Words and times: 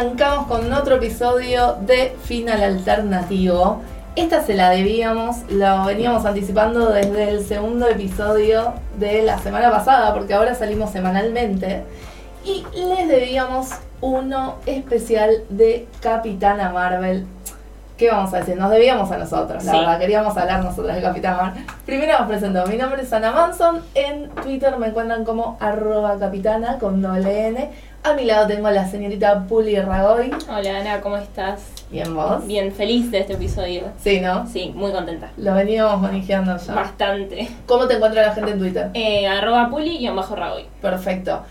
arrancamos 0.00 0.46
con 0.46 0.72
otro 0.72 0.94
episodio 0.96 1.76
de 1.82 2.16
Final 2.24 2.62
Alternativo. 2.62 3.82
Esta 4.16 4.42
se 4.42 4.54
la 4.54 4.70
debíamos, 4.70 5.42
lo 5.50 5.84
veníamos 5.84 6.24
anticipando 6.24 6.88
desde 6.90 7.28
el 7.28 7.44
segundo 7.44 7.86
episodio 7.86 8.72
de 8.98 9.20
la 9.22 9.38
semana 9.38 9.70
pasada, 9.70 10.14
porque 10.14 10.32
ahora 10.32 10.54
salimos 10.54 10.90
semanalmente. 10.90 11.82
Y 12.46 12.64
les 12.74 13.08
debíamos 13.08 13.68
uno 14.00 14.54
especial 14.64 15.42
de 15.50 15.86
Capitana 16.00 16.70
Marvel. 16.70 17.26
¿Qué 17.98 18.10
vamos 18.10 18.32
a 18.32 18.38
decir? 18.38 18.56
Nos 18.56 18.70
debíamos 18.70 19.10
a 19.10 19.18
nosotros, 19.18 19.62
la 19.62 19.72
Sí. 19.72 19.78
verdad. 19.78 19.98
Queríamos 19.98 20.34
hablar 20.34 20.64
nosotros 20.64 20.94
de 20.96 21.02
Capitana 21.02 21.36
Marvel. 21.36 21.66
Primero 21.84 22.14
os 22.20 22.26
presento. 22.26 22.64
Mi 22.68 22.78
nombre 22.78 23.02
es 23.02 23.12
Ana 23.12 23.32
Manson. 23.32 23.82
En 23.94 24.30
Twitter 24.30 24.78
me 24.78 24.86
encuentran 24.86 25.26
como 25.26 25.58
arroba 25.60 26.18
capitana 26.18 26.78
con 26.78 27.02
doble 27.02 27.48
N. 27.48 27.70
A 28.02 28.14
mi 28.14 28.24
lado 28.24 28.46
tengo 28.46 28.66
a 28.66 28.72
la 28.72 28.88
señorita 28.88 29.44
Puli 29.46 29.78
Ragoy. 29.78 30.30
Hola 30.48 30.78
Ana, 30.78 31.00
¿cómo 31.02 31.18
estás? 31.18 31.60
Bien, 31.90 32.14
vos. 32.14 32.46
Bien, 32.46 32.72
feliz 32.72 33.10
de 33.10 33.18
este 33.20 33.34
episodio. 33.34 33.82
Sí, 34.02 34.20
¿no? 34.20 34.46
Sí, 34.46 34.72
muy 34.74 34.90
contenta. 34.90 35.30
Lo 35.36 35.54
veníamos 35.54 36.00
manejando 36.00 36.56
ya. 36.56 36.74
Bastante. 36.74 37.50
¿Cómo 37.66 37.86
te 37.86 37.94
encuentra 37.96 38.22
la 38.26 38.32
gente 38.32 38.52
en 38.52 38.58
Twitter? 38.58 38.90
Eh, 38.94 39.26
arroba 39.26 39.68
puli 39.68 39.96
y 39.98 40.08
bajo 40.08 40.34
ragoy. 40.34 40.64
Perfecto. 40.80 41.42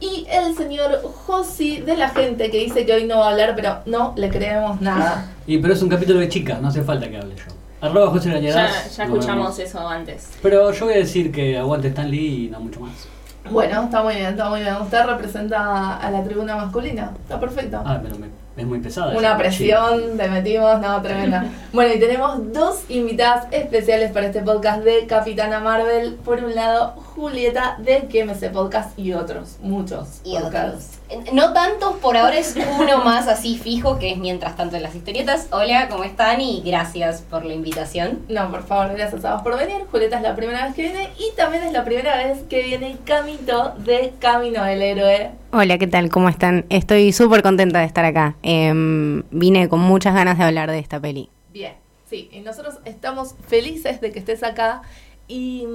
Y 0.00 0.26
el 0.30 0.56
señor 0.56 1.02
Josi 1.02 1.80
de 1.80 1.96
la 1.96 2.08
gente 2.08 2.50
que 2.50 2.58
dice 2.58 2.86
que 2.86 2.94
hoy 2.94 3.04
no 3.04 3.18
va 3.18 3.26
a 3.28 3.30
hablar, 3.32 3.52
pero 3.54 3.80
no 3.84 4.14
le 4.16 4.30
creemos 4.30 4.80
nada. 4.80 5.30
Y 5.46 5.58
pero 5.58 5.72
es 5.74 5.82
un 5.82 5.88
capítulo 5.88 6.20
de 6.20 6.28
chicas, 6.28 6.60
no 6.60 6.68
hace 6.68 6.82
falta 6.82 7.08
que 7.08 7.16
hable 7.18 7.34
yo. 7.34 7.42
Arroba 7.80 8.10
José 8.10 8.30
Ya, 8.30 8.40
ya 8.40 8.66
escuchamos 9.04 9.26
vemos. 9.26 9.58
eso 9.58 9.86
antes. 9.86 10.30
Pero 10.42 10.72
yo 10.72 10.84
voy 10.86 10.94
a 10.94 10.98
decir 10.98 11.32
que 11.32 11.56
aguante 11.58 11.88
Stan 11.88 12.10
Lee 12.10 12.46
y 12.46 12.48
no 12.50 12.60
mucho 12.60 12.80
más. 12.80 13.08
Bueno, 13.50 13.84
está 13.84 14.02
muy 14.02 14.14
bien, 14.16 14.26
está 14.28 14.48
muy 14.48 14.60
bien. 14.60 14.74
Usted 14.76 15.04
representa 15.06 15.96
a 15.96 16.10
la 16.10 16.22
tribuna 16.24 16.56
masculina. 16.56 17.12
Está 17.22 17.38
perfecto. 17.40 17.82
Ah, 17.84 17.98
pero 18.02 18.16
me- 18.18 18.28
es 18.56 18.66
muy 18.66 18.80
pesada. 18.80 19.16
Una 19.16 19.36
presión, 19.38 20.16
te 20.16 20.28
metimos, 20.28 20.80
no, 20.80 21.00
tremenda. 21.02 21.44
Bueno, 21.72 21.94
y 21.94 22.00
tenemos 22.00 22.52
dos 22.52 22.82
invitadas 22.88 23.46
especiales 23.52 24.10
para 24.10 24.26
este 24.26 24.40
podcast 24.42 24.82
de 24.82 25.06
Capitana 25.06 25.60
Marvel. 25.60 26.14
Por 26.24 26.42
un 26.42 26.54
lado, 26.54 26.94
Julieta 27.18 27.76
de 27.80 28.06
QMC 28.06 28.52
Podcast 28.52 28.96
y 28.96 29.12
otros, 29.12 29.58
muchos 29.60 30.20
y 30.22 30.38
podcasts. 30.38 31.00
otros. 31.10 31.34
No 31.34 31.52
tantos, 31.52 31.96
por 31.96 32.16
ahora 32.16 32.38
es 32.38 32.54
uno 32.78 33.02
más 33.04 33.26
así 33.26 33.58
fijo, 33.58 33.98
que 33.98 34.12
es 34.12 34.18
mientras 34.18 34.54
tanto 34.54 34.76
en 34.76 34.84
las 34.84 34.94
historietas. 34.94 35.48
Hola, 35.50 35.88
¿cómo 35.88 36.04
están? 36.04 36.40
Y 36.40 36.62
gracias 36.64 37.22
por 37.22 37.44
la 37.44 37.54
invitación. 37.54 38.20
No, 38.28 38.48
por 38.52 38.62
favor, 38.62 38.94
gracias 38.94 39.24
a 39.24 39.34
vos 39.34 39.42
por 39.42 39.58
venir. 39.58 39.78
Julieta 39.90 40.18
es 40.18 40.22
la 40.22 40.36
primera 40.36 40.64
vez 40.66 40.76
que 40.76 40.82
viene 40.82 41.10
y 41.18 41.34
también 41.36 41.64
es 41.64 41.72
la 41.72 41.84
primera 41.84 42.16
vez 42.18 42.38
que 42.48 42.62
viene 42.62 42.96
Camito 43.04 43.74
de 43.78 44.12
Camino 44.20 44.62
del 44.62 44.80
Héroe. 44.80 45.32
Hola, 45.50 45.76
¿qué 45.76 45.88
tal? 45.88 46.10
¿Cómo 46.10 46.28
están? 46.28 46.66
Estoy 46.68 47.12
súper 47.12 47.42
contenta 47.42 47.80
de 47.80 47.86
estar 47.86 48.04
acá. 48.04 48.36
Em, 48.44 49.24
vine 49.32 49.68
con 49.68 49.80
muchas 49.80 50.14
ganas 50.14 50.38
de 50.38 50.44
hablar 50.44 50.70
de 50.70 50.78
esta 50.78 51.00
peli. 51.00 51.30
Bien, 51.52 51.74
sí, 52.08 52.28
y 52.30 52.38
nosotros 52.40 52.76
estamos 52.84 53.34
felices 53.48 54.00
de 54.00 54.12
que 54.12 54.20
estés 54.20 54.44
acá. 54.44 54.82
Y 55.30 55.66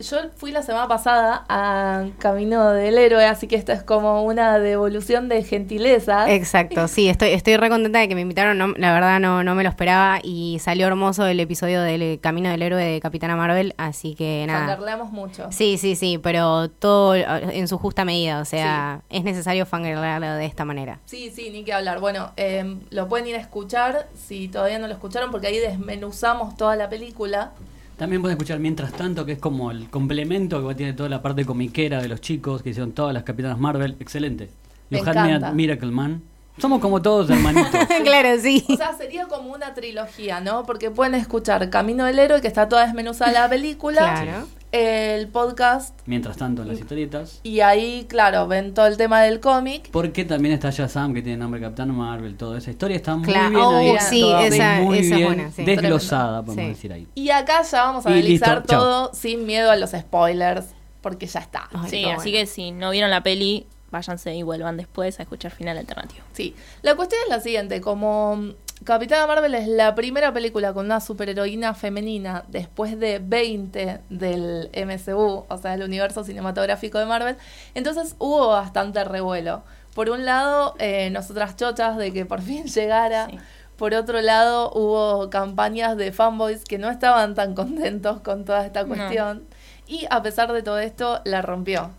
yo 0.00 0.16
fui 0.36 0.50
la 0.50 0.62
semana 0.62 0.88
pasada 0.88 1.44
a 1.48 2.04
Camino 2.18 2.70
del 2.70 2.98
Héroe, 2.98 3.24
así 3.26 3.46
que 3.46 3.56
esto 3.56 3.72
es 3.72 3.82
como 3.82 4.22
una 4.24 4.58
devolución 4.58 5.28
de 5.28 5.42
gentileza. 5.44 6.30
Exacto, 6.32 6.88
sí, 6.88 7.08
estoy, 7.08 7.30
estoy 7.30 7.56
re 7.56 7.68
contenta 7.68 8.00
de 8.00 8.08
que 8.08 8.14
me 8.14 8.20
invitaron. 8.22 8.58
no- 8.58 8.74
la 8.76 8.92
verdad 8.92 9.20
no, 9.20 9.44
no 9.44 9.54
me 9.54 9.62
lo 9.62 9.68
esperaba 9.68 10.18
y 10.22 10.58
salió 10.60 10.86
hermoso 10.86 11.26
el 11.26 11.38
episodio 11.40 11.80
del 11.82 12.18
Camino 12.20 12.50
del 12.50 12.62
Héroe 12.62 12.82
de 12.84 13.00
Capitana 13.00 13.36
Marvel, 13.36 13.74
así 13.78 14.14
que 14.14 14.44
nada. 14.46 14.66
Fangirleamos 14.66 15.12
mucho. 15.12 15.50
Sí, 15.52 15.78
sí, 15.78 15.94
sí, 15.96 16.18
pero 16.18 16.68
todo 16.70 17.14
en 17.14 17.68
su 17.68 17.78
justa 17.78 18.04
medida, 18.04 18.40
o 18.40 18.44
sea, 18.44 19.02
es 19.10 19.22
necesario 19.24 19.64
fangirlearlo 19.64 20.34
de 20.34 20.46
esta 20.46 20.64
manera. 20.64 20.98
Sí, 21.04 21.30
sí, 21.34 21.50
ni 21.50 21.64
que 21.64 21.72
hablar. 21.72 22.00
Bueno, 22.00 22.32
eh, 22.36 22.76
lo 22.90 23.08
pueden 23.08 23.26
ir 23.28 23.36
a 23.36 23.40
escuchar 23.40 24.08
si 24.14 24.48
todavía 24.48 24.78
no 24.78 24.86
lo 24.88 24.92
escucharon, 24.94 25.30
porque 25.30 25.46
ahí 25.46 25.58
desmenuzamos 25.58 26.56
toda 26.56 26.76
la 26.76 26.88
película. 26.88 27.52
También 27.96 28.22
pueden 28.22 28.36
escuchar 28.36 28.58
Mientras 28.58 28.92
Tanto, 28.92 29.24
que 29.24 29.32
es 29.32 29.38
como 29.38 29.70
el 29.70 29.88
complemento 29.88 30.66
que 30.66 30.74
tiene 30.74 30.92
toda 30.94 31.08
la 31.08 31.22
parte 31.22 31.44
comiquera 31.44 32.02
de 32.02 32.08
los 32.08 32.20
chicos 32.20 32.62
que 32.62 32.70
hicieron 32.70 32.92
todas 32.92 33.14
las 33.14 33.22
Capitanas 33.22 33.58
Marvel. 33.58 33.96
Excelente. 34.00 34.50
Me 34.90 34.98
encanta. 34.98 35.48
at 35.48 35.54
Miracle 35.54 35.90
Man. 35.90 36.22
Somos 36.58 36.80
como 36.80 37.02
todos 37.02 37.30
hermanitos. 37.30 37.70
claro, 38.04 38.40
sí. 38.40 38.64
O 38.68 38.76
sea, 38.76 38.92
sería 38.94 39.26
como 39.26 39.52
una 39.52 39.74
trilogía, 39.74 40.40
¿no? 40.40 40.64
Porque 40.64 40.90
pueden 40.90 41.14
escuchar 41.14 41.68
Camino 41.70 42.04
del 42.04 42.18
Héroe, 42.18 42.40
que 42.40 42.46
está 42.46 42.68
toda 42.68 42.84
desmenuzada 42.84 43.32
la 43.32 43.48
película, 43.48 44.22
Claro. 44.22 44.46
El 44.76 45.28
podcast, 45.28 45.96
Mientras 46.06 46.36
tanto, 46.36 46.62
en 46.62 46.68
las 46.68 46.80
historietas. 46.80 47.38
y 47.44 47.60
ahí, 47.60 48.06
claro, 48.08 48.48
ven 48.48 48.74
todo 48.74 48.86
el 48.88 48.96
tema 48.96 49.22
del 49.22 49.38
cómic. 49.38 49.88
Porque 49.92 50.24
también 50.24 50.52
está 50.52 50.70
Shazam, 50.70 51.14
que 51.14 51.22
tiene 51.22 51.38
nombre 51.38 51.60
Capitán 51.60 51.94
Marvel, 51.94 52.36
toda 52.36 52.58
esa 52.58 52.72
historia 52.72 52.96
está 52.96 53.14
muy 53.14 53.28
Claro. 53.28 53.50
bien 53.50 53.62
Oh, 53.62 53.76
ahí. 53.76 53.96
sí, 54.10 54.20
toda 54.22 54.46
esa- 54.46 54.80
muy 54.80 54.98
esa 54.98 55.04
es 55.10 55.16
bien 55.16 55.26
buena, 55.34 55.52
sí. 55.52 55.64
desglosada, 55.64 56.42
podemos 56.42 56.64
Sí. 56.64 56.68
decir 56.70 56.92
ahí. 56.92 57.06
Y 57.14 57.30
acá 57.30 57.62
ya 57.62 57.84
vamos 57.84 58.04
a 58.04 58.10
Y 58.10 58.12
analizar 58.14 58.58
listo, 58.58 58.72
chao. 58.72 58.80
todo 58.82 59.14
sin 59.14 59.46
miedo 59.46 59.70
a 59.70 59.76
los 59.76 59.90
spoilers, 59.92 60.66
porque 61.02 61.26
ya 61.26 61.38
está. 61.38 61.68
Ay, 61.72 61.88
sí, 61.90 62.02
qué 62.02 62.10
así 62.12 62.30
bueno. 62.30 62.38
que 62.44 62.46
si 62.46 62.72
no 62.72 62.90
vieron 62.90 63.10
la 63.10 63.22
peli, 63.22 63.66
váyanse 63.92 64.34
y 64.34 64.42
vuelvan 64.42 64.76
después 64.76 65.20
a 65.20 65.22
escuchar 65.22 65.52
Final 65.52 65.78
Alternativo. 65.78 66.24
Sí, 66.32 66.52
la 66.82 66.96
cuestión 66.96 67.20
es 67.22 67.28
la 67.30 67.38
siguiente, 67.40 67.80
como 67.80 68.54
Capitana 68.84 69.26
Marvel 69.26 69.54
es 69.54 69.66
la 69.66 69.94
primera 69.94 70.32
película 70.34 70.74
con 70.74 70.84
una 70.86 71.00
superheroína 71.00 71.72
femenina 71.74 72.44
después 72.48 72.98
de 73.00 73.18
20 73.18 74.00
del 74.10 74.68
MCU, 74.74 75.46
o 75.48 75.58
sea, 75.58 75.72
el 75.74 75.82
universo 75.82 76.22
cinematográfico 76.22 76.98
de 76.98 77.06
Marvel, 77.06 77.36
entonces 77.74 78.14
hubo 78.18 78.48
bastante 78.48 79.02
revuelo. 79.04 79.62
Por 79.94 80.10
un 80.10 80.26
lado, 80.26 80.74
eh, 80.78 81.08
nosotras 81.10 81.56
chochas 81.56 81.96
de 81.96 82.12
que 82.12 82.26
por 82.26 82.42
fin 82.42 82.64
llegara. 82.74 83.26
Sí. 83.30 83.38
Por 83.78 83.92
otro 83.94 84.20
lado, 84.20 84.70
hubo 84.72 85.30
campañas 85.30 85.96
de 85.96 86.12
fanboys 86.12 86.62
que 86.64 86.78
no 86.78 86.90
estaban 86.90 87.34
tan 87.34 87.54
contentos 87.54 88.20
con 88.20 88.44
toda 88.44 88.64
esta 88.66 88.82
No. 88.82 88.88
cuestión. 88.88 89.44
Y 89.88 90.06
a 90.10 90.22
pesar 90.22 90.52
de 90.52 90.62
todo 90.62 90.78
esto, 90.78 91.20
la 91.24 91.42
rompió. 91.42 91.90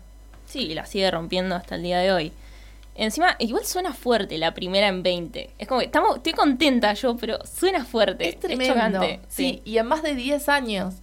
Sí, 0.46 0.72
la 0.74 0.86
sigue 0.86 1.10
rompiendo 1.10 1.54
hasta 1.54 1.74
el 1.74 1.82
día 1.82 1.98
de 1.98 2.12
hoy. 2.12 2.32
Encima, 2.96 3.36
igual 3.38 3.64
suena 3.64 3.92
fuerte 3.92 4.38
la 4.38 4.54
primera 4.54 4.88
en 4.88 5.02
20. 5.02 5.50
Es 5.58 5.68
como 5.68 5.80
que 5.80 5.86
estamos, 5.86 6.16
estoy 6.16 6.32
contenta 6.32 6.94
yo, 6.94 7.16
pero 7.16 7.38
suena 7.44 7.84
fuerte. 7.84 8.28
Es 8.28 8.40
tremendo. 8.40 8.74
chocante. 8.74 9.20
sí. 9.28 9.60
y 9.64 9.78
en 9.78 9.86
más 9.86 10.02
de 10.02 10.14
10 10.14 10.48
años. 10.48 10.94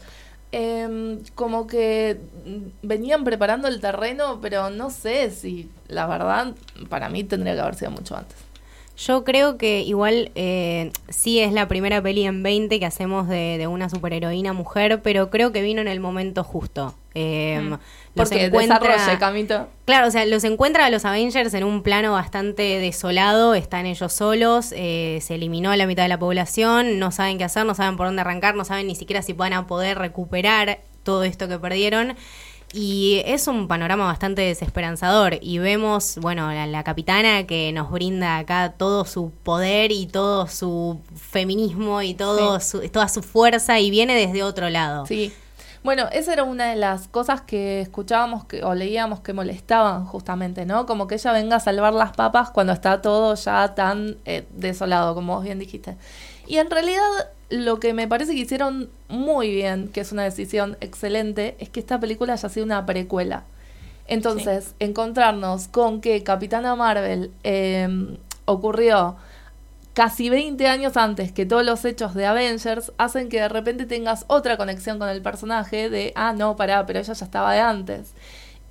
Em, 0.55 1.23
como 1.33 1.65
que 1.65 2.19
mm, 2.45 2.87
venían 2.87 3.23
preparando 3.23 3.67
el 3.67 3.81
terreno, 3.81 4.39
pero 4.39 4.69
no 4.69 4.91
sé 4.91 5.31
si 5.31 5.67
la 5.87 6.05
verdad 6.05 6.53
para 6.89 7.09
mí 7.09 7.23
tendría 7.23 7.55
que 7.55 7.61
haber 7.61 7.73
sido 7.73 7.89
mucho 7.89 8.15
antes. 8.15 8.37
Yo 8.95 9.23
creo 9.23 9.57
que 9.57 9.81
igual 9.81 10.31
eh, 10.35 10.91
sí 11.09 11.39
es 11.39 11.51
la 11.51 11.67
primera 11.67 12.01
peli 12.01 12.25
en 12.25 12.43
20 12.43 12.79
que 12.79 12.85
hacemos 12.85 13.27
de, 13.27 13.57
de 13.57 13.65
una 13.65 13.89
superheroína 13.89 14.53
mujer, 14.53 15.01
pero 15.01 15.31
creo 15.31 15.51
que 15.51 15.61
vino 15.63 15.81
en 15.81 15.87
el 15.87 15.99
momento 15.99 16.43
justo. 16.43 16.93
Eh, 17.15 17.59
Mm. 17.61 17.73
Porque 18.15 18.35
encuentra- 18.45 18.77
Camito. 19.19 19.67
Claro, 19.85 20.07
o 20.07 20.11
sea, 20.11 20.25
los 20.27 20.43
encuentra 20.43 20.85
a 20.85 20.89
los 20.91 21.03
Avengers 21.05 21.53
en 21.55 21.63
un 21.63 21.81
plano 21.81 22.11
bastante 22.11 22.61
desolado, 22.79 23.55
están 23.55 23.87
ellos 23.87 24.13
solos, 24.13 24.71
eh, 24.75 25.17
se 25.21 25.35
eliminó 25.35 25.75
la 25.75 25.87
mitad 25.87 26.03
de 26.03 26.09
la 26.09 26.19
población, 26.19 26.99
no 26.99 27.11
saben 27.11 27.39
qué 27.39 27.43
hacer, 27.45 27.65
no 27.65 27.73
saben 27.73 27.97
por 27.97 28.05
dónde 28.05 28.21
arrancar, 28.21 28.53
no 28.55 28.65
saben 28.65 28.85
ni 28.85 28.95
siquiera 28.95 29.23
si 29.23 29.33
van 29.33 29.53
a 29.53 29.65
poder 29.65 29.97
recuperar 29.97 30.79
todo 31.01 31.23
esto 31.23 31.47
que 31.47 31.57
perdieron. 31.57 32.15
Y 32.73 33.21
es 33.25 33.47
un 33.47 33.67
panorama 33.67 34.05
bastante 34.05 34.41
desesperanzador. 34.41 35.37
Y 35.41 35.59
vemos, 35.59 36.17
bueno, 36.19 36.51
la, 36.51 36.65
la 36.65 36.83
capitana 36.83 37.45
que 37.45 37.71
nos 37.71 37.91
brinda 37.91 38.39
acá 38.39 38.73
todo 38.75 39.05
su 39.05 39.31
poder 39.43 39.91
y 39.91 40.07
todo 40.07 40.47
su 40.47 40.99
feminismo 41.15 42.01
y 42.01 42.15
todo 42.15 42.59
su, 42.59 42.87
toda 42.89 43.07
su 43.09 43.21
fuerza 43.21 43.79
y 43.79 43.91
viene 43.91 44.15
desde 44.15 44.41
otro 44.41 44.69
lado. 44.69 45.05
Sí. 45.05 45.31
Bueno, 45.83 46.07
esa 46.13 46.31
era 46.31 46.43
una 46.43 46.69
de 46.69 46.77
las 46.77 47.09
cosas 47.09 47.41
que 47.41 47.81
escuchábamos 47.81 48.45
que, 48.45 48.63
o 48.63 48.73
leíamos 48.73 49.19
que 49.19 49.33
molestaban 49.33 50.05
justamente, 50.05 50.65
¿no? 50.65 50.85
Como 50.85 51.07
que 51.07 51.15
ella 51.15 51.33
venga 51.33 51.57
a 51.57 51.59
salvar 51.59 51.93
las 51.93 52.13
papas 52.13 52.49
cuando 52.51 52.71
está 52.71 53.01
todo 53.01 53.35
ya 53.35 53.75
tan 53.75 54.17
eh, 54.23 54.47
desolado, 54.51 55.13
como 55.13 55.35
vos 55.35 55.43
bien 55.43 55.59
dijiste. 55.59 55.97
Y 56.47 56.57
en 56.57 56.71
realidad 56.71 57.01
lo 57.49 57.79
que 57.79 57.93
me 57.93 58.07
parece 58.07 58.33
que 58.33 58.39
hicieron 58.41 58.89
muy 59.09 59.49
bien, 59.51 59.87
que 59.89 60.01
es 60.01 60.11
una 60.11 60.23
decisión 60.23 60.77
excelente, 60.81 61.55
es 61.59 61.69
que 61.69 61.79
esta 61.79 61.99
película 61.99 62.33
haya 62.33 62.49
sido 62.49 62.65
una 62.65 62.85
precuela. 62.85 63.43
Entonces, 64.07 64.75
encontrarnos 64.79 65.67
con 65.69 66.01
que 66.01 66.23
Capitana 66.23 66.75
Marvel 66.75 67.31
eh, 67.43 68.17
ocurrió 68.45 69.15
casi 69.93 70.29
20 70.29 70.67
años 70.67 70.97
antes 70.97 71.31
que 71.31 71.45
todos 71.45 71.63
los 71.63 71.85
hechos 71.85 72.13
de 72.15 72.25
Avengers 72.25 72.91
hacen 72.97 73.29
que 73.29 73.39
de 73.39 73.47
repente 73.47 73.85
tengas 73.85 74.25
otra 74.27 74.57
conexión 74.57 74.97
con 74.99 75.07
el 75.07 75.21
personaje 75.21 75.89
de, 75.89 76.11
ah, 76.15 76.33
no, 76.33 76.55
pará, 76.55 76.85
pero 76.85 76.99
ella 76.99 77.13
ya 77.13 77.25
estaba 77.25 77.53
de 77.53 77.59
antes. 77.59 78.13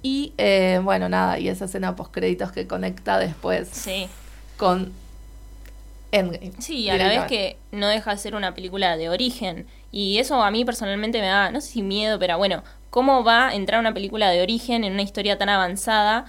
Y 0.02 0.32
eh, 0.36 0.80
bueno, 0.82 1.08
nada, 1.08 1.38
y 1.38 1.48
esa 1.48 1.66
escena 1.66 1.94
post 1.94 2.12
créditos 2.12 2.50
que 2.50 2.66
conecta 2.66 3.18
después 3.18 3.68
Sí. 3.68 4.08
con 4.56 4.92
Endgame. 6.12 6.52
Sí, 6.58 6.88
a 6.88 6.96
la 6.96 7.08
vez 7.08 7.24
que 7.24 7.56
no 7.72 7.88
deja 7.88 8.12
de 8.12 8.18
ser 8.18 8.34
una 8.34 8.54
película 8.54 8.96
de 8.96 9.08
origen. 9.08 9.66
Y 9.90 10.18
eso 10.18 10.42
a 10.42 10.50
mí 10.50 10.64
personalmente 10.64 11.20
me 11.20 11.26
da, 11.26 11.50
no 11.50 11.60
sé 11.60 11.72
si 11.72 11.82
miedo, 11.82 12.18
pero 12.18 12.38
bueno, 12.38 12.62
¿cómo 12.90 13.24
va 13.24 13.48
a 13.48 13.54
entrar 13.54 13.80
una 13.80 13.92
película 13.92 14.30
de 14.30 14.42
origen 14.42 14.84
en 14.84 14.92
una 14.92 15.02
historia 15.02 15.38
tan 15.38 15.48
avanzada 15.48 16.26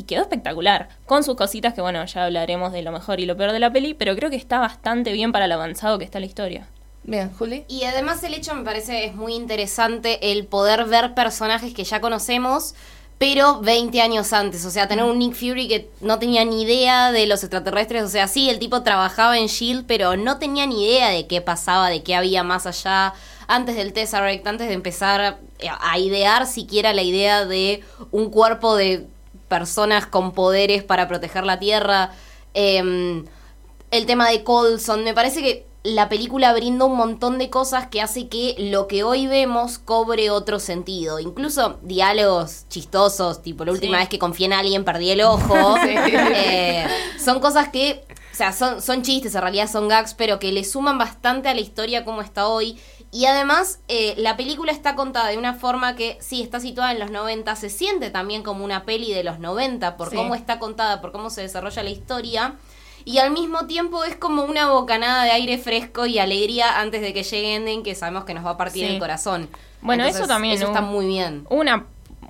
y 0.00 0.04
quedó 0.04 0.22
espectacular. 0.22 0.88
Con 1.04 1.22
sus 1.22 1.36
cositas 1.36 1.74
que, 1.74 1.82
bueno, 1.82 2.04
ya 2.06 2.24
hablaremos 2.24 2.72
de 2.72 2.82
lo 2.82 2.90
mejor 2.90 3.20
y 3.20 3.26
lo 3.26 3.36
peor 3.36 3.52
de 3.52 3.60
la 3.60 3.70
peli, 3.70 3.92
pero 3.92 4.16
creo 4.16 4.30
que 4.30 4.36
está 4.36 4.58
bastante 4.58 5.12
bien 5.12 5.30
para 5.30 5.46
lo 5.46 5.54
avanzado 5.54 5.98
que 5.98 6.04
está 6.04 6.20
la 6.20 6.26
historia. 6.26 6.66
Bien, 7.02 7.30
Juli. 7.32 7.64
Y 7.68 7.84
además 7.84 8.22
el 8.24 8.34
hecho 8.34 8.54
me 8.54 8.64
parece 8.64 9.04
es 9.04 9.14
muy 9.14 9.34
interesante 9.34 10.32
el 10.32 10.46
poder 10.46 10.86
ver 10.86 11.14
personajes 11.14 11.74
que 11.74 11.84
ya 11.84 12.00
conocemos, 12.00 12.74
pero 13.20 13.60
20 13.60 14.00
años 14.00 14.32
antes. 14.32 14.64
O 14.64 14.70
sea, 14.70 14.88
tener 14.88 15.04
un 15.04 15.18
Nick 15.18 15.34
Fury 15.34 15.68
que 15.68 15.90
no 16.00 16.18
tenía 16.18 16.42
ni 16.46 16.62
idea 16.62 17.12
de 17.12 17.26
los 17.26 17.42
extraterrestres. 17.44 18.02
O 18.02 18.08
sea, 18.08 18.26
sí, 18.26 18.48
el 18.48 18.58
tipo 18.58 18.82
trabajaba 18.82 19.36
en 19.36 19.46
Shield, 19.46 19.84
pero 19.86 20.16
no 20.16 20.38
tenía 20.38 20.64
ni 20.64 20.86
idea 20.86 21.10
de 21.10 21.26
qué 21.26 21.42
pasaba, 21.42 21.90
de 21.90 22.02
qué 22.02 22.14
había 22.14 22.42
más 22.44 22.64
allá. 22.64 23.12
Antes 23.46 23.76
del 23.76 23.92
Tesseract, 23.92 24.46
antes 24.46 24.68
de 24.68 24.72
empezar 24.72 25.38
a 25.60 25.98
idear 25.98 26.46
siquiera 26.46 26.94
la 26.94 27.02
idea 27.02 27.44
de 27.44 27.84
un 28.10 28.30
cuerpo 28.30 28.74
de 28.74 29.06
personas 29.48 30.06
con 30.06 30.32
poderes 30.32 30.82
para 30.82 31.06
proteger 31.06 31.44
la 31.44 31.58
Tierra. 31.58 32.12
Em, 32.54 33.26
el 33.90 34.06
tema 34.06 34.30
de 34.30 34.44
Colson, 34.44 35.04
me 35.04 35.12
parece 35.12 35.42
que 35.42 35.66
la 35.82 36.08
película 36.10 36.52
brinda 36.52 36.84
un 36.84 36.96
montón 36.96 37.38
de 37.38 37.48
cosas 37.48 37.86
que 37.86 38.02
hace 38.02 38.28
que 38.28 38.54
lo 38.58 38.86
que 38.86 39.02
hoy 39.02 39.26
vemos 39.26 39.78
cobre 39.78 40.30
otro 40.30 40.58
sentido. 40.58 41.18
Incluso 41.20 41.78
diálogos 41.82 42.66
chistosos, 42.68 43.42
tipo 43.42 43.64
la 43.64 43.72
última 43.72 43.96
Sí. 43.96 44.00
vez 44.02 44.08
que 44.10 44.18
confié 44.18 44.46
en 44.46 44.52
alguien 44.52 44.84
perdí 44.84 45.10
el 45.10 45.22
ojo. 45.22 45.76
Eh, 45.86 46.86
son 47.22 47.40
cosas 47.40 47.68
que, 47.70 48.04
o 48.32 48.36
sea, 48.36 48.52
son, 48.52 48.82
son 48.82 49.02
chistes, 49.02 49.34
en 49.34 49.40
realidad 49.40 49.70
son 49.70 49.88
gags, 49.88 50.14
pero 50.14 50.38
que 50.38 50.52
le 50.52 50.64
suman 50.64 50.98
bastante 50.98 51.48
a 51.48 51.54
la 51.54 51.60
historia 51.60 52.04
como 52.04 52.20
está 52.20 52.46
hoy. 52.48 52.78
Y 53.12 53.24
además, 53.26 53.80
eh, 53.88 54.14
la 54.18 54.36
película 54.36 54.70
está 54.72 54.94
contada 54.94 55.28
de 55.28 55.38
una 55.38 55.54
forma 55.54 55.96
que, 55.96 56.18
sí, 56.20 56.42
está 56.42 56.60
situada 56.60 56.92
en 56.92 56.98
los 57.00 57.10
90, 57.10 57.56
se 57.56 57.70
siente 57.70 58.10
también 58.10 58.42
como 58.42 58.64
una 58.64 58.84
peli 58.84 59.12
de 59.12 59.24
los 59.24 59.38
90 59.40 59.96
por 59.96 60.10
Sí. 60.10 60.16
cómo 60.16 60.34
está 60.34 60.58
contada, 60.58 61.00
por 61.00 61.10
cómo 61.10 61.30
se 61.30 61.40
desarrolla 61.40 61.82
la 61.82 61.90
historia. 61.90 62.54
Y 63.04 63.18
al 63.18 63.30
mismo 63.30 63.66
tiempo 63.66 64.04
es 64.04 64.16
como 64.16 64.44
una 64.44 64.70
bocanada 64.70 65.24
de 65.24 65.30
aire 65.30 65.58
fresco 65.58 66.06
y 66.06 66.18
alegría 66.18 66.80
antes 66.80 67.00
de 67.00 67.12
que 67.12 67.22
llegue 67.22 67.54
Ending, 67.54 67.82
que 67.82 67.94
sabemos 67.94 68.24
que 68.24 68.34
nos 68.34 68.44
va 68.44 68.50
a 68.50 68.56
partir 68.56 68.86
Sí. 68.86 68.92
el 68.94 68.98
corazón. 68.98 69.48
Bueno, 69.80 70.04
eso 70.04 70.26
también, 70.26 70.54
Eso 70.54 70.66
está 70.66 70.80
muy 70.82 71.06
bien. 71.06 71.46
Hubo 71.48 71.60
una 71.60 71.86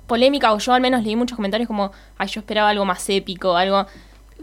polémica, 0.07 0.53
o 0.53 0.57
yo 0.59 0.73
al 0.73 0.81
menos 0.81 1.03
leí 1.03 1.15
muchos 1.15 1.35
comentarios 1.35 1.67
como, 1.67 1.91
ay, 2.17 2.27
yo 2.27 2.39
esperaba 2.39 2.69
algo 2.69 2.85
más 2.85 3.07
épico, 3.09 3.55
algo... 3.55 3.85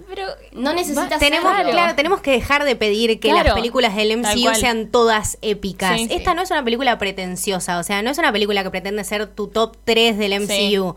Pero 0.06 0.22
No 0.52 0.72
necesitas 0.74 1.18
tenemos, 1.18 1.52
claro, 1.52 1.94
tenemos 1.96 2.20
que 2.20 2.30
dejar 2.30 2.64
de 2.64 2.76
pedir 2.76 3.18
que 3.18 3.30
Claro, 3.30 3.48
las 3.48 3.54
películas 3.54 3.96
del 3.96 4.16
MCU 4.16 4.54
sean 4.54 4.88
todas 4.90 5.38
épicas. 5.42 5.98
Sí, 5.98 6.06
sí. 6.06 6.14
Esta 6.14 6.34
no 6.34 6.42
es 6.42 6.50
una 6.52 6.62
película 6.64 6.96
pretenciosa, 6.98 7.78
o 7.78 7.82
sea, 7.82 8.00
no 8.02 8.10
es 8.10 8.18
una 8.18 8.30
película 8.32 8.62
que 8.62 8.70
pretende 8.70 9.02
ser 9.02 9.26
tu 9.26 9.48
top 9.48 9.76
3 9.84 10.16
del 10.16 10.34
MCU. 10.40 10.94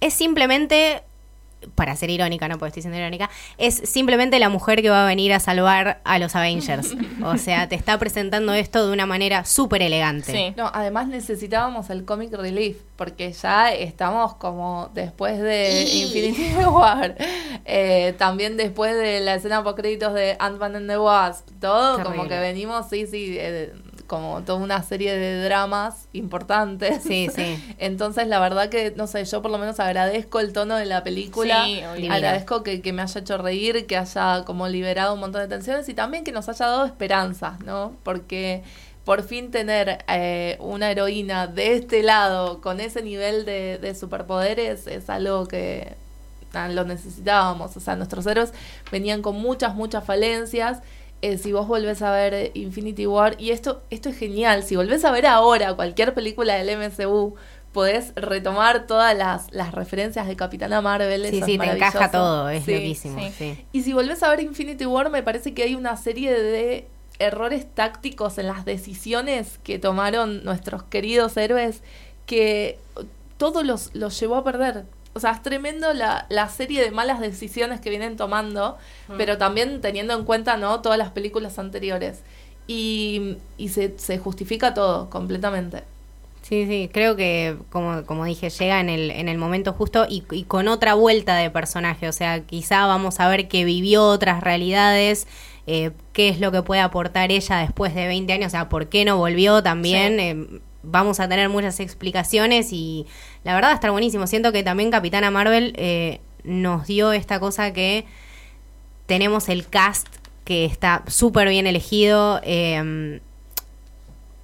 Es 0.00 0.14
simplemente, 0.14 1.02
para 1.74 1.94
ser 1.96 2.10
irónica, 2.10 2.48
no 2.48 2.58
porque 2.58 2.68
estoy 2.68 2.82
siendo 2.82 2.98
irónica, 2.98 3.30
es 3.58 3.74
simplemente 3.76 4.38
la 4.38 4.48
mujer 4.48 4.82
que 4.82 4.90
va 4.90 5.04
a 5.04 5.06
venir 5.06 5.32
a 5.32 5.40
salvar 5.40 6.00
a 6.04 6.18
los 6.18 6.34
Avengers. 6.36 6.94
o 7.24 7.36
sea, 7.38 7.68
te 7.68 7.74
está 7.74 7.98
presentando 7.98 8.52
esto 8.54 8.86
de 8.86 8.92
una 8.92 9.06
manera 9.06 9.44
súper 9.44 9.82
elegante. 9.82 10.32
Sí. 10.32 10.54
No, 10.56 10.70
además 10.72 11.08
necesitábamos 11.08 11.90
el 11.90 12.04
comic 12.04 12.32
relief, 12.32 12.76
porque 12.96 13.32
ya 13.32 13.72
estamos 13.72 14.34
como 14.34 14.90
después 14.94 15.38
de 15.40 15.84
Y- 15.84 16.02
Infinity 16.02 16.54
War, 16.66 17.16
eh, 17.64 18.14
también 18.18 18.56
después 18.56 18.94
de 18.96 19.20
la 19.20 19.34
escena 19.34 19.62
por 19.62 19.74
créditos 19.74 20.14
de 20.14 20.36
Ant-Man 20.38 20.76
and 20.76 20.88
the 20.90 20.98
Wasp, 20.98 21.48
todo 21.60 22.02
como 22.02 22.28
que 22.28 22.38
venimos, 22.38 22.88
sí, 22.88 23.06
sí, 23.06 23.36
eh, 23.38 23.72
como 24.06 24.42
toda 24.42 24.58
una 24.58 24.82
serie 24.82 25.16
de 25.16 25.42
dramas 25.44 26.08
importantes. 26.12 27.02
Sí, 27.02 27.28
sí. 27.34 27.62
Entonces, 27.78 28.26
la 28.28 28.40
verdad 28.40 28.68
que, 28.68 28.92
no 28.96 29.06
sé, 29.06 29.24
yo 29.24 29.42
por 29.42 29.50
lo 29.50 29.58
menos 29.58 29.80
agradezco 29.80 30.40
el 30.40 30.52
tono 30.52 30.76
de 30.76 30.86
la 30.86 31.02
película, 31.02 31.64
Sí, 31.64 31.82
agradezco 32.08 32.62
que, 32.62 32.80
que 32.82 32.92
me 32.92 33.02
haya 33.02 33.20
hecho 33.20 33.38
reír, 33.38 33.86
que 33.86 33.96
haya 33.96 34.44
como 34.44 34.68
liberado 34.68 35.14
un 35.14 35.20
montón 35.20 35.42
de 35.42 35.48
tensiones 35.48 35.88
y 35.88 35.94
también 35.94 36.24
que 36.24 36.32
nos 36.32 36.48
haya 36.48 36.66
dado 36.66 36.84
esperanzas, 36.84 37.60
¿no? 37.60 37.92
Porque 38.02 38.62
por 39.04 39.22
fin 39.22 39.50
tener 39.50 40.04
eh, 40.08 40.56
una 40.60 40.90
heroína 40.90 41.46
de 41.46 41.74
este 41.74 42.02
lado 42.02 42.60
con 42.60 42.80
ese 42.80 43.02
nivel 43.02 43.44
de, 43.44 43.78
de 43.78 43.94
superpoderes 43.94 44.86
es 44.86 45.10
algo 45.10 45.46
que 45.46 45.94
ah, 46.54 46.68
lo 46.68 46.84
necesitábamos. 46.84 47.76
O 47.76 47.80
sea, 47.80 47.96
nuestros 47.96 48.26
héroes 48.26 48.52
venían 48.90 49.22
con 49.22 49.36
muchas, 49.36 49.74
muchas 49.74 50.04
falencias. 50.04 50.80
Eh, 51.24 51.38
si 51.38 51.52
vos 51.52 51.66
volvés 51.66 52.02
a 52.02 52.12
ver 52.12 52.50
Infinity 52.54 53.06
War, 53.06 53.34
y 53.38 53.50
esto, 53.50 53.82
esto 53.88 54.10
es 54.10 54.16
genial, 54.18 54.62
si 54.62 54.76
volvés 54.76 55.04
a 55.06 55.10
ver 55.10 55.26
ahora 55.26 55.72
cualquier 55.74 56.12
película 56.12 56.54
del 56.54 56.76
MCU, 56.78 57.34
podés 57.72 58.12
retomar 58.14 58.86
todas 58.86 59.16
las, 59.16 59.50
las 59.52 59.72
referencias 59.72 60.26
de 60.26 60.36
Capitana 60.36 60.82
Marvel. 60.82 61.22
Sí, 61.30 61.38
eso 61.38 61.46
sí, 61.46 61.54
es 61.54 61.60
te 61.60 61.66
encaja 61.70 62.10
todo, 62.10 62.48
es 62.50 62.64
Sí. 62.64 62.74
loquísimo. 62.74 63.18
sí. 63.20 63.32
sí. 63.38 63.64
Y 63.72 63.82
si 63.84 63.92
volvés 63.94 64.22
a 64.22 64.28
ver 64.28 64.40
Infinity 64.40 64.84
War, 64.84 65.08
me 65.08 65.22
parece 65.22 65.54
que 65.54 65.62
hay 65.62 65.74
una 65.74 65.96
serie 65.96 66.32
de 66.38 66.86
errores 67.18 67.66
tácticos 67.74 68.36
en 68.38 68.46
las 68.48 68.64
decisiones 68.66 69.58
que 69.64 69.78
tomaron 69.78 70.44
nuestros 70.44 70.82
queridos 70.82 71.36
héroes 71.38 71.80
que 72.26 72.78
todo 73.38 73.62
los, 73.62 73.94
los 73.94 74.20
llevó 74.20 74.36
a 74.36 74.44
perder. 74.44 74.84
O 75.14 75.20
sea, 75.20 75.32
es 75.32 75.42
tremendo 75.42 75.92
la, 75.94 76.26
la 76.28 76.48
serie 76.48 76.82
de 76.82 76.90
malas 76.90 77.20
decisiones 77.20 77.80
que 77.80 77.90
vienen 77.90 78.16
tomando, 78.16 78.78
pero 79.16 79.38
también 79.38 79.80
teniendo 79.80 80.14
en 80.14 80.24
cuenta 80.24 80.56
no 80.56 80.82
todas 80.82 80.98
las 80.98 81.10
películas 81.12 81.58
anteriores. 81.58 82.24
Y, 82.66 83.38
y 83.56 83.68
se, 83.68 83.98
se 83.98 84.18
justifica 84.18 84.74
todo 84.74 85.10
completamente. 85.10 85.84
Sí, 86.42 86.66
sí, 86.66 86.90
creo 86.92 87.16
que, 87.16 87.56
como, 87.70 88.04
como 88.04 88.26
dije, 88.26 88.50
llega 88.50 88.78
en 88.80 88.90
el, 88.90 89.10
en 89.10 89.30
el 89.30 89.38
momento 89.38 89.72
justo 89.72 90.04
y, 90.06 90.24
y 90.30 90.44
con 90.44 90.68
otra 90.68 90.92
vuelta 90.92 91.36
de 91.36 91.50
personaje. 91.50 92.06
O 92.06 92.12
sea, 92.12 92.44
quizá 92.44 92.86
vamos 92.86 93.18
a 93.18 93.28
ver 93.28 93.48
que 93.48 93.64
vivió 93.64 94.04
otras 94.04 94.42
realidades, 94.42 95.26
eh, 95.66 95.92
qué 96.12 96.28
es 96.28 96.40
lo 96.40 96.52
que 96.52 96.62
puede 96.62 96.82
aportar 96.82 97.32
ella 97.32 97.58
después 97.58 97.94
de 97.94 98.06
20 98.08 98.34
años, 98.34 98.48
o 98.48 98.50
sea, 98.50 98.68
por 98.68 98.90
qué 98.90 99.06
no 99.06 99.16
volvió 99.16 99.62
también. 99.62 100.20
eh, 100.20 100.60
vamos 100.82 101.18
a 101.18 101.28
tener 101.30 101.48
muchas 101.48 101.80
explicaciones 101.80 102.70
y 102.72 103.06
la 103.44 103.54
verdad 103.54 103.68
va 103.68 103.72
a 103.72 103.76
estar 103.76 103.90
buenísimo. 103.90 104.26
Siento 104.26 104.52
que 104.52 104.62
también 104.62 104.90
Capitana 104.90 105.30
Marvel 105.30 105.74
eh, 105.76 106.20
nos 106.42 106.86
dio 106.86 107.12
esta 107.12 107.38
cosa 107.40 107.72
que 107.72 108.04
tenemos 109.06 109.48
el 109.48 109.68
cast 109.68 110.08
que 110.44 110.64
está 110.64 111.02
súper 111.06 111.48
bien 111.48 111.66
elegido. 111.66 112.40
eh, 112.42 113.20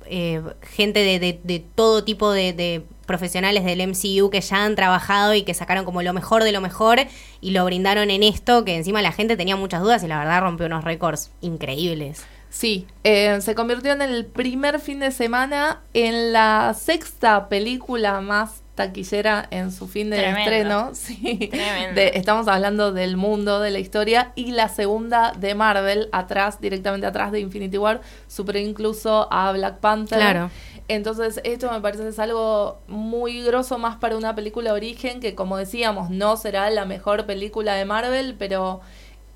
eh, 0.07 0.43
gente 0.63 1.01
de, 1.01 1.41
de- 1.45 1.65
todo 1.75 2.03
tipo 2.05 2.33
de, 2.33 2.53
de 2.53 2.83
profesionales 3.07 3.65
del 3.65 3.81
MCU 3.87 4.29
que 4.31 4.41
ya 4.41 4.65
han 4.65 4.75
trabajado 4.75 5.35
y 5.35 5.43
que 5.43 5.55
sacaron 5.55 5.85
como 5.85 6.03
lo 6.03 6.13
mejor 6.13 6.43
de 6.43 6.51
lo 6.53 6.61
mejor 6.61 6.99
y 7.41 7.51
lo 7.53 7.65
brindaron 7.65 8.11
en 8.11 8.23
esto, 8.25 8.65
que 8.65 8.75
encima 8.77 9.03
la 9.03 9.13
gente 9.13 9.37
tenía 9.37 9.55
muchas 9.57 9.83
dudas 9.83 10.03
y 10.03 10.09
la 10.09 10.19
verdad 10.19 10.41
rompió 10.41 10.67
unos 10.67 10.83
récords 10.85 11.31
increíbles. 11.41 12.25
Sí, 12.49 12.87
eh, 13.05 13.39
se 13.41 13.55
convirtió 13.55 13.93
en 13.93 14.03
el 14.03 14.27
primer 14.27 14.81
fin 14.81 14.99
de 14.99 15.13
semana 15.13 15.81
en 15.95 16.33
la 16.33 16.75
sexta 16.77 17.49
película 17.49 18.21
más 18.21 18.63
taquillera 18.87 19.47
en 19.51 19.71
su 19.73 19.87
fin 19.89 20.11
de 20.11 20.17
Tremendo. 20.19 20.41
estreno. 20.41 20.91
Sí. 20.95 21.51
De- 21.95 22.13
estamos 22.15 22.49
hablando 22.49 22.93
del 22.93 23.17
mundo, 23.17 23.61
de 23.61 23.71
la 23.71 23.79
historia, 23.79 24.33
y 24.35 24.53
la 24.53 24.69
segunda 24.69 25.33
de 25.39 25.55
Marvel, 25.55 26.09
atrás, 26.13 26.61
directamente 26.61 27.07
atrás 27.07 27.33
de 27.33 27.41
Infinity 27.41 27.79
War, 27.79 28.01
superó 28.29 28.59
incluso 28.59 29.29
a 29.33 29.53
Black 29.53 29.79
Panther. 29.79 30.19
Claro. 30.19 30.51
Entonces, 30.89 31.41
esto 31.45 31.71
me 31.71 31.81
parece 31.81 32.03
que 32.03 32.09
es 32.09 32.19
algo 32.19 32.81
muy 32.89 33.43
grosso 33.45 33.79
más 33.79 33.97
para 33.97 34.17
una 34.17 34.35
película 34.35 34.73
origen, 34.73 35.21
que 35.21 35.35
como 35.37 35.57
decíamos, 35.57 36.11
no 36.11 36.37
será 36.37 36.69
la 36.71 36.85
mejor 36.85 37.27
película 37.27 37.75
de 37.75 37.85
Marvel, 37.85 38.35
pero 38.39 38.81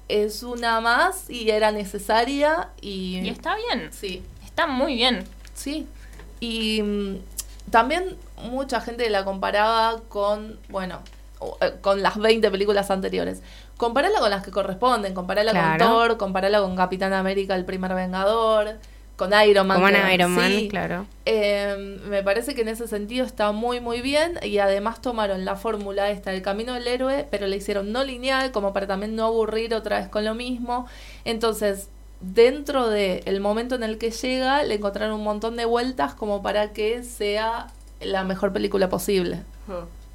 es 0.08 0.42
una 0.42 0.80
más 0.80 1.30
y 1.30 1.48
era 1.50 1.70
necesaria 1.70 2.70
y, 2.80 3.20
Y 3.20 3.28
está 3.28 3.54
bien. 3.56 3.88
sí, 3.92 4.22
Está 4.44 4.66
muy 4.66 4.94
bien. 4.96 5.24
sí. 5.54 5.86
Y 6.40 6.82
mm, 6.82 7.16
también 7.74 8.16
mucha 8.42 8.80
gente 8.80 9.10
la 9.10 9.24
comparaba 9.24 10.00
con, 10.08 10.58
bueno, 10.68 11.00
eh, 11.60 11.72
con 11.80 12.02
las 12.02 12.16
20 12.16 12.48
películas 12.52 12.88
anteriores. 12.90 13.42
Comparala 13.76 14.20
con 14.20 14.30
las 14.30 14.44
que 14.44 14.52
corresponden, 14.52 15.12
comparala 15.12 15.50
Claro. 15.50 15.84
con 15.84 15.92
Thor, 15.94 16.16
comparala 16.16 16.60
con 16.60 16.76
Capitán 16.76 17.12
América, 17.12 17.56
el 17.56 17.64
primer 17.64 17.92
Vengador, 17.92 18.76
con 19.16 19.32
Iron 19.48 19.66
Man. 19.66 19.78
Que- 19.80 19.86
Ana 19.86 20.14
Iron 20.14 20.30
Man, 20.30 20.50
sí. 20.52 20.68
claro. 20.68 21.06
Eh, 21.24 21.98
me 22.08 22.22
parece 22.22 22.54
que 22.54 22.62
en 22.62 22.68
ese 22.68 22.86
sentido 22.86 23.26
está 23.26 23.50
muy 23.52 23.80
muy 23.80 24.00
bien 24.00 24.38
y 24.42 24.58
además 24.58 25.00
tomaron 25.02 25.44
la 25.44 25.56
fórmula 25.56 26.10
esta 26.10 26.30
del 26.30 26.42
camino 26.42 26.74
del 26.74 26.86
héroe, 26.86 27.26
pero 27.30 27.48
le 27.48 27.56
hicieron 27.56 27.90
no 27.92 28.04
lineal 28.04 28.52
como 28.52 28.72
para 28.72 28.86
también 28.86 29.16
no 29.16 29.26
aburrir 29.26 29.74
otra 29.74 29.98
vez 29.98 30.08
con 30.08 30.24
lo 30.24 30.34
mismo. 30.34 30.86
Entonces, 31.24 31.88
dentro 32.32 32.88
del 32.88 33.22
el 33.26 33.40
momento 33.40 33.74
en 33.74 33.82
el 33.82 33.98
que 33.98 34.10
llega, 34.10 34.62
le 34.62 34.74
encontraron 34.74 35.16
un 35.16 35.24
montón 35.24 35.56
de 35.56 35.64
vueltas 35.64 36.14
como 36.14 36.42
para 36.42 36.72
que 36.72 37.02
sea 37.02 37.68
la 38.00 38.24
mejor 38.24 38.52
película 38.52 38.88
posible. 38.88 39.42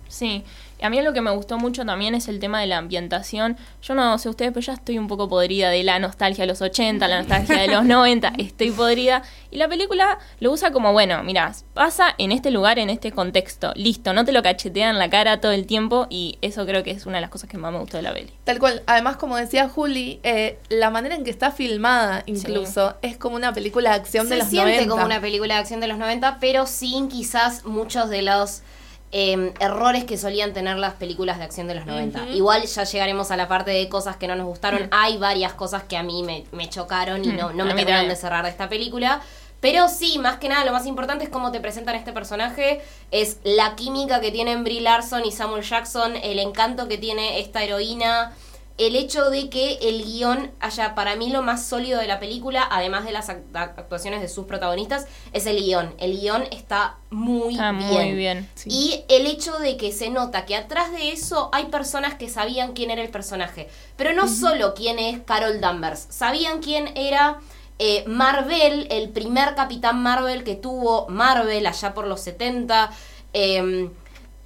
Sí. 0.07 0.43
A 0.81 0.89
mí 0.89 1.01
lo 1.01 1.13
que 1.13 1.21
me 1.21 1.31
gustó 1.31 1.57
mucho 1.57 1.85
también 1.85 2.15
es 2.15 2.27
el 2.27 2.39
tema 2.39 2.61
de 2.61 2.67
la 2.67 2.77
ambientación. 2.77 3.57
Yo 3.81 3.95
no 3.95 4.17
sé 4.17 4.29
ustedes, 4.29 4.51
pero 4.53 4.65
ya 4.65 4.73
estoy 4.73 4.97
un 4.97 5.07
poco 5.07 5.27
podrida 5.27 5.69
de 5.69 5.83
la 5.83 5.99
nostalgia 5.99 6.43
de 6.43 6.47
los 6.47 6.61
80, 6.61 7.07
la 7.07 7.19
nostalgia 7.19 7.57
de 7.61 7.67
los 7.67 7.83
90, 7.85 8.33
estoy 8.37 8.71
podrida. 8.71 9.23
Y 9.51 9.57
la 9.57 9.67
película 9.67 10.19
lo 10.39 10.51
usa 10.51 10.71
como, 10.71 10.93
bueno, 10.93 11.21
mira, 11.23 11.53
pasa 11.73 12.15
en 12.17 12.31
este 12.31 12.51
lugar, 12.51 12.79
en 12.79 12.89
este 12.89 13.11
contexto, 13.11 13.73
listo, 13.75 14.13
no 14.13 14.23
te 14.23 14.31
lo 14.31 14.41
cachetean 14.41 14.97
la 14.99 15.09
cara 15.09 15.41
todo 15.41 15.51
el 15.51 15.65
tiempo 15.65 16.07
y 16.09 16.37
eso 16.41 16.65
creo 16.65 16.83
que 16.83 16.91
es 16.91 17.05
una 17.05 17.17
de 17.17 17.21
las 17.21 17.29
cosas 17.29 17.49
que 17.49 17.57
más 17.57 17.71
me 17.71 17.79
gustó 17.79 17.97
de 17.97 18.03
la 18.03 18.13
peli. 18.13 18.31
Tal 18.43 18.59
cual. 18.59 18.81
Además, 18.85 19.17
como 19.17 19.35
decía 19.35 19.67
Juli, 19.67 20.19
eh, 20.23 20.59
la 20.69 20.89
manera 20.89 21.15
en 21.15 21.23
que 21.23 21.29
está 21.31 21.51
filmada 21.51 22.23
incluso 22.25 22.95
es 23.01 23.17
como 23.17 23.35
una 23.35 23.53
película 23.53 23.89
de 23.91 23.95
acción 23.97 24.29
de 24.29 24.35
Se 24.35 24.41
los 24.41 24.49
siente 24.49 24.71
90. 24.85 24.89
como 24.89 25.05
una 25.05 25.19
película 25.19 25.55
de 25.55 25.59
acción 25.59 25.79
de 25.79 25.87
los 25.87 25.97
90, 25.97 26.37
pero 26.39 26.65
sin 26.65 27.09
quizás 27.09 27.65
muchos 27.65 28.09
de 28.09 28.21
los 28.21 28.61
eh, 29.11 29.53
errores 29.59 30.03
que 30.03 30.17
solían 30.17 30.53
tener 30.53 30.77
las 30.77 30.93
películas 30.93 31.37
de 31.39 31.43
acción 31.43 31.67
de 31.67 31.75
los 31.75 31.85
90. 31.85 32.29
Igual 32.29 32.65
ya 32.65 32.83
llegaremos 32.83 33.31
a 33.31 33.37
la 33.37 33.47
parte 33.47 33.71
de 33.71 33.89
cosas 33.89 34.17
que 34.17 34.27
no 34.27 34.35
nos 34.35 34.45
gustaron. 34.45 34.87
Hay 34.91 35.17
varias 35.17 35.53
cosas 35.53 35.83
que 35.83 35.97
a 35.97 36.03
mí 36.03 36.23
me, 36.23 36.45
me 36.51 36.69
chocaron 36.69 37.23
y 37.25 37.29
no, 37.29 37.51
no 37.51 37.65
me 37.65 37.73
terminaron 37.73 38.07
de 38.07 38.15
cerrar 38.15 38.43
de 38.43 38.51
esta 38.51 38.69
película. 38.69 39.21
Pero 39.61 39.89
sí, 39.89 40.19
más 40.19 40.37
que 40.37 40.47
nada, 40.47 40.63
lo 40.63 40.71
más 40.71 40.85
importante 40.85 41.25
es 41.25 41.29
cómo 41.29 41.51
te 41.51 41.59
presentan 41.59 41.95
este 41.95 42.13
personaje. 42.13 42.81
Es 43.11 43.39
la 43.43 43.75
química 43.75 44.21
que 44.21 44.31
tienen 44.31 44.63
Brie 44.63 44.81
Larson 44.81 45.25
y 45.25 45.31
Samuel 45.31 45.63
Jackson, 45.63 46.15
el 46.15 46.39
encanto 46.39 46.87
que 46.87 46.97
tiene 46.97 47.39
esta 47.39 47.63
heroína 47.63 48.33
el 48.79 48.95
hecho 48.95 49.29
de 49.29 49.49
que 49.49 49.73
el 49.81 50.03
guion 50.03 50.51
haya, 50.59 50.95
para 50.95 51.15
mí, 51.15 51.29
lo 51.29 51.41
más 51.43 51.65
sólido 51.67 51.99
de 51.99 52.07
la 52.07 52.19
película, 52.19 52.67
además 52.71 53.05
de 53.05 53.11
las 53.11 53.29
act- 53.29 53.55
actuaciones 53.55 54.21
de 54.21 54.27
sus 54.29 54.45
protagonistas, 54.45 55.05
es 55.33 55.45
el 55.45 55.57
guion. 55.63 55.93
El 55.99 56.19
guion 56.19 56.43
está 56.51 56.97
muy 57.11 57.53
Está 57.53 57.71
bien. 57.73 57.89
muy 57.91 58.13
bien. 58.13 58.49
Sí. 58.55 58.69
Y 58.71 59.03
el 59.09 59.27
hecho 59.27 59.59
de 59.59 59.77
que 59.77 59.91
se 59.91 60.09
nota 60.09 60.45
que 60.45 60.55
atrás 60.55 60.91
de 60.91 61.11
eso 61.11 61.49
hay 61.53 61.65
personas 61.65 62.15
que 62.15 62.29
sabían 62.29 62.73
quién 62.73 62.89
era 62.89 63.01
el 63.01 63.09
personaje. 63.09 63.69
Pero 63.97 64.13
no 64.13 64.27
solo 64.27 64.73
quién 64.73 64.97
es 64.97 65.19
Carol 65.23 65.59
Danvers, 65.61 66.07
sabían 66.09 66.61
quién 66.61 66.95
era 66.97 67.39
eh, 67.79 68.03
Marvel, 68.07 68.87
el 68.91 69.09
primer 69.09 69.55
capitán 69.55 70.01
Marvel 70.01 70.43
que 70.43 70.55
tuvo 70.55 71.07
Marvel 71.09 71.65
allá 71.67 71.93
por 71.93 72.07
los 72.07 72.21
70. 72.21 72.91
em, 73.33 73.91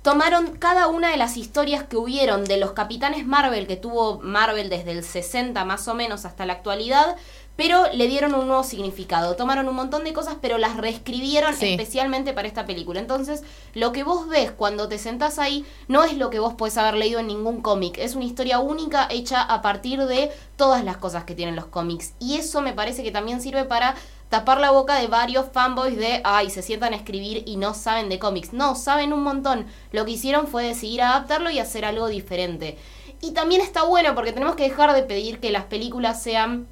tomaron 0.03 0.57
cada 0.57 0.87
una 0.87 1.09
de 1.09 1.17
las 1.17 1.37
historias 1.37 1.83
que 1.83 1.97
hubieron 1.97 2.43
de 2.43 2.57
los 2.57 2.73
capitanes 2.73 3.25
Marvel 3.25 3.65
que 3.67 3.77
tuvo 3.77 4.19
Marvel 4.19 4.69
desde 4.69 4.91
el 4.91 5.03
60 5.03 5.63
más 5.65 5.87
o 5.87 5.95
menos 5.95 6.25
hasta 6.25 6.45
la 6.45 6.53
actualidad, 6.53 7.15
pero 7.55 7.85
le 7.93 8.07
dieron 8.07 8.33
un 8.33 8.47
nuevo 8.47 8.63
significado. 8.63 9.35
Tomaron 9.35 9.69
un 9.69 9.75
montón 9.75 10.03
de 10.03 10.11
cosas, 10.11 10.35
pero 10.41 10.57
las 10.57 10.75
reescribieron 10.75 11.55
Sí. 11.55 11.69
especialmente 11.71 12.33
para 12.33 12.47
esta 12.47 12.65
película. 12.65 12.99
Entonces, 12.99 13.43
lo 13.75 13.91
que 13.91 14.03
vos 14.03 14.27
ves 14.27 14.51
cuando 14.51 14.87
te 14.89 14.97
sentás 14.97 15.37
ahí 15.39 15.63
no 15.87 16.03
es 16.03 16.17
lo 16.17 16.29
que 16.31 16.39
vos 16.39 16.55
podés 16.55 16.77
haber 16.77 16.95
leído 16.95 17.19
en 17.19 17.27
ningún 17.27 17.61
cómic. 17.61 17.97
Es 17.99 18.15
una 18.15 18.25
historia 18.25 18.59
única 18.59 19.07
hecha 19.09 19.41
a 19.41 19.61
partir 19.61 20.03
de 20.05 20.31
todas 20.57 20.83
las 20.83 20.97
cosas 20.97 21.23
que 21.25 21.35
tienen 21.35 21.55
los 21.55 21.67
cómics. 21.67 22.13
Y 22.19 22.37
eso 22.37 22.61
me 22.61 22.73
parece 22.73 23.03
que 23.03 23.11
también 23.11 23.39
sirve 23.39 23.65
para 23.65 23.95
tapar 24.33 24.59
la 24.59 24.71
boca 24.71 24.95
de 24.95 25.05
varios 25.05 25.45
fanboys 25.51 25.95
de, 25.95 26.19
ay, 26.23 26.49
se 26.49 26.63
sientan 26.63 26.93
a 26.93 26.95
escribir 26.95 27.43
y 27.45 27.55
no 27.55 27.75
saben 27.75 28.09
de 28.09 28.17
cómics. 28.17 28.51
No, 28.51 28.73
saben 28.73 29.13
un 29.13 29.21
montón. 29.21 29.67
Lo 29.91 30.05
que 30.05 30.13
hicieron 30.13 30.47
fue 30.47 30.63
decidir 30.63 31.03
adaptarlo 31.03 31.51
y 31.51 31.59
hacer 31.59 31.85
algo 31.85 32.07
diferente. 32.07 32.79
Y 33.21 33.33
también 33.33 33.61
está 33.61 33.83
bueno 33.83 34.15
porque 34.15 34.31
tenemos 34.31 34.55
que 34.55 34.63
dejar 34.63 34.91
de 34.95 35.03
pedir 35.03 35.39
que 35.39 35.51
las 35.51 35.65
películas 35.65 36.23
sean 36.23 36.65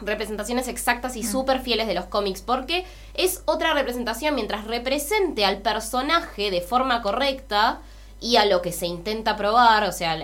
representaciones 0.00 0.68
exactas 0.68 1.16
y 1.16 1.22
súper 1.22 1.60
fieles 1.60 1.86
de 1.86 1.94
los 1.94 2.04
cómics, 2.04 2.42
porque 2.42 2.84
es 3.14 3.42
otra 3.46 3.72
representación 3.72 4.34
mientras 4.34 4.66
represente 4.66 5.46
al 5.46 5.62
personaje 5.62 6.50
de 6.50 6.60
forma 6.60 7.00
correcta 7.00 7.80
y 8.20 8.36
a 8.36 8.44
lo 8.46 8.62
que 8.62 8.72
se 8.72 8.86
intenta 8.86 9.36
probar, 9.36 9.84
o 9.84 9.92
sea, 9.92 10.12
al, 10.12 10.22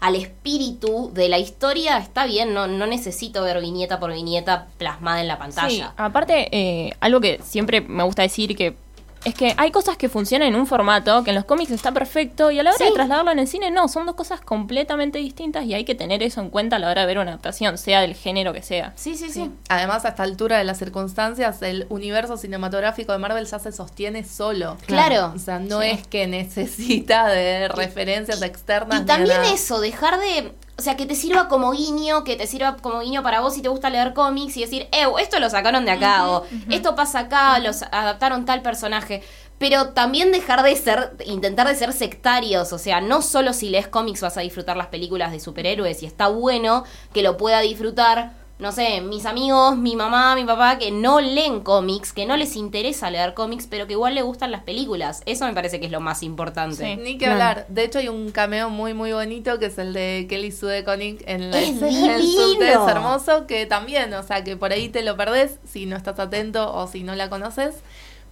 al- 0.00 0.16
espíritu 0.16 1.10
de 1.12 1.28
la 1.28 1.38
historia, 1.38 1.98
está 1.98 2.26
bien, 2.26 2.54
no, 2.54 2.66
no 2.66 2.86
necesito 2.86 3.42
ver 3.42 3.60
viñeta 3.60 3.98
por 4.00 4.12
viñeta 4.12 4.68
plasmada 4.78 5.20
en 5.20 5.28
la 5.28 5.34
Sí, 5.34 5.40
pantalla. 5.40 5.94
aparte, 5.96 6.48
eh, 6.52 6.92
algo 7.00 7.20
que 7.20 7.40
siempre 7.42 7.80
me 7.80 8.02
gusta 8.04 8.22
decir 8.22 8.56
que 8.56 8.74
es 9.24 9.34
que 9.34 9.54
hay 9.56 9.70
cosas 9.70 9.96
que 9.96 10.08
funcionan 10.08 10.48
en 10.48 10.54
un 10.56 10.66
formato 10.66 11.22
que 11.24 11.30
en 11.30 11.36
los 11.36 11.44
cómics 11.44 11.70
está 11.70 11.92
perfecto 11.92 12.50
y 12.50 12.58
a 12.58 12.62
la 12.62 12.70
hora 12.70 12.78
Sí. 12.78 12.84
de 12.84 12.90
trasladarlo 12.92 13.30
en 13.30 13.38
el 13.38 13.46
cine 13.48 13.70
no, 13.70 13.86
son 13.88 14.06
dos 14.06 14.14
cosas 14.16 14.40
completamente 14.40 15.18
distintas 15.18 15.64
y 15.64 15.74
hay 15.74 15.84
que 15.84 15.94
tener 15.94 16.22
eso 16.22 16.40
en 16.40 16.50
cuenta 16.50 16.76
a 16.76 16.78
la 16.78 16.90
hora 16.90 17.02
de 17.02 17.06
ver 17.06 17.18
una 17.18 17.30
adaptación, 17.32 17.78
sea 17.78 18.00
del 18.00 18.14
género 18.14 18.52
que 18.52 18.62
sea. 18.62 18.92
Sí, 18.96 19.16
sí, 19.16 19.30
sí. 19.30 19.50
Además, 19.68 20.04
a 20.04 20.08
esta 20.08 20.22
altura 20.24 20.58
de 20.58 20.64
las 20.64 20.78
circunstancias, 20.78 21.62
el 21.62 21.86
universo 21.88 22.36
cinematográfico 22.36 23.12
de 23.12 23.18
Marvel 23.18 23.46
ya 23.46 23.58
se 23.58 23.72
sostiene 23.72 24.24
solo. 24.24 24.76
Claro. 24.86 25.32
O 25.34 25.38
sea, 25.38 25.58
no 25.58 25.80
Sí. 25.82 25.88
es 25.90 26.06
que 26.06 26.26
necesita 26.26 27.26
de 27.28 27.68
referencias 27.68 28.42
externas. 28.42 29.02
Y 29.02 29.04
también 29.04 29.36
nada. 29.40 29.52
eso, 29.52 29.80
dejar 29.80 30.18
de. 30.18 30.52
O 30.82 30.84
sea, 30.84 30.96
que 30.96 31.06
te 31.06 31.14
sirva 31.14 31.46
como 31.46 31.70
guiño, 31.70 32.24
que 32.24 32.34
te 32.34 32.44
sirva 32.48 32.76
como 32.76 33.02
guiño 33.02 33.22
para 33.22 33.40
vos 33.40 33.54
si 33.54 33.62
te 33.62 33.68
gusta 33.68 33.88
leer 33.88 34.14
cómics 34.14 34.56
y 34.56 34.62
decir, 34.62 34.88
eh, 34.90 35.04
esto 35.20 35.38
lo 35.38 35.48
sacaron 35.48 35.84
de 35.84 35.92
acá, 35.92 36.28
o 36.28 36.44
esto 36.70 36.96
pasa 36.96 37.20
acá, 37.20 37.56
los 37.60 37.82
adaptaron 37.84 38.44
tal 38.44 38.62
personaje. 38.62 39.22
Pero 39.58 39.90
también 39.90 40.32
dejar 40.32 40.64
de 40.64 40.74
ser, 40.74 41.12
intentar 41.24 41.68
de 41.68 41.76
ser 41.76 41.92
sectarios. 41.92 42.72
O 42.72 42.78
sea, 42.78 43.00
no 43.00 43.22
solo 43.22 43.52
si 43.52 43.68
lees 43.68 43.86
cómics 43.86 44.22
vas 44.22 44.36
a 44.36 44.40
disfrutar 44.40 44.76
las 44.76 44.88
películas 44.88 45.30
de 45.30 45.38
superhéroes 45.38 46.02
y 46.02 46.06
está 46.06 46.26
bueno 46.26 46.82
que 47.14 47.22
lo 47.22 47.36
pueda 47.36 47.60
disfrutar. 47.60 48.41
No 48.58 48.70
sé, 48.70 49.00
mis 49.00 49.26
amigos, 49.26 49.76
mi 49.76 49.96
mamá, 49.96 50.36
mi 50.36 50.44
papá, 50.44 50.78
que 50.78 50.92
no 50.92 51.20
leen 51.20 51.62
cómics, 51.62 52.12
que 52.12 52.26
no 52.26 52.36
les 52.36 52.54
interesa 52.54 53.10
leer 53.10 53.34
cómics, 53.34 53.66
pero 53.68 53.88
que 53.88 53.94
igual 53.94 54.14
le 54.14 54.22
gustan 54.22 54.52
las 54.52 54.62
películas. 54.62 55.22
Eso 55.26 55.46
me 55.46 55.52
parece 55.52 55.80
que 55.80 55.86
es 55.86 55.92
lo 55.92 56.00
más 56.00 56.22
importante. 56.22 56.76
Sí. 56.76 56.96
Ni 57.02 57.18
que 57.18 57.26
hablar. 57.26 57.66
De 57.68 57.82
hecho, 57.82 57.98
hay 57.98 58.08
un 58.08 58.30
cameo 58.30 58.70
muy, 58.70 58.94
muy 58.94 59.12
bonito 59.12 59.58
que 59.58 59.66
es 59.66 59.78
el 59.78 59.92
de 59.92 60.26
Kelly 60.28 60.52
Sue 60.52 60.70
de 60.70 60.84
Connick 60.84 61.24
en 61.26 61.50
la 61.50 61.58
¡Es 61.58 61.70
escena 61.70 62.12
del 62.12 62.22
divino! 62.22 62.52
subte. 62.52 62.70
Es 62.72 62.88
hermoso. 62.88 63.46
Que 63.48 63.66
también, 63.66 64.14
o 64.14 64.22
sea, 64.22 64.44
que 64.44 64.56
por 64.56 64.70
ahí 64.70 64.88
te 64.88 65.02
lo 65.02 65.16
perdés 65.16 65.58
si 65.64 65.86
no 65.86 65.96
estás 65.96 66.20
atento 66.20 66.72
o 66.72 66.86
si 66.86 67.02
no 67.02 67.16
la 67.16 67.28
conoces. 67.28 67.74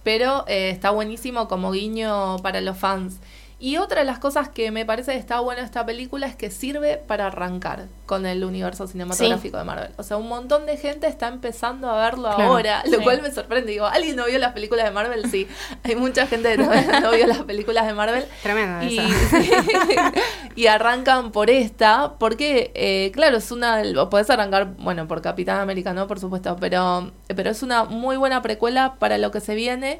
Pero 0.03 0.45
eh, 0.47 0.69
está 0.69 0.91
buenísimo 0.91 1.49
como 1.49 1.71
guiño 1.71 2.37
para 2.37 2.61
los 2.61 2.77
fans. 2.77 3.17
Y 3.63 3.77
otra 3.77 3.99
de 3.99 4.05
las 4.05 4.17
cosas 4.17 4.49
que 4.49 4.71
me 4.71 4.87
parece 4.87 5.11
que 5.11 5.19
está 5.19 5.39
buena 5.39 5.61
esta 5.61 5.85
película 5.85 6.25
es 6.25 6.35
que 6.35 6.49
sirve 6.49 6.97
para 6.97 7.27
arrancar 7.27 7.85
con 8.07 8.25
el 8.25 8.43
universo 8.43 8.87
cinematográfico 8.87 9.57
de 9.59 9.63
Marvel. 9.63 9.91
O 9.97 10.03
sea, 10.03 10.17
un 10.17 10.27
montón 10.27 10.65
de 10.65 10.77
gente 10.77 11.05
está 11.05 11.27
empezando 11.27 11.87
a 11.87 12.03
verlo 12.03 12.23
Claro. 12.35 12.43
ahora, 12.53 12.81
lo 12.87 12.97
Sí. 12.97 13.03
cual 13.03 13.21
me 13.21 13.31
sorprende. 13.31 13.71
Digo, 13.71 13.85
¿alguien 13.85 14.15
no 14.15 14.25
vio 14.25 14.39
las 14.39 14.53
películas 14.53 14.85
de 14.85 14.91
Marvel? 14.91 15.29
Sí, 15.29 15.47
hay 15.83 15.95
mucha 15.95 16.25
gente 16.25 16.49
que 16.57 16.57
no 17.01 17.11
vio 17.11 17.27
las 17.27 17.43
películas 17.43 17.85
de 17.85 17.93
Marvel. 17.93 18.25
Tremendo 18.41 18.83
Y, 18.83 18.99
y 20.55 20.67
arrancan 20.67 21.31
por 21.31 21.49
esta, 21.49 22.13
porque, 22.17 22.71
eh, 22.73 23.11
claro, 23.13 23.37
es 23.37 23.51
una. 23.51 23.81
Podés 24.09 24.29
arrancar, 24.31 24.73
bueno, 24.79 25.07
por 25.07 25.21
Capitán 25.21 25.59
América, 25.59 25.93
¿no? 25.93 26.07
Por 26.07 26.19
supuesto, 26.19 26.57
pero, 26.59 27.11
pero 27.27 27.51
es 27.51 27.61
una 27.63 27.83
muy 27.83 28.17
buena 28.17 28.41
precuela 28.41 28.95
para 28.99 29.17
lo 29.17 29.31
que 29.31 29.39
se 29.39 29.55
viene. 29.55 29.99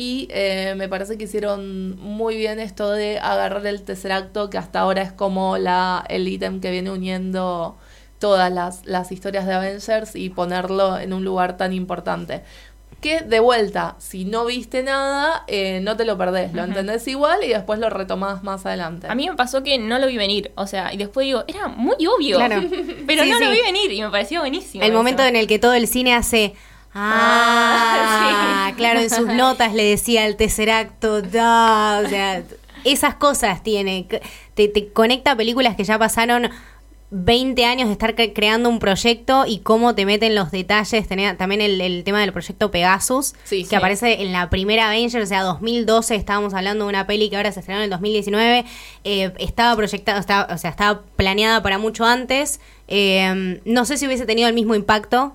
Y 0.00 0.28
eh, 0.30 0.74
me 0.76 0.88
parece 0.88 1.18
que 1.18 1.24
hicieron 1.24 1.98
muy 1.98 2.36
bien 2.36 2.60
esto 2.60 2.92
de 2.92 3.18
agarrar 3.18 3.66
el 3.66 3.82
tercer 3.82 4.12
acto, 4.12 4.48
que 4.48 4.56
hasta 4.56 4.78
ahora 4.78 5.02
es 5.02 5.10
como 5.10 5.58
la 5.58 6.04
el 6.08 6.28
ítem 6.28 6.60
que 6.60 6.70
viene 6.70 6.92
uniendo 6.92 7.76
todas 8.20 8.52
las, 8.52 8.86
las 8.86 9.10
historias 9.10 9.44
de 9.44 9.54
Avengers 9.54 10.14
y 10.14 10.30
ponerlo 10.30 10.96
en 11.00 11.12
un 11.12 11.24
lugar 11.24 11.56
tan 11.56 11.72
importante. 11.72 12.42
Que 13.00 13.22
de 13.22 13.40
vuelta, 13.40 13.96
si 13.98 14.24
no 14.24 14.44
viste 14.44 14.84
nada, 14.84 15.42
eh, 15.48 15.80
no 15.82 15.96
te 15.96 16.04
lo 16.04 16.16
perdés, 16.16 16.54
lo 16.54 16.62
entendés 16.62 17.08
igual 17.08 17.42
y 17.42 17.48
después 17.48 17.80
lo 17.80 17.90
retomás 17.90 18.44
más 18.44 18.66
adelante. 18.66 19.08
A 19.08 19.16
mí 19.16 19.28
me 19.28 19.34
pasó 19.34 19.64
que 19.64 19.78
no 19.78 19.98
lo 19.98 20.06
vi 20.06 20.16
venir, 20.16 20.52
o 20.54 20.68
sea, 20.68 20.94
y 20.94 20.96
después 20.96 21.24
digo, 21.24 21.42
era 21.48 21.66
muy 21.66 22.06
obvio, 22.06 22.36
Claro. 22.36 22.62
pero 23.08 23.24
Sí, 23.24 23.30
no 23.30 23.40
lo 23.40 23.50
vi 23.50 23.62
venir 23.62 23.90
y 23.90 24.00
me 24.00 24.10
pareció 24.10 24.42
buenísimo. 24.42 24.84
El 24.84 24.90
eso. 24.90 24.96
momento 24.96 25.24
en 25.24 25.34
el 25.34 25.48
que 25.48 25.58
todo 25.58 25.74
el 25.74 25.88
cine 25.88 26.14
hace. 26.14 26.54
Ah, 27.00 28.68
Ah, 28.68 28.72
claro, 28.76 29.00
en 29.00 29.10
sus 29.10 29.26
notas 29.26 29.72
le 29.74 29.84
decía 29.84 30.26
el 30.26 30.36
tercer 30.36 30.70
acto, 30.70 31.22
da, 31.22 32.02
o 32.04 32.08
sea, 32.08 32.42
esas 32.84 33.14
cosas 33.14 33.62
tiene. 33.62 34.06
Te, 34.54 34.68
te 34.68 34.88
conecta 34.92 35.32
a 35.32 35.36
películas 35.36 35.76
que 35.76 35.84
ya 35.84 35.98
pasaron 35.98 36.50
20 37.10 37.64
años 37.64 37.86
de 37.88 37.92
estar 37.92 38.14
cre- 38.14 38.32
creando 38.34 38.68
un 38.68 38.78
proyecto 38.78 39.44
y 39.46 39.60
cómo 39.60 39.94
te 39.94 40.04
meten 40.04 40.34
los 40.34 40.50
detalles. 40.50 41.08
Tenía 41.08 41.36
también 41.38 41.60
el, 41.62 41.80
el 41.80 42.04
tema 42.04 42.20
del 42.20 42.32
proyecto 42.32 42.70
Pegasus, 42.70 43.34
Sí, 43.44 43.62
que 43.62 43.68
sí. 43.70 43.74
aparece 43.76 44.22
en 44.22 44.32
la 44.32 44.50
primera 44.50 44.88
Avengers, 44.88 45.24
o 45.24 45.26
sea, 45.26 45.42
2012 45.42 46.14
estábamos 46.14 46.52
hablando 46.52 46.84
de 46.84 46.90
una 46.90 47.06
peli 47.06 47.30
que 47.30 47.36
ahora 47.36 47.50
se 47.52 47.60
estrenó 47.60 47.80
en 47.80 47.84
el 47.84 47.90
2019. 47.90 48.64
eh, 49.04 49.32
estaba 49.38 49.74
proyectada, 49.74 50.20
estaba, 50.20 50.54
o 50.54 50.58
sea, 50.58 50.68
estaba 50.70 51.00
planeada 51.16 51.62
para 51.62 51.78
mucho 51.78 52.04
antes. 52.04 52.60
eh, 52.88 53.60
no 53.64 53.84
sé 53.84 53.96
si 53.96 54.06
hubiese 54.06 54.26
tenido 54.26 54.48
el 54.48 54.54
mismo 54.54 54.74
impacto 54.74 55.34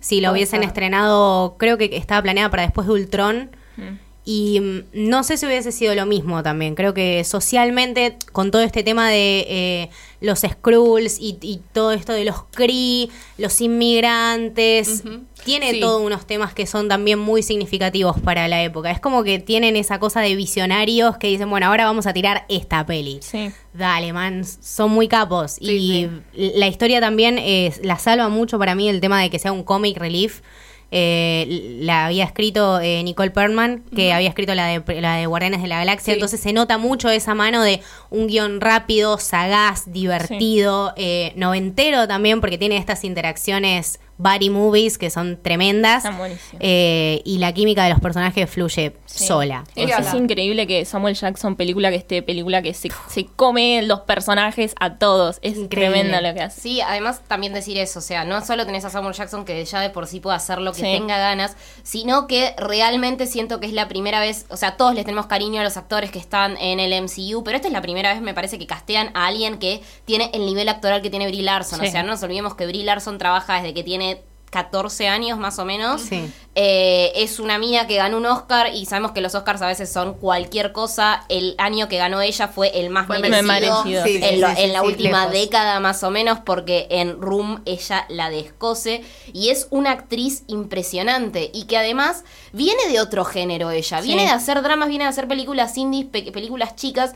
si 0.00 0.20
lo 0.20 0.32
hubiesen 0.32 0.62
estrenado, 0.64 1.56
creo 1.58 1.78
que 1.78 1.90
estaba 1.96 2.20
planeada 2.22 2.50
para 2.50 2.62
después 2.64 2.86
de 2.86 2.92
Ultron. 2.94 3.50
Mm. 3.76 3.98
Y 4.24 4.60
mm, 4.60 4.82
no 5.10 5.24
sé 5.24 5.36
si 5.36 5.46
hubiese 5.46 5.72
sido 5.72 5.94
lo 5.94 6.06
mismo 6.06 6.42
también. 6.42 6.74
Creo 6.76 6.94
que 6.94 7.24
socialmente, 7.24 8.16
con 8.30 8.50
todo 8.50 8.62
este 8.62 8.82
tema 8.84 9.10
de 9.10 9.46
eh, 9.48 9.90
los 10.20 10.40
Skrulls 10.40 11.18
y, 11.18 11.38
y 11.42 11.60
todo 11.72 11.90
esto 11.92 12.12
de 12.12 12.24
los 12.24 12.44
Kree, 12.52 13.08
los 13.38 13.60
inmigrantes, 13.60 15.02
tiene 15.44 15.72
Sí. 15.72 15.80
todos 15.80 16.00
unos 16.02 16.26
temas 16.26 16.54
que 16.54 16.66
son 16.66 16.88
también 16.88 17.18
muy 17.18 17.42
significativos 17.42 18.20
para 18.20 18.46
la 18.48 18.62
época. 18.62 18.90
Es 18.90 19.00
como 19.00 19.24
que 19.24 19.38
tienen 19.40 19.74
esa 19.76 19.98
cosa 19.98 20.20
de 20.20 20.36
visionarios 20.36 21.16
que 21.18 21.26
dicen, 21.28 21.50
bueno, 21.50 21.66
ahora 21.66 21.84
vamos 21.84 22.06
a 22.06 22.12
tirar 22.12 22.44
esta 22.48 22.86
peli. 22.86 23.18
Sí. 23.22 23.50
Dale, 23.74 24.12
man, 24.12 24.44
son 24.44 24.90
muy 24.92 25.08
capos. 25.08 25.52
Sí, 25.52 26.08
y 26.34 26.50
la 26.58 26.68
historia 26.68 27.00
también 27.00 27.38
eh, 27.38 27.72
la 27.82 27.98
salva 27.98 28.28
mucho 28.28 28.58
para 28.58 28.74
mí 28.74 28.88
el 28.88 29.00
tema 29.00 29.20
de 29.20 29.30
que 29.30 29.38
sea 29.38 29.50
un 29.52 29.64
comic 29.64 29.96
relief. 29.96 30.42
Eh, 30.94 31.78
la 31.80 32.04
había 32.06 32.24
escrito 32.24 32.78
eh, 32.78 33.02
Nicole 33.02 33.30
Perlman, 33.30 33.82
que 33.96 34.12
había 34.12 34.28
escrito 34.28 34.54
la 34.54 34.66
de, 34.66 35.00
la 35.00 35.16
de 35.16 35.24
Guardianes 35.26 35.62
de 35.62 35.68
la 35.68 35.78
Galaxia, 35.78 36.12
Sí. 36.12 36.18
entonces 36.18 36.38
se 36.38 36.52
nota 36.52 36.76
mucho 36.76 37.08
esa 37.08 37.34
mano 37.34 37.62
de 37.62 37.80
un 38.10 38.26
guion 38.26 38.60
rápido, 38.60 39.16
sagaz, 39.16 39.90
divertido, 39.90 40.92
eh, 40.96 41.32
noventero 41.36 42.06
también, 42.06 42.42
porque 42.42 42.58
tiene 42.58 42.76
estas 42.76 43.04
interacciones 43.04 44.00
body 44.18 44.50
movies 44.50 44.98
que 44.98 45.10
son 45.10 45.38
tremendas. 45.42 46.04
Eh, 46.60 47.22
y 47.24 47.38
la 47.38 47.52
química 47.52 47.84
de 47.84 47.90
los 47.90 48.00
personajes 48.00 48.48
fluye 48.48 48.94
Sí. 49.06 49.26
sola. 49.26 49.64
Es, 49.74 49.90
es 49.98 50.14
increíble 50.14 50.66
que 50.66 50.84
Samuel 50.86 51.14
Jackson, 51.14 51.54
película 51.56 51.90
que 51.90 51.96
esté, 51.96 52.22
película 52.22 52.62
que 52.62 52.72
se, 52.72 52.88
se 53.10 53.26
come 53.26 53.82
los 53.82 54.00
personajes 54.00 54.74
a 54.80 54.96
todos. 54.96 55.38
Es 55.42 55.58
Increíble. 55.58 55.68
tremenda 56.00 56.20
lo 56.22 56.34
que 56.34 56.40
hace. 56.42 56.60
Sí, 56.60 56.80
además 56.80 57.20
también 57.28 57.52
decir 57.52 57.76
eso, 57.78 57.98
o 57.98 58.02
sea, 58.02 58.24
no 58.24 58.42
solo 58.44 58.64
tenés 58.64 58.84
a 58.86 58.90
Samuel 58.90 59.14
Jackson 59.14 59.44
que 59.44 59.62
ya 59.64 59.80
de 59.80 59.90
por 59.90 60.06
sí 60.06 60.20
puede 60.20 60.36
hacer 60.36 60.58
lo 60.60 60.72
que 60.72 60.78
Sí. 60.78 60.84
tenga 60.84 61.18
ganas, 61.18 61.56
sino 61.82 62.26
que 62.26 62.54
realmente 62.56 63.26
siento 63.26 63.60
que 63.60 63.66
es 63.66 63.72
la 63.74 63.86
primera 63.88 64.20
vez, 64.20 64.46
o 64.48 64.56
sea, 64.56 64.76
todos 64.78 64.94
les 64.94 65.04
tenemos 65.04 65.26
cariño 65.26 65.60
a 65.60 65.64
los 65.64 65.76
actores 65.76 66.10
que 66.10 66.18
están 66.18 66.56
en 66.58 66.80
el 66.80 66.92
MCU, 66.94 67.42
pero 67.44 67.56
esta 67.56 67.68
es 67.68 67.72
la 67.74 67.82
primera 67.82 68.12
vez 68.14 68.22
me 68.22 68.32
parece 68.32 68.58
que 68.58 68.66
castean 68.66 69.10
a 69.14 69.26
alguien 69.26 69.58
que 69.58 69.82
tiene 70.06 70.30
el 70.32 70.46
nivel 70.46 70.68
actoral 70.70 71.02
que 71.02 71.10
tiene 71.10 71.26
Brie 71.28 71.42
Larson, 71.42 71.80
Sí. 71.80 71.86
o 71.88 71.90
sea, 71.90 72.02
no 72.02 72.12
nos 72.12 72.22
olvidemos 72.22 72.54
que 72.54 72.66
Brie 72.66 72.84
Larson 72.84 73.18
trabaja 73.18 73.56
desde 73.56 73.74
que 73.74 73.82
tiene 73.84 74.11
14 74.52 75.08
años 75.08 75.38
más 75.38 75.58
o 75.58 75.64
menos. 75.64 76.02
Sí. 76.02 76.30
Eh, 76.54 77.10
es 77.16 77.38
una 77.40 77.56
mina 77.58 77.86
que 77.86 77.96
ganó 77.96 78.18
un 78.18 78.26
Oscar 78.26 78.74
y 78.74 78.84
sabemos 78.84 79.12
que 79.12 79.22
los 79.22 79.34
Oscars 79.34 79.62
a 79.62 79.66
veces 79.66 79.90
son 79.90 80.12
cualquier 80.12 80.72
cosa. 80.72 81.24
El 81.30 81.54
año 81.56 81.88
que 81.88 81.96
ganó 81.96 82.20
ella 82.20 82.48
fue 82.48 82.68
el 82.78 82.90
más 82.90 83.06
Fue 83.06 83.18
merecido, 83.18 83.42
merecido. 83.84 84.04
Sí, 84.04 84.18
sí, 84.18 84.20
en, 84.22 84.40
lo- 84.42 84.48
sí, 84.50 84.54
sí, 84.56 84.62
en 84.64 84.72
la 84.74 84.80
sí, 84.80 84.86
última 84.86 85.18
lejos. 85.26 85.32
década 85.32 85.80
más 85.80 86.02
o 86.04 86.10
menos 86.10 86.38
porque 86.44 86.86
en 86.90 87.18
Room 87.22 87.62
ella 87.64 88.04
la 88.10 88.28
descose 88.28 89.02
y 89.32 89.48
es 89.48 89.68
una 89.70 89.90
actriz 89.92 90.42
impresionante 90.46 91.50
y 91.54 91.64
que 91.64 91.78
además 91.78 92.24
viene 92.52 92.88
de 92.90 93.00
otro 93.00 93.24
género 93.24 93.70
ella, 93.70 94.00
Sí. 94.02 94.06
viene 94.08 94.24
de 94.24 94.30
hacer 94.32 94.60
dramas, 94.62 94.88
viene 94.90 95.04
de 95.04 95.10
hacer 95.10 95.26
películas 95.28 95.78
indies, 95.78 96.04
pe- 96.06 96.30
películas 96.30 96.76
chicas 96.76 97.14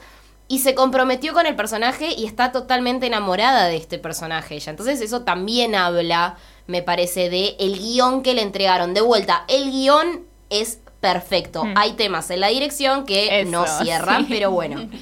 y 0.49 0.61
se 0.61 0.75
comprometió 0.75 1.35
con 1.35 1.45
el 1.47 1.57
personaje 1.57 2.09
y 2.17 2.25
está 2.25 2.53
totalmente 2.53 3.07
enamorada 3.07 3.67
de 3.67 3.77
este 3.77 3.99
personaje 3.99 4.55
ella. 4.55 4.71
Entonces 4.71 5.01
eso 5.01 5.23
también 5.23 5.75
habla, 5.75 6.37
me 6.67 6.83
parece, 6.83 7.31
de 7.31 7.57
el 7.59 7.79
guion 7.79 8.23
que 8.23 8.35
le 8.35 8.43
entregaron. 8.43 8.95
De 8.95 9.01
vuelta, 9.01 9.45
el 9.49 9.71
guion 9.71 10.27
es 10.51 10.81
perfecto. 11.01 11.65
Mm. 11.65 11.75
Hay 11.77 11.93
temas 11.93 12.31
en 12.31 12.41
la 12.41 12.49
dirección 12.49 13.05
que 13.05 13.41
Eso, 13.41 13.51
no 13.51 13.67
cierran, 13.67 14.27
sí. 14.27 14.33
pero 14.33 14.51
bueno. 14.51 14.89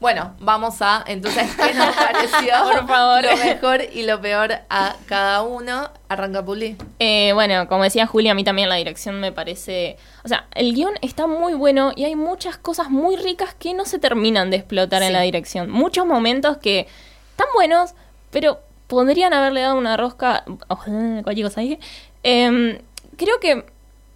Bueno, 0.00 0.36
vamos 0.38 0.80
a 0.80 1.02
entonces 1.08 1.50
qué 1.56 1.74
nos 1.74 1.92
pareció 1.96 2.52
Por 2.72 2.86
favor. 2.86 3.24
lo 3.24 3.36
mejor 3.36 3.82
y 3.92 4.04
lo 4.04 4.20
peor 4.20 4.52
a 4.70 4.94
cada 5.06 5.42
uno. 5.42 5.90
Arranca 6.08 6.44
Puli. 6.44 6.76
Eh, 7.00 7.32
bueno, 7.34 7.66
como 7.66 7.82
decía 7.82 8.06
Julia, 8.06 8.30
a 8.30 8.34
mí 8.36 8.44
también 8.44 8.68
la 8.68 8.76
dirección 8.76 9.18
me 9.18 9.32
parece... 9.32 9.96
O 10.22 10.28
sea, 10.28 10.46
el 10.54 10.72
guion 10.72 10.94
está 11.02 11.26
muy 11.26 11.54
bueno 11.54 11.90
y 11.96 12.04
hay 12.04 12.14
muchas 12.14 12.58
cosas 12.58 12.90
muy 12.90 13.16
ricas 13.16 13.54
que 13.54 13.74
no 13.74 13.84
se 13.86 13.98
terminan 13.98 14.50
de 14.50 14.58
explotar 14.58 15.02
en 15.02 15.12
la 15.12 15.22
dirección. 15.22 15.68
Muchos 15.68 16.06
momentos 16.06 16.58
que 16.58 16.86
están 17.32 17.48
buenos, 17.54 17.94
pero 18.30 18.60
podrían 18.88 19.32
haberle 19.32 19.60
dado 19.60 19.76
una 19.76 19.96
rosca... 19.96 20.44
Ojalá, 20.66 21.22
cualquier 21.22 21.46
cosa 21.46 21.60
dije. 21.60 21.78
Em, 22.24 22.78
creo 23.16 23.38
que 23.38 23.64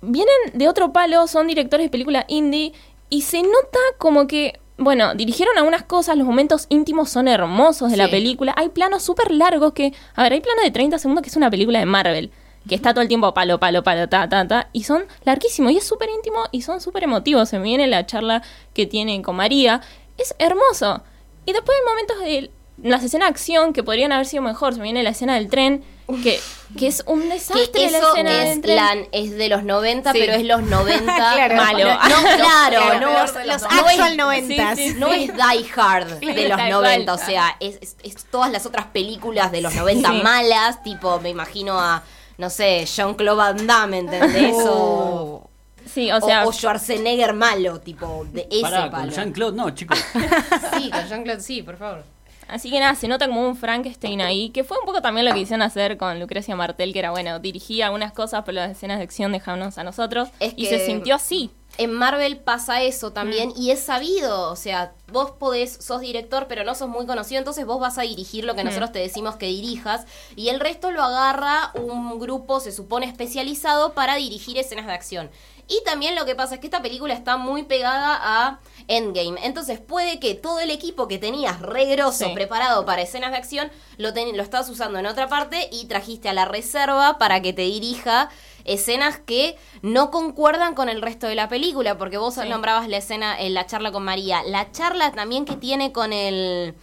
vienen 0.00 0.34
de 0.54 0.68
otro 0.68 0.92
palo, 0.92 1.28
son 1.28 1.46
directores 1.46 1.86
de 1.86 1.90
película 1.90 2.24
indie 2.26 2.72
y 3.08 3.22
se 3.22 3.42
nota 3.42 3.78
como 3.98 4.26
que... 4.26 4.58
Bueno, 4.78 5.14
dirigieron 5.14 5.56
algunas 5.58 5.84
cosas, 5.84 6.16
los 6.16 6.26
momentos 6.26 6.66
íntimos 6.68 7.10
son 7.10 7.28
hermosos 7.28 7.90
de 7.90 7.96
la 7.96 8.08
película. 8.08 8.52
Hay 8.56 8.70
planos 8.70 9.04
súper 9.04 9.30
largos 9.30 9.74
que... 9.74 9.92
A 10.16 10.24
ver, 10.24 10.32
hay 10.32 10.40
planos 10.40 10.64
de 10.64 10.72
30 10.72 10.98
segundos 10.98 11.22
que 11.22 11.28
es 11.28 11.36
una 11.36 11.50
película 11.50 11.78
de 11.78 11.86
Marvel 11.86 12.32
que 12.68 12.74
está 12.74 12.92
todo 12.92 13.02
el 13.02 13.08
tiempo 13.08 13.34
palo, 13.34 13.58
palo, 13.58 13.82
palo, 13.82 14.08
ta, 14.08 14.28
ta, 14.28 14.46
ta, 14.46 14.68
y 14.72 14.84
son 14.84 15.04
larguísimos, 15.24 15.72
y 15.72 15.78
es 15.78 15.84
súper 15.84 16.08
íntimo 16.10 16.44
y 16.52 16.62
son 16.62 16.80
súper 16.80 17.02
emotivos. 17.04 17.48
Se 17.48 17.58
me 17.58 17.64
viene 17.64 17.86
la 17.88 18.06
charla 18.06 18.42
que 18.72 18.86
tienen 18.86 19.22
con 19.22 19.36
María, 19.36 19.80
es 20.16 20.34
hermoso. 20.38 21.02
Y 21.44 21.52
después 21.52 21.76
hay 21.76 21.88
momentos 21.88 22.18
de 22.20 22.50
las 22.82 23.02
escenas 23.04 23.28
de 23.28 23.30
acción 23.30 23.72
que 23.72 23.82
podrían 23.82 24.12
haber 24.12 24.26
sido 24.26 24.42
mejor. 24.42 24.72
Se 24.74 24.78
me 24.80 24.84
viene 24.84 25.02
la 25.02 25.10
escena 25.10 25.34
del 25.36 25.48
tren, 25.48 25.84
que, 26.22 26.38
que 26.78 26.88
es 26.88 27.02
un 27.06 27.22
Que 27.22 27.28
desastre 27.28 27.90
la 27.90 27.98
eso 27.98 28.08
escena 28.10 28.42
es, 28.42 28.48
del 28.50 28.60
tren. 28.60 28.76
la, 28.76 28.94
es 29.12 29.30
de 29.38 29.48
los 29.48 29.62
90, 29.62 30.12
Sí. 30.12 30.18
pero 30.20 30.32
es 30.34 30.44
los 30.44 30.62
90 30.64 31.04
Claro. 31.14 31.56
malo. 31.56 31.78
No, 31.78 31.98
claro, 32.00 32.36
Claro, 32.36 33.00
no, 33.00 33.12
los 33.12 33.34
Los 33.46 33.62
no 33.62 33.88
es- 33.88 33.92
actual 33.92 34.16
noventas. 34.16 34.76
sí, 34.78 34.88
sí. 34.90 34.96
no 34.98 35.12
es 35.12 35.32
Die 35.32 35.70
Hard 35.76 36.06
de 36.20 36.48
los 36.48 36.58
tal 36.58 36.70
90, 36.70 37.12
cual. 37.12 37.22
o 37.22 37.24
sea, 37.26 37.56
es, 37.60 37.78
es- 37.80 37.96
es 38.02 38.24
todas 38.30 38.50
las 38.50 38.66
otras 38.66 38.86
películas 38.86 39.52
de 39.52 39.60
los 39.62 39.74
90 39.74 40.10
Sí. 40.10 40.20
malas, 40.22 40.82
tipo, 40.82 41.18
me 41.20 41.30
imagino 41.30 41.78
a, 41.80 42.02
no 42.38 42.50
sé, 42.50 42.84
Jean-Claude 42.84 43.36
Van 43.36 43.66
Damme, 43.66 43.98
¿entendés? 43.98 44.54
O, 44.66 45.48
Sí, 45.84 46.10
o 46.12 46.20
sea, 46.20 46.46
o 46.46 46.52
Schwarzenegger 46.52 47.32
malo, 47.34 47.80
tipo, 47.80 48.24
de 48.32 48.46
ese 48.50 48.62
Pará, 48.62 48.82
con 48.82 48.90
palo. 48.92 49.12
Jean-Claude, 49.12 49.56
no, 49.56 49.70
chicos. 49.70 49.98
Sí, 50.78 50.90
con 50.90 51.06
Jean-Claude, 51.08 51.40
sí, 51.42 51.62
por 51.62 51.76
favor. 51.76 52.04
Así 52.52 52.70
que 52.70 52.78
nada, 52.80 52.94
se 52.94 53.08
nota 53.08 53.26
como 53.26 53.46
un 53.48 53.56
Frankenstein 53.56 54.20
ahí, 54.20 54.50
que 54.50 54.62
fue 54.64 54.78
un 54.78 54.84
poco 54.84 55.00
también 55.02 55.26
lo 55.26 55.32
que 55.32 55.40
hicieron 55.40 55.62
hacer 55.62 55.96
con 55.96 56.20
Lucrecia 56.20 56.54
Martel, 56.54 56.92
que 56.92 56.98
era 56.98 57.10
bueno, 57.10 57.38
dirigía 57.38 57.86
algunas 57.86 58.12
cosas, 58.12 58.42
pero 58.44 58.56
las 58.56 58.70
escenas 58.70 58.98
de 58.98 59.04
acción 59.04 59.32
dejábamos 59.32 59.78
a 59.78 59.84
nosotros. 59.84 60.28
Es 60.38 60.52
y 60.56 60.64
que- 60.68 60.78
se 60.78 60.86
sintió 60.86 61.14
así. 61.14 61.50
En 61.78 61.90
Marvel 61.90 62.36
pasa 62.36 62.82
eso 62.82 63.12
también 63.12 63.48
Mm. 63.48 63.52
y 63.56 63.70
es 63.70 63.80
sabido, 63.80 64.50
o 64.52 64.56
sea, 64.56 64.92
vos 65.10 65.30
podés, 65.30 65.72
sos 65.82 66.02
director 66.02 66.46
pero 66.46 66.64
no 66.64 66.74
sos 66.74 66.90
muy 66.90 67.06
conocido, 67.06 67.38
entonces 67.38 67.64
vos 67.64 67.80
vas 67.80 67.96
a 67.96 68.02
dirigir 68.02 68.44
lo 68.44 68.54
que 68.54 68.60
Mm. 68.62 68.66
nosotros 68.66 68.92
te 68.92 68.98
decimos 68.98 69.36
que 69.36 69.46
dirijas 69.46 70.04
y 70.36 70.50
el 70.50 70.60
resto 70.60 70.90
lo 70.90 71.02
agarra 71.02 71.70
un 71.74 72.18
grupo, 72.18 72.60
se 72.60 72.72
supone 72.72 73.06
especializado 73.06 73.94
para 73.94 74.16
dirigir 74.16 74.58
escenas 74.58 74.86
de 74.86 74.92
acción. 74.92 75.30
Y 75.68 75.82
también 75.84 76.14
lo 76.16 76.24
que 76.26 76.34
pasa 76.34 76.54
es 76.54 76.60
que 76.60 76.66
esta 76.66 76.82
película 76.82 77.14
está 77.14 77.36
muy 77.36 77.62
pegada 77.62 78.18
a 78.20 78.58
Endgame, 78.88 79.40
entonces 79.46 79.78
puede 79.80 80.18
que 80.18 80.34
todo 80.34 80.58
el 80.60 80.70
equipo 80.70 81.06
que 81.08 81.18
tenías 81.18 81.60
regroso 81.60 82.26
Sí. 82.26 82.32
preparado 82.34 82.84
para 82.84 83.02
escenas 83.02 83.30
de 83.30 83.36
acción 83.38 83.70
lo, 83.96 84.12
ten- 84.12 84.36
lo 84.36 84.42
estás 84.42 84.68
usando 84.68 84.98
en 84.98 85.06
otra 85.06 85.28
parte 85.28 85.68
y 85.70 85.86
trajiste 85.86 86.28
a 86.28 86.32
la 86.34 86.44
reserva 86.46 87.16
para 87.16 87.40
que 87.40 87.52
te 87.52 87.62
dirija 87.62 88.28
escenas 88.64 89.18
que 89.18 89.56
no 89.82 90.10
concuerdan 90.10 90.74
con 90.74 90.88
el 90.88 91.00
resto 91.00 91.26
de 91.28 91.36
la 91.36 91.48
película, 91.48 91.96
porque 91.96 92.18
vos 92.18 92.34
Sí. 92.34 92.48
nombrabas 92.48 92.88
la 92.88 92.96
escena 92.98 93.40
en 93.40 93.54
la 93.54 93.66
charla 93.66 93.92
con 93.92 94.02
María, 94.04 94.42
la 94.44 94.70
charla 94.72 95.12
también 95.12 95.44
que 95.44 95.56
tiene 95.56 95.92
con 95.92 96.12
el 96.12 96.74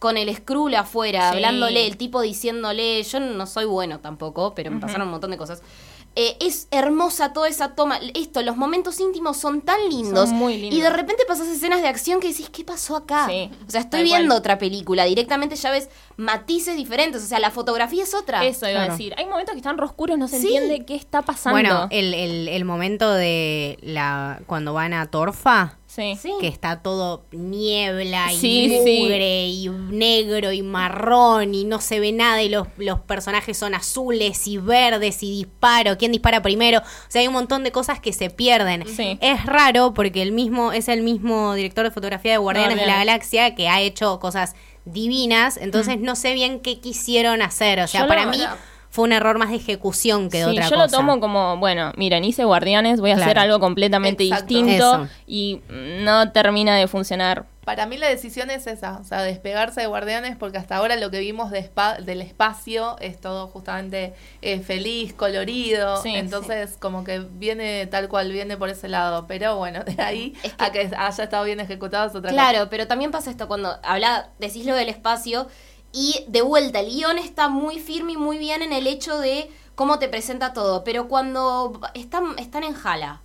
con 0.00 0.18
el 0.18 0.34
Skrull 0.36 0.74
afuera, 0.74 1.30
Sí. 1.30 1.36
hablándole, 1.36 1.86
el 1.86 1.96
tipo 1.96 2.20
diciéndole, 2.20 3.02
yo 3.04 3.20
no 3.20 3.46
soy 3.46 3.64
bueno 3.64 4.00
tampoco, 4.00 4.54
pero 4.54 4.70
me 4.70 4.78
pasaron 4.78 5.06
un 5.06 5.12
montón 5.12 5.30
de 5.30 5.38
cosas. 5.38 5.62
Eh, 6.16 6.36
es 6.40 6.68
hermosa 6.70 7.32
toda 7.32 7.48
esa 7.48 7.74
toma. 7.74 7.98
Esto, 8.14 8.40
los 8.42 8.56
momentos 8.56 9.00
íntimos 9.00 9.36
son 9.36 9.62
tan 9.62 9.80
lindos. 9.88 10.28
Son 10.28 10.38
muy 10.38 10.56
lindos. 10.58 10.78
Y 10.78 10.80
de 10.82 10.90
repente 10.90 11.24
pasas 11.26 11.48
escenas 11.48 11.82
de 11.82 11.88
acción 11.88 12.20
que 12.20 12.28
decís, 12.28 12.48
¿qué 12.50 12.64
pasó 12.64 12.94
acá? 12.96 13.26
Sí, 13.28 13.50
o 13.66 13.70
sea, 13.70 13.80
estoy 13.80 14.04
viendo 14.04 14.34
otra 14.36 14.56
película. 14.58 15.04
Directamente 15.04 15.56
ya 15.56 15.70
ves 15.72 15.88
matices 16.16 16.76
diferentes. 16.76 17.22
O 17.22 17.26
sea, 17.26 17.40
la 17.40 17.50
fotografía 17.50 18.04
es 18.04 18.14
otra. 18.14 18.44
Eso 18.44 18.66
iba 18.66 18.74
Claro. 18.78 18.92
a 18.92 18.96
decir. 18.96 19.12
Hay 19.16 19.26
momentos 19.26 19.52
que 19.54 19.58
están 19.58 19.80
oscuros, 19.80 20.16
no 20.16 20.28
se 20.28 20.38
Sí. 20.40 20.54
entiende 20.54 20.84
qué 20.86 20.94
está 20.94 21.22
pasando. 21.22 21.54
Bueno, 21.58 21.88
el, 21.90 22.14
el, 22.14 22.48
el 22.48 22.64
momento 22.64 23.12
de 23.12 23.78
la 23.82 24.40
cuando 24.46 24.72
van 24.72 24.92
a 24.94 25.06
Torfa, 25.10 25.78
sí. 25.94 26.18
Sí. 26.20 26.32
que 26.40 26.48
está 26.48 26.82
todo 26.82 27.24
niebla 27.32 28.32
y 28.32 28.36
Sí, 28.36 28.80
sí. 28.84 29.00
mugre 29.02 29.46
y 29.48 29.68
negro 29.68 30.52
y 30.52 30.62
marrón 30.62 31.54
y 31.54 31.64
no 31.64 31.80
se 31.80 32.00
ve 32.00 32.12
nada 32.12 32.42
y 32.42 32.48
los, 32.48 32.66
los 32.76 33.00
personajes 33.00 33.56
son 33.56 33.74
azules 33.74 34.46
y 34.46 34.58
verdes 34.58 35.22
y 35.22 35.30
disparo, 35.30 35.96
quién 35.98 36.12
dispara 36.12 36.42
primero, 36.42 36.78
o 36.80 36.82
sea, 37.08 37.20
hay 37.20 37.28
un 37.28 37.34
montón 37.34 37.64
de 37.64 37.72
cosas 37.72 38.00
que 38.00 38.12
se 38.12 38.30
pierden. 38.30 38.84
Sí. 38.88 39.18
Es 39.20 39.44
raro 39.46 39.94
porque 39.94 40.22
el 40.22 40.32
mismo 40.32 40.72
es 40.72 40.88
el 40.88 41.02
mismo 41.02 41.54
director 41.54 41.84
de 41.84 41.90
fotografía 41.90 42.32
de 42.32 42.38
Guardianes 42.38 42.78
de 42.78 42.86
la. 42.86 42.96
Galaxia 42.96 43.54
que 43.54 43.68
ha 43.68 43.80
hecho 43.80 44.18
cosas 44.20 44.54
divinas, 44.84 45.56
entonces 45.56 45.98
no 45.98 46.14
sé 46.14 46.34
bien 46.34 46.60
qué 46.60 46.78
quisieron 46.80 47.40
hacer, 47.42 47.80
o 47.80 47.86
sea, 47.86 48.00
Yo 48.00 48.06
lo- 48.06 48.08
para 48.08 48.26
mí 48.26 48.38
fue 48.94 49.02
un 49.06 49.12
error 49.12 49.38
más 49.38 49.50
de 49.50 49.56
ejecución 49.56 50.30
que 50.30 50.38
de 50.38 50.44
Sí, 50.44 50.50
otra 50.52 50.64
yo 50.68 50.76
cosa. 50.76 50.84
lo 50.84 50.88
tomo 50.88 51.18
como, 51.18 51.56
bueno, 51.56 51.90
miren, 51.96 52.22
hice 52.22 52.44
Guardianes, 52.44 53.00
voy 53.00 53.10
a 53.10 53.14
hacer 53.14 53.32
Claro. 53.32 53.40
algo 53.40 53.58
completamente 53.58 54.22
Exacto. 54.22 54.46
distinto 54.54 54.94
Eso. 55.04 55.08
y 55.26 55.60
no 56.00 56.30
termina 56.30 56.76
de 56.76 56.86
funcionar. 56.86 57.46
Para 57.64 57.86
mí 57.86 57.96
la 57.96 58.08
decisión 58.08 58.50
es 58.50 58.68
esa, 58.68 58.98
o 59.00 59.04
sea, 59.04 59.22
despegarse 59.22 59.80
de 59.80 59.86
Guardianes, 59.88 60.36
porque 60.36 60.58
hasta 60.58 60.76
ahora 60.76 60.94
lo 60.96 61.10
que 61.10 61.18
vimos 61.18 61.50
de 61.50 61.68
del 62.04 62.20
espacio 62.20 62.96
es 63.00 63.20
todo 63.20 63.48
justamente 63.48 64.12
eh, 64.42 64.60
feliz, 64.60 65.12
colorido, 65.14 65.96
Sí, 66.00 66.14
entonces 66.14 66.76
como 66.78 67.02
que 67.02 67.18
viene 67.18 67.86
tal 67.88 68.08
cual, 68.08 68.30
viene 68.30 68.56
por 68.56 68.68
ese 68.68 68.88
lado, 68.88 69.26
pero 69.26 69.56
bueno, 69.56 69.82
de 69.82 70.00
ahí 70.00 70.34
Es 70.44 70.52
que- 70.52 70.64
a 70.64 70.70
que 70.70 70.90
haya 70.96 71.24
estado 71.24 71.42
bien 71.44 71.58
ejecutado 71.58 72.06
es 72.06 72.14
otra 72.14 72.30
Claro, 72.30 72.68
pero 72.70 72.86
también 72.86 73.10
pasa 73.10 73.30
esto 73.30 73.48
cuando 73.48 73.76
habla, 73.82 74.28
decís 74.38 74.66
lo 74.66 74.76
del 74.76 74.88
espacio 74.90 75.48
y 75.94 76.24
de 76.26 76.42
vuelta, 76.42 76.80
el 76.80 76.90
guion 76.90 77.18
está 77.18 77.48
muy 77.48 77.78
firme 77.78 78.12
y 78.12 78.16
muy 78.16 78.36
bien 78.36 78.62
en 78.62 78.72
el 78.72 78.88
hecho 78.88 79.16
de 79.18 79.48
cómo 79.76 80.00
te 80.00 80.08
presenta 80.08 80.52
todo, 80.52 80.82
pero 80.82 81.06
cuando 81.08 81.80
están, 81.94 82.36
están 82.36 82.64
en 82.64 82.74
Jala, 82.74 83.20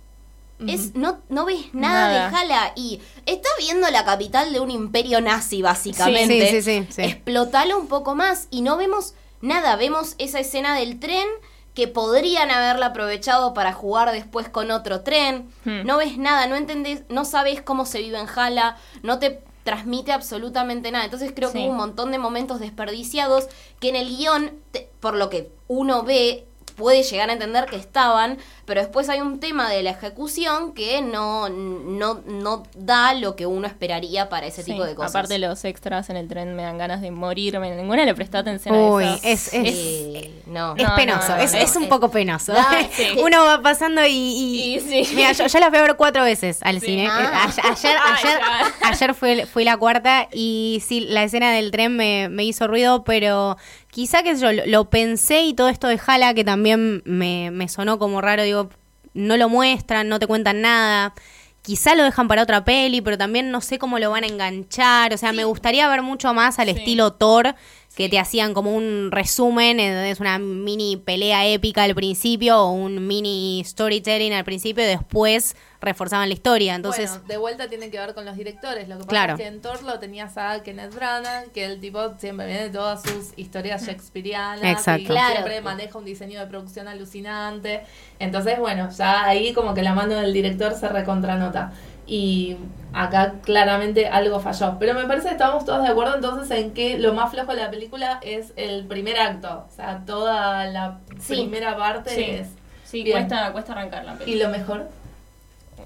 es, 0.66 0.94
no, 0.94 1.18
no 1.30 1.46
ves 1.46 1.72
nada, 1.72 2.12
Nada. 2.12 2.24
de 2.26 2.36
Jala 2.36 2.72
y 2.76 3.00
estás 3.26 3.52
viendo 3.58 3.90
la 3.90 4.04
capital 4.04 4.52
de 4.52 4.60
un 4.60 4.70
imperio 4.70 5.20
nazi, 5.20 5.62
básicamente. 5.62 6.48
Sí, 6.50 6.62
sí, 6.62 6.82
sí, 6.82 6.86
sí. 6.90 7.02
Explotalo 7.02 7.78
un 7.78 7.88
poco 7.88 8.14
más 8.14 8.46
y 8.50 8.60
no 8.60 8.76
vemos 8.76 9.14
nada, 9.40 9.76
vemos 9.76 10.14
esa 10.18 10.38
escena 10.38 10.76
del 10.76 11.00
tren 11.00 11.26
que 11.74 11.88
podrían 11.88 12.50
haberla 12.50 12.86
aprovechado 12.86 13.54
para 13.54 13.72
jugar 13.72 14.12
después 14.12 14.48
con 14.48 14.70
otro 14.70 15.00
tren. 15.00 15.50
Hmm. 15.64 15.86
No 15.86 15.96
ves 15.96 16.18
nada, 16.18 16.46
no 16.46 16.56
entendés, 16.56 17.04
no 17.08 17.24
sabes 17.24 17.62
cómo 17.62 17.86
se 17.86 18.00
vive 18.00 18.18
en 18.18 18.26
Jala, 18.26 18.76
no 19.02 19.18
te 19.18 19.42
transmite 19.64 20.12
absolutamente 20.12 20.90
nada. 20.90 21.04
Entonces 21.04 21.32
creo 21.34 21.52
que 21.52 21.58
hubo 21.58 21.70
un 21.72 21.76
montón 21.76 22.10
de 22.12 22.18
momentos 22.18 22.60
desperdiciados 22.60 23.48
que 23.80 23.88
en 23.90 23.96
el 23.96 24.16
guion, 24.16 24.52
te- 24.70 24.88
por 25.00 25.14
lo 25.14 25.28
que 25.30 25.50
uno 25.68 26.02
ve, 26.02 26.46
puede 26.76 27.02
llegar 27.02 27.28
a 27.28 27.34
entender 27.34 27.66
que 27.66 27.76
estaban, 27.76 28.38
pero 28.70 28.82
después 28.82 29.08
hay 29.08 29.20
un 29.20 29.40
tema 29.40 29.68
de 29.68 29.82
la 29.82 29.90
ejecución 29.90 30.74
que 30.74 31.02
no, 31.02 31.48
no, 31.48 32.20
no 32.24 32.62
da 32.76 33.14
lo 33.14 33.34
que 33.34 33.44
uno 33.46 33.66
esperaría 33.66 34.28
para 34.28 34.46
ese 34.46 34.62
Sí, 34.62 34.70
tipo 34.70 34.84
de 34.84 34.94
cosas. 34.94 35.10
Aparte 35.10 35.40
los 35.40 35.64
extras 35.64 36.08
en 36.08 36.16
el 36.16 36.28
tren 36.28 36.54
me 36.54 36.62
dan 36.62 36.78
ganas 36.78 37.00
de 37.00 37.10
morirme. 37.10 37.74
Ninguna 37.74 38.04
le 38.04 38.14
prestó 38.14 38.38
atención 38.38 38.76
Uy, 38.76 39.02
a 39.04 39.14
esas. 39.16 39.24
es, 39.24 39.54
es, 39.54 39.74
Eh, 39.74 40.30
no. 40.46 40.76
es 40.76 40.84
No, 40.88 40.94
penoso, 40.94 41.28
no, 41.30 41.36
no, 41.38 41.42
es, 41.42 41.52
no, 41.52 41.58
es 41.58 41.74
un 41.74 41.82
es- 41.82 41.88
poco 41.88 42.12
penoso. 42.12 42.52
Da, 42.52 42.68
sí. 42.92 43.08
Uno 43.20 43.44
va 43.44 43.60
pasando 43.60 44.06
y... 44.06 44.12
y- 44.12 44.74
Y 44.76 44.80
sí. 45.04 45.16
Mira, 45.16 45.32
yo, 45.32 45.48
yo 45.48 45.58
la 45.58 45.68
fui 45.70 45.78
a 45.78 45.82
ver 45.82 45.96
cuatro 45.96 46.22
veces 46.22 46.60
al 46.62 46.80
cine. 46.80 47.08
Ah. 47.10 47.50
Eh, 47.56 47.60
Ayer, 47.64 47.72
ayer, 47.72 47.96
Ay, 48.04 48.14
ayer, 48.24 48.40
ayer 48.92 49.14
fue, 49.14 49.46
fue 49.46 49.64
la 49.64 49.76
cuarta 49.76 50.28
y 50.32 50.80
sí, 50.86 51.00
la 51.00 51.24
escena 51.24 51.50
del 51.52 51.72
tren 51.72 51.96
me, 51.96 52.28
me 52.28 52.44
hizo 52.44 52.68
ruido, 52.68 53.02
pero 53.02 53.56
quizá 53.90 54.22
que 54.22 54.36
yo 54.36 54.52
lo, 54.52 54.64
lo 54.66 54.88
pensé 54.90 55.40
y 55.42 55.54
todo 55.54 55.68
esto 55.68 55.88
de 55.88 55.98
Jala 55.98 56.32
que 56.34 56.44
también 56.44 57.02
me, 57.04 57.50
me 57.50 57.68
sonó 57.68 57.98
como 57.98 58.20
raro, 58.20 58.44
digo, 58.44 58.59
no 59.14 59.36
lo 59.36 59.48
muestran, 59.48 60.08
no 60.08 60.18
te 60.18 60.26
cuentan 60.26 60.60
nada. 60.62 61.14
Quizá 61.62 61.94
lo 61.94 62.04
dejan 62.04 62.26
para 62.26 62.42
otra 62.42 62.64
peli, 62.64 63.00
pero 63.02 63.18
también 63.18 63.50
no 63.50 63.60
sé 63.60 63.78
cómo 63.78 63.98
lo 63.98 64.10
van 64.10 64.24
a 64.24 64.28
enganchar. 64.28 65.12
O 65.12 65.18
sea, 65.18 65.32
me 65.32 65.44
gustaría 65.44 65.88
ver 65.88 66.02
mucho 66.02 66.32
más 66.32 66.58
al 66.58 66.68
Sí. 66.68 66.78
estilo 66.78 67.12
Thor, 67.12 67.54
que 67.96 68.08
te 68.08 68.18
hacían 68.18 68.54
como 68.54 68.74
un 68.74 69.10
resumen, 69.10 69.80
eh, 69.80 70.10
es 70.10 70.20
una 70.20 70.38
mini 70.38 70.96
pelea 70.96 71.46
épica 71.46 71.82
al 71.82 71.94
principio 71.94 72.58
o 72.58 72.70
un 72.70 73.06
mini 73.06 73.62
storytelling 73.66 74.32
al 74.32 74.44
principio 74.44 74.84
y 74.84 74.86
después 74.86 75.56
reforzaban 75.82 76.28
la 76.28 76.34
historia. 76.34 76.74
Entonces, 76.74 77.10
bueno, 77.10 77.24
de 77.26 77.36
vuelta 77.38 77.68
tiene 77.68 77.90
que 77.90 77.98
ver 77.98 78.14
con 78.14 78.24
los 78.26 78.36
directores. 78.36 78.86
Lo 78.88 78.94
que 78.98 79.04
pasa 79.04 79.08
Claro. 79.10 79.32
es 79.34 79.40
que 79.40 79.46
en 79.46 79.60
Thor 79.60 79.82
lo 79.82 79.98
tenías 79.98 80.36
a 80.36 80.62
Kenneth 80.62 80.94
Branagh, 80.94 81.50
que 81.52 81.64
el 81.64 81.80
tipo 81.80 82.14
siempre 82.18 82.46
viene 82.46 82.62
de 82.64 82.70
todas 82.70 83.02
sus 83.02 83.32
historias 83.36 83.84
shakespearianas. 83.86 84.62
Exacto. 84.62 85.02
Y 85.02 85.06
Claro. 85.06 85.32
siempre 85.32 85.60
maneja 85.62 85.98
un 85.98 86.04
diseño 86.04 86.38
de 86.38 86.46
producción 86.46 86.86
alucinante. 86.86 87.82
Entonces, 88.18 88.58
bueno, 88.58 88.88
ya 88.96 89.24
ahí 89.24 89.52
como 89.52 89.74
que 89.74 89.82
la 89.82 89.94
mano 89.94 90.14
del 90.14 90.32
director 90.32 90.74
se 90.74 90.88
recontranota. 90.88 91.72
Y 92.12 92.56
acá 92.92 93.34
claramente 93.44 94.08
algo 94.08 94.40
falló. 94.40 94.76
Pero 94.80 94.94
me 94.94 95.04
parece 95.04 95.28
que 95.28 95.34
estamos 95.34 95.64
todos 95.64 95.84
de 95.84 95.90
acuerdo 95.90 96.16
entonces 96.16 96.50
en 96.58 96.72
que 96.72 96.98
lo 96.98 97.14
más 97.14 97.30
flojo 97.30 97.54
de 97.54 97.62
la 97.62 97.70
película 97.70 98.18
es 98.22 98.52
el 98.56 98.84
primer 98.86 99.16
acto. 99.20 99.64
O 99.70 99.72
sea, 99.76 100.02
toda 100.04 100.64
la 100.66 100.98
Sí. 101.20 101.34
primera 101.34 101.76
parte 101.76 102.10
Sí. 102.10 102.22
es... 102.22 102.48
Sí, 102.84 103.04
Bien. 103.04 103.18
cuesta, 103.18 103.52
cuesta 103.52 103.72
arrancar 103.74 104.04
la 104.04 104.14
¿Y 104.14 104.16
película. 104.16 104.44
lo 104.46 104.58
mejor? 104.58 104.88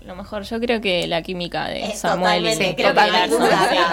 Lo 0.07 0.17
mejor, 0.17 0.43
yo 0.45 0.59
creo 0.61 0.81
que 0.81 1.07
la 1.07 1.21
química 1.21 1.67
de 1.67 1.85
Es 1.85 1.99
Samuel 2.01 2.47
y 2.47 2.57
creo 2.75 2.95
que 2.95 3.01
acá, 3.01 3.27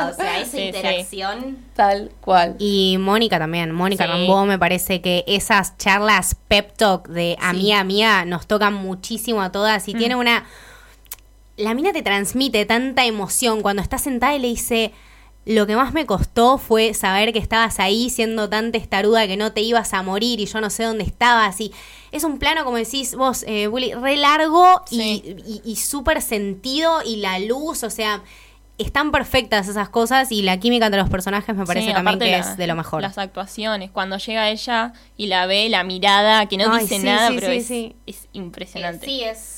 O 0.09 0.13
sea, 0.13 0.39
esa 0.39 0.45
Sí, 0.45 0.49
sí. 0.57 0.61
interacción. 0.67 1.57
Tal 1.75 2.11
cual. 2.21 2.55
y 2.59 2.95
Mónica 2.97 3.39
también, 3.39 3.71
Mónica 3.73 4.05
Sí. 4.05 4.09
Rambeau 4.09 4.45
me 4.45 4.57
parece 4.57 5.01
que 5.01 5.25
esas 5.27 5.77
charlas 5.77 6.35
pep 6.47 6.71
talk 6.77 7.07
de 7.09 7.35
amiga 7.41 7.83
mía 7.83 8.23
nos 8.25 8.47
tocan 8.47 8.73
muchísimo 8.73 9.41
a 9.41 9.51
todas 9.51 9.87
y 9.89 9.93
tiene 9.93 10.15
una... 10.15 10.45
La 11.57 11.73
mina 11.73 11.91
te 11.93 12.01
transmite 12.01 12.65
tanta 12.65 13.05
emoción 13.05 13.61
cuando 13.61 13.81
estás 13.81 14.01
sentada 14.01 14.35
y 14.35 14.39
le 14.39 14.47
dice... 14.47 14.91
Lo 15.43 15.65
que 15.65 15.75
más 15.75 15.91
me 15.91 16.05
costó 16.05 16.59
fue 16.59 16.93
saber 16.93 17.33
que 17.33 17.39
estabas 17.39 17.79
ahí 17.79 18.11
siendo 18.11 18.47
tan 18.47 18.71
testaruda 18.71 19.25
que 19.25 19.37
no 19.37 19.53
te 19.53 19.61
ibas 19.61 19.91
a 19.95 20.03
morir 20.03 20.39
y 20.39 20.45
yo 20.45 20.61
no 20.61 20.69
sé 20.69 20.83
dónde 20.83 21.03
estabas. 21.03 21.59
Y 21.59 21.71
es 22.11 22.23
un 22.23 22.37
plano, 22.37 22.63
como 22.63 22.77
decís 22.77 23.15
vos, 23.15 23.43
eh, 23.47 23.65
Bully, 23.65 23.91
re 23.95 24.17
largo 24.17 24.83
y, 24.91 24.97
Sí. 24.97 25.35
y, 25.47 25.61
y 25.65 25.75
súper 25.77 26.21
sentido 26.21 27.01
y 27.03 27.15
la 27.15 27.39
luz, 27.39 27.83
o 27.83 27.89
sea, 27.89 28.21
están 28.77 29.11
perfectas 29.11 29.67
esas 29.67 29.89
cosas 29.89 30.31
y 30.31 30.43
la 30.43 30.59
química 30.59 30.85
entre 30.85 31.01
los 31.01 31.09
personajes 31.09 31.55
me 31.55 31.65
parece 31.65 31.87
Sí, 31.87 31.93
también 31.95 32.19
que 32.19 32.29
la- 32.29 32.37
es 32.37 32.55
de 32.57 32.67
lo 32.67 32.75
mejor. 32.75 33.01
Las 33.01 33.17
actuaciones, 33.17 33.89
cuando 33.89 34.17
llega 34.19 34.47
ella 34.51 34.93
y 35.17 35.25
la 35.25 35.47
ve, 35.47 35.69
la 35.69 35.83
mirada, 35.83 36.45
que 36.45 36.57
no 36.57 36.71
Ay, 36.71 36.83
dice 36.83 36.99
sí, 36.99 37.03
nada, 37.03 37.29
sí, 37.29 37.35
pero 37.39 37.47
sí, 37.51 37.57
es, 37.57 37.65
sí. 37.67 37.95
es 38.05 38.27
impresionante. 38.33 39.07
Eh, 39.07 39.09
sí, 39.09 39.23
es 39.23 39.57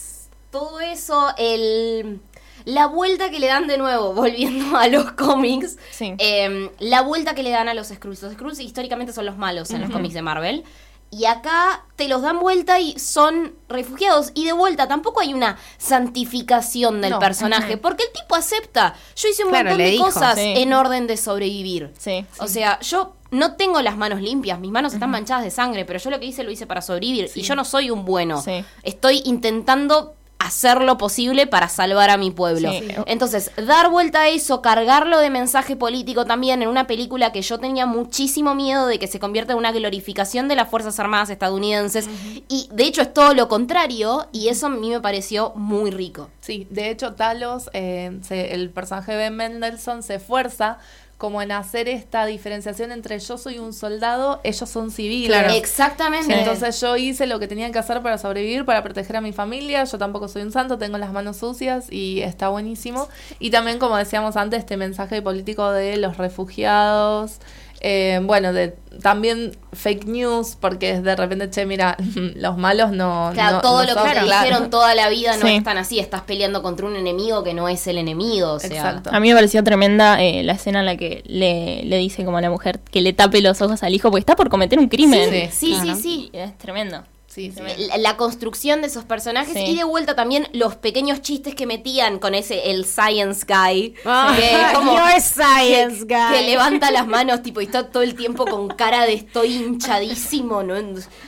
todo 0.53 0.79
eso, 0.79 1.27
el 1.37 2.21
la 2.65 2.87
vuelta 2.87 3.29
que 3.29 3.39
le 3.41 3.47
dan 3.47 3.67
de 3.67 3.77
nuevo, 3.77 4.13
volviendo 4.23 4.77
a 4.77 4.87
los 4.87 5.11
cómics, 5.13 5.77
Sí. 5.91 6.13
eh, 6.17 6.71
la 6.79 7.01
vuelta 7.01 7.35
que 7.35 7.43
le 7.43 7.49
dan 7.49 7.67
a 7.67 7.73
los 7.73 7.87
Skrulls. 7.89 8.21
Los 8.21 8.33
Skrulls 8.33 8.59
históricamente 8.61 9.11
son 9.11 9.25
los 9.25 9.37
malos 9.37 9.71
en 9.71 9.81
los 9.81 9.89
cómics 9.91 10.13
de 10.13 10.21
Marvel. 10.21 10.63
Y 11.11 11.25
acá 11.25 11.83
te 11.95 12.07
los 12.07 12.23
dan 12.23 12.39
vuelta 12.39 12.79
y 12.79 12.97
son 12.97 13.53
refugiados. 13.69 14.31
Y 14.33 14.45
de 14.45 14.53
vuelta 14.53 14.87
tampoco 14.87 15.19
hay 15.19 15.31
una 15.33 15.57
santificación 15.77 17.01
del 17.01 17.11
No. 17.11 17.19
personaje. 17.19 17.77
Porque 17.77 18.03
el 18.03 18.11
tipo 18.19 18.35
acepta. 18.35 18.95
Yo 19.15 19.27
hice 19.27 19.43
un 19.43 19.49
Claro, 19.49 19.69
montón 19.69 19.85
de 19.85 19.91
dijo. 19.91 20.05
cosas 20.05 20.35
Sí. 20.35 20.53
en 20.57 20.73
orden 20.73 21.05
de 21.07 21.17
sobrevivir. 21.17 21.91
Sí, 21.99 22.25
O 22.39 22.47
sea, 22.47 22.79
yo 22.79 23.15
no 23.31 23.53
tengo 23.55 23.81
las 23.81 23.97
manos 23.97 24.21
limpias, 24.21 24.59
mis 24.59 24.71
manos 24.71 24.93
están 24.93 25.09
manchadas 25.09 25.43
de 25.43 25.51
sangre, 25.51 25.85
pero 25.85 25.99
yo 25.99 26.09
lo 26.09 26.19
que 26.19 26.25
hice 26.27 26.43
lo 26.43 26.51
hice 26.51 26.65
para 26.67 26.81
sobrevivir 26.81 27.29
y 27.35 27.41
yo 27.41 27.55
no 27.55 27.65
soy 27.65 27.89
un 27.91 28.05
bueno. 28.05 28.43
Estoy 28.83 29.21
intentando 29.25 30.15
hacer 30.45 30.81
lo 30.81 30.97
posible 30.97 31.47
para 31.47 31.69
salvar 31.69 32.09
a 32.09 32.17
mi 32.17 32.31
pueblo. 32.31 32.71
Sí. 32.71 32.87
Entonces, 33.05 33.51
dar 33.55 33.89
vuelta 33.89 34.21
a 34.21 34.27
eso, 34.29 34.61
cargarlo 34.61 35.19
de 35.19 35.29
mensaje 35.29 35.75
político 35.75 36.25
también 36.25 36.61
en 36.61 36.67
una 36.69 36.87
película 36.87 37.31
que 37.31 37.41
yo 37.41 37.59
tenía 37.59 37.85
muchísimo 37.85 38.55
miedo 38.55 38.87
de 38.87 38.99
que 38.99 39.07
se 39.07 39.19
convierta 39.19 39.53
en 39.53 39.59
una 39.59 39.71
glorificación 39.71 40.47
de 40.47 40.55
las 40.55 40.69
Fuerzas 40.69 40.99
Armadas 40.99 41.29
estadounidenses 41.29 42.09
y 42.47 42.67
de 42.71 42.83
hecho 42.85 43.01
es 43.01 43.13
todo 43.13 43.33
lo 43.33 43.47
contrario 43.47 44.27
y 44.31 44.47
eso 44.49 44.67
a 44.67 44.69
mí 44.69 44.89
me 44.89 44.99
pareció 44.99 45.51
muy 45.55 45.91
rico. 45.91 46.29
Sí, 46.41 46.67
de 46.69 46.89
hecho 46.89 47.13
Talos, 47.13 47.69
eh, 47.73 48.19
se- 48.21 48.53
el 48.53 48.69
personaje 48.69 49.13
de 49.13 49.29
Mendelssohn 49.29 50.03
se 50.03 50.15
esfuerza 50.15 50.77
como 51.17 51.41
en 51.41 51.51
hacer 51.51 51.87
esta 51.87 52.25
diferenciación 52.25 52.91
entre 52.91 53.17
yo 53.19 53.37
soy 53.37 53.57
un 53.57 53.71
soldado, 53.73 54.41
ellos 54.43 54.69
son 54.69 54.91
civiles. 54.91 55.29
Claro. 55.29 55.53
Exactamente. 55.53 56.37
Entonces 56.37 56.79
yo 56.81 56.97
hice 56.97 57.27
lo 57.27 57.39
que 57.39 57.47
tenía 57.47 57.71
que 57.71 57.79
hacer 57.79 58.01
para 58.01 58.17
sobrevivir, 58.17 58.65
para 58.65 58.83
proteger 58.83 59.15
a 59.15 59.21
mi 59.21 59.31
familia. 59.31 59.83
Yo 59.85 59.97
tampoco 59.97 60.27
soy 60.27 60.41
un 60.41 60.51
santo, 60.51 60.77
tengo 60.77 60.97
las 60.97 61.13
manos 61.13 61.37
sucias 61.37 61.87
y 61.89 62.21
está 62.21 62.49
buenísimo. 62.49 63.07
Y 63.39 63.51
también, 63.51 63.79
como 63.79 63.95
decíamos 63.95 64.35
antes, 64.35 64.59
este 64.59 64.75
mensaje 64.75 65.21
político 65.21 65.71
de 65.71 65.97
los 65.97 66.17
refugiados. 66.17 67.39
Eh, 67.83 68.19
bueno, 68.23 68.53
de 68.53 68.75
también 69.01 69.51
fake 69.73 70.05
news, 70.05 70.55
porque 70.59 71.01
de 71.01 71.15
repente, 71.15 71.49
che, 71.49 71.65
mira, 71.65 71.97
los 72.35 72.57
malos 72.57 72.91
no. 72.91 73.31
Claro, 73.33 73.55
no- 73.57 73.61
todo 73.61 73.81
no 73.81 73.87
lo 73.89 73.93
son- 73.93 74.03
que 74.07 74.13
te 74.19 74.21
claro. 74.21 74.45
dijeron 74.47 74.69
toda 74.69 74.95
la 74.95 75.09
vida 75.09 75.35
no 75.37 75.45
Sí. 75.47 75.55
es 75.55 75.63
tan 75.63 75.77
así. 75.77 75.99
Estás 75.99 76.21
peleando 76.21 76.61
contra 76.63 76.85
un 76.85 76.95
enemigo 76.95 77.43
que 77.43 77.53
no 77.53 77.67
es 77.67 77.85
el 77.87 77.97
enemigo. 77.97 78.53
O 78.53 78.59
sea, 78.59 78.69
Exacto. 78.69 79.09
A 79.11 79.19
mí 79.19 79.29
me 79.29 79.35
pareció 79.35 79.63
tremenda 79.63 80.21
eh, 80.23 80.43
la 80.43 80.53
escena 80.53 80.79
en 80.79 80.85
la 80.85 80.95
que 80.97 81.23
le, 81.25 81.83
le 81.83 81.97
dice 81.97 82.23
como 82.23 82.37
a 82.37 82.41
la 82.41 82.49
mujer 82.49 82.79
que 82.79 83.01
le 83.01 83.13
tape 83.13 83.41
los 83.41 83.61
ojos 83.61 83.83
al 83.83 83.93
hijo 83.93 84.09
porque 84.09 84.21
está 84.21 84.35
por 84.35 84.49
cometer 84.49 84.79
un 84.79 84.87
crimen. 84.87 85.29
Sí, 85.51 85.75
Sí, 85.75 85.95
sí, 86.01 86.29
Es 86.33 86.57
tremendo. 86.57 87.03
Sí, 87.33 87.51
sí. 87.51 87.61
La, 87.87 87.97
la 87.97 88.17
construcción 88.17 88.81
de 88.81 88.87
esos 88.87 89.05
personajes 89.05 89.53
Sí. 89.53 89.65
y 89.71 89.75
de 89.75 89.83
vuelta 89.83 90.15
también 90.15 90.47
los 90.53 90.75
pequeños 90.75 91.21
chistes 91.21 91.55
que 91.55 91.65
metían 91.65 92.19
con 92.19 92.35
ese 92.35 92.69
el 92.71 92.85
science 92.85 93.45
guy 93.47 93.95
Ah, 94.05 94.35
que 94.37 94.51
como 94.75 94.93
no 94.99 95.07
es 95.07 95.23
science, 95.23 96.05
que, 96.07 96.13
guy. 96.15 96.33
que 96.37 96.41
levanta 96.43 96.91
las 96.91 97.07
manos 97.17 97.41
tipo 97.41 97.59
y 97.61 97.65
está 97.65 97.89
todo 97.89 98.03
el 98.03 98.15
tiempo 98.15 98.45
con 98.45 98.67
cara 98.67 99.05
de 99.05 99.13
estoy 99.13 99.55
hinchadísimo 99.55 100.61
no 100.63 100.75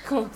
como, 0.07 0.29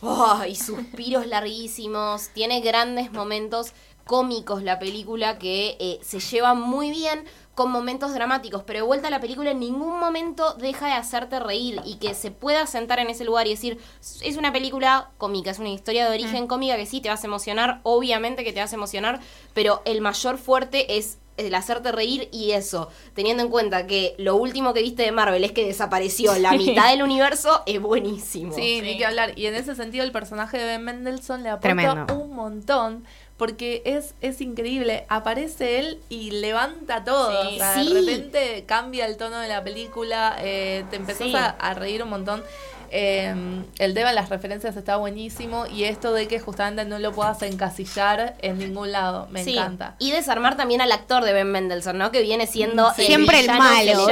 oh, 0.00 0.40
y 0.48 0.54
suspiros 0.56 1.26
larguísimos 1.26 2.28
tiene 2.34 2.60
grandes 2.60 3.12
momentos 3.12 3.72
cómicos 4.04 4.62
la 4.62 4.78
película 4.78 5.38
que 5.38 5.76
eh, 5.78 6.00
se 6.02 6.18
lleva 6.20 6.54
muy 6.54 6.90
bien 6.90 7.24
con 7.60 7.72
momentos 7.72 8.14
dramáticos, 8.14 8.62
pero 8.62 8.78
de 8.78 8.86
vuelta 8.86 9.10
la 9.10 9.20
película 9.20 9.50
en 9.50 9.60
ningún 9.60 10.00
momento 10.00 10.54
deja 10.54 10.86
de 10.86 10.92
hacerte 10.94 11.38
reír 11.38 11.78
y 11.84 11.96
que 11.96 12.14
se 12.14 12.30
pueda 12.30 12.66
sentar 12.66 13.00
en 13.00 13.10
ese 13.10 13.22
lugar 13.22 13.46
y 13.46 13.50
decir, 13.50 13.76
es 14.22 14.38
una 14.38 14.50
película 14.50 15.10
cómica, 15.18 15.50
es 15.50 15.58
una 15.58 15.68
historia 15.68 16.08
de 16.08 16.14
origen 16.14 16.46
cómica 16.46 16.76
que 16.76 16.86
sí 16.86 17.02
te 17.02 17.10
vas 17.10 17.22
a 17.22 17.26
emocionar, 17.26 17.80
obviamente 17.82 18.44
que 18.44 18.54
te 18.54 18.60
vas 18.60 18.72
a 18.72 18.76
emocionar, 18.76 19.20
pero 19.52 19.82
el 19.84 20.00
mayor 20.00 20.38
fuerte 20.38 20.96
es 20.96 21.18
el 21.36 21.54
hacerte 21.54 21.92
reír 21.92 22.30
y 22.32 22.52
eso, 22.52 22.88
teniendo 23.12 23.42
en 23.42 23.50
cuenta 23.50 23.86
que 23.86 24.14
lo 24.16 24.36
último 24.36 24.72
que 24.72 24.80
viste 24.80 25.02
de 25.02 25.12
Marvel 25.12 25.44
es 25.44 25.52
que 25.52 25.66
desapareció 25.66 26.34
la 26.38 26.52
mitad 26.52 26.90
del 26.90 27.02
universo, 27.02 27.62
es 27.66 27.78
buenísimo. 27.78 28.54
Sí, 28.54 28.80
ni 28.80 28.96
que 28.96 29.04
hablar. 29.04 29.38
Y 29.38 29.44
en 29.46 29.54
ese 29.54 29.74
sentido 29.74 30.02
el 30.04 30.12
personaje 30.12 30.56
de 30.56 30.64
Ben 30.64 30.82
Mendelssohn 30.82 31.42
le 31.42 31.50
aporta 31.50 31.74
Tremendo. 31.74 32.14
un 32.14 32.34
montón. 32.34 33.04
Porque 33.40 33.80
es, 33.86 34.14
es 34.20 34.42
increíble. 34.42 35.06
Aparece 35.08 35.78
él 35.78 35.98
y 36.10 36.30
levanta 36.30 37.04
todo. 37.04 37.42
Sí. 37.48 37.54
O 37.54 37.56
sea, 37.56 37.74
Sí. 37.74 37.88
De 37.92 38.00
repente 38.00 38.64
cambia 38.66 39.06
el 39.06 39.16
tono 39.16 39.38
de 39.38 39.48
la 39.48 39.64
película. 39.64 40.36
eh, 40.40 40.84
te 40.90 40.96
empezás 40.96 41.26
Sí. 41.28 41.34
a, 41.34 41.46
a 41.48 41.72
reír 41.72 42.02
un 42.02 42.10
montón. 42.10 42.44
Eh, 42.92 43.32
el 43.78 43.94
tema 43.94 44.08
de 44.08 44.16
las 44.16 44.30
referencias 44.30 44.76
está 44.76 44.96
buenísimo. 44.96 45.64
Y 45.66 45.84
esto 45.84 46.12
de 46.12 46.26
que 46.28 46.38
justamente 46.40 46.84
no 46.84 46.98
lo 46.98 47.12
puedas 47.12 47.40
encasillar 47.42 48.34
en 48.42 48.58
ningún 48.58 48.90
lado. 48.92 49.28
Me 49.30 49.42
Sí. 49.44 49.56
encanta. 49.56 49.94
Y 50.00 50.10
desarmar 50.10 50.56
también 50.56 50.80
al 50.80 50.90
actor 50.92 51.22
de 51.24 51.32
Ben 51.32 51.50
Mendelssohn, 51.52 51.96
¿no? 51.96 52.10
Que 52.10 52.20
viene 52.20 52.46
siendo 52.48 52.92
Sí. 52.94 53.06
Siempre 53.06 53.40
el 53.40 53.46
malo. 53.46 54.06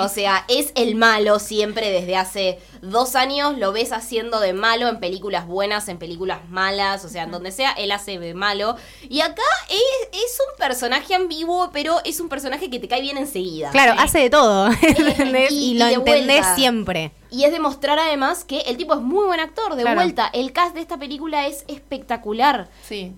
O 0.00 0.08
sea, 0.08 0.44
es 0.48 0.72
el 0.74 0.94
malo 0.94 1.38
siempre 1.38 1.90
desde 1.90 2.16
hace 2.16 2.58
dos 2.82 3.14
años. 3.16 3.56
Lo 3.58 3.72
ves 3.72 3.92
haciendo 3.92 4.40
de 4.40 4.52
malo 4.52 4.88
en 4.88 5.00
películas 5.00 5.46
buenas, 5.46 5.88
en 5.88 5.98
películas 5.98 6.48
malas. 6.48 7.04
O 7.04 7.08
sea, 7.08 7.24
en 7.24 7.30
donde 7.30 7.52
sea, 7.52 7.72
él 7.72 7.92
hace 7.92 8.18
de 8.18 8.34
malo. 8.34 8.76
Y 9.08 9.20
acá 9.20 9.42
es, 9.68 10.08
es 10.12 10.38
un 10.50 10.56
personaje 10.58 11.14
ambiguo, 11.14 11.70
pero 11.72 11.98
es 12.04 12.20
un 12.20 12.28
personaje 12.28 12.70
que 12.70 12.78
te 12.78 12.88
cae 12.88 13.00
bien 13.02 13.16
enseguida. 13.18 13.70
Claro, 13.70 13.94
hace 13.98 14.18
de 14.20 14.30
todo, 14.30 14.68
¿entendés? 14.82 15.50
y- 15.52 15.72
Y, 15.72 15.78
lo 15.78 15.88
y 15.90 15.94
entendés 15.94 16.26
vuelta. 16.40 16.54
siempre. 16.56 17.12
Y 17.30 17.44
es 17.44 17.52
demostrar 17.52 17.98
además 17.98 18.44
que 18.44 18.60
el 18.62 18.76
tipo 18.76 18.94
es 18.94 19.00
muy 19.00 19.24
buen 19.26 19.38
actor. 19.40 19.76
De 19.76 19.82
Claro. 19.82 19.96
vuelta, 20.00 20.28
el 20.32 20.52
cast 20.52 20.74
de 20.74 20.80
esta 20.80 20.96
película 20.98 21.46
es 21.46 21.64
espectacular. 21.68 22.68
Sí. 22.86 23.12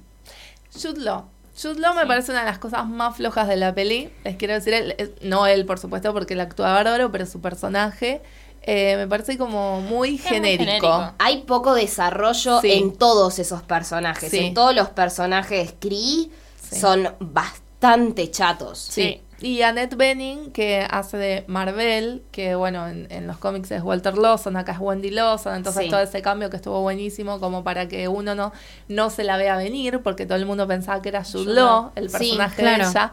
Law. 0.96 1.24
Jude 1.60 1.80
Law 1.80 1.94
me 1.94 2.06
parece 2.06 2.30
una 2.32 2.40
de 2.40 2.46
las 2.46 2.58
cosas 2.58 2.86
más 2.86 3.16
flojas 3.16 3.46
de 3.46 3.56
la 3.56 3.74
peli. 3.74 4.10
Les 4.24 4.36
quiero 4.36 4.54
decir, 4.54 4.72
él- 4.74 4.94
es- 4.98 5.10
no 5.20 5.46
él, 5.46 5.66
por 5.66 5.78
supuesto, 5.78 6.12
porque 6.14 6.32
él 6.34 6.40
actúa 6.40 6.72
bárbaro, 6.72 7.12
pero 7.12 7.26
su 7.26 7.40
personaje 7.40 8.22
eh, 8.62 8.96
me 8.96 9.06
parece 9.08 9.36
como 9.38 9.80
muy 9.80 9.92
muy 10.12 10.18
genérico. 10.18 11.12
Hay 11.18 11.42
poco 11.42 11.74
desarrollo 11.74 12.60
Sí. 12.60 12.72
en 12.72 12.92
todos 12.96 13.38
esos 13.38 13.62
personajes. 13.62 14.30
Sí. 14.30 14.38
En 14.38 14.54
todos 14.54 14.74
los 14.74 14.88
personajes 14.90 15.74
Cree 15.80 16.30
Sí. 16.60 16.80
son 16.80 17.08
bastante 17.20 18.30
chatos. 18.30 18.78
Sí. 18.78 19.20
Y 19.40 19.62
Annette 19.62 19.96
Bening, 19.96 20.52
que 20.52 20.86
hace 20.88 21.16
de 21.16 21.44
Marvel, 21.48 22.22
que 22.30 22.54
bueno, 22.54 22.86
en, 22.86 23.08
en 23.10 23.26
los 23.26 23.38
cómics 23.38 23.72
es 23.72 23.82
Walter 23.82 24.16
Lawson, 24.16 24.56
acá 24.56 24.70
es 24.72 24.78
Wendy 24.78 25.10
Lawson, 25.10 25.56
entonces 25.56 25.82
Sí. 25.84 25.90
todo 25.90 25.98
ese 26.00 26.22
cambio 26.22 26.48
que 26.48 26.54
estuvo 26.56 26.80
buenísimo 26.80 27.40
como 27.40 27.64
para 27.64 27.88
que 27.88 28.06
uno 28.06 28.36
no, 28.36 28.52
no 28.86 29.10
se 29.10 29.24
la 29.24 29.36
vea 29.36 29.56
venir, 29.56 29.98
porque 30.04 30.26
todo 30.26 30.36
el 30.38 30.46
mundo 30.46 30.68
pensaba 30.68 31.02
que 31.02 31.08
era 31.08 31.24
Jude 31.24 31.54
Law, 31.54 31.90
el 31.96 32.08
Sí, 32.08 32.12
personaje 32.18 32.62
claro. 32.62 32.84
de 32.84 32.90
ella. 32.90 33.12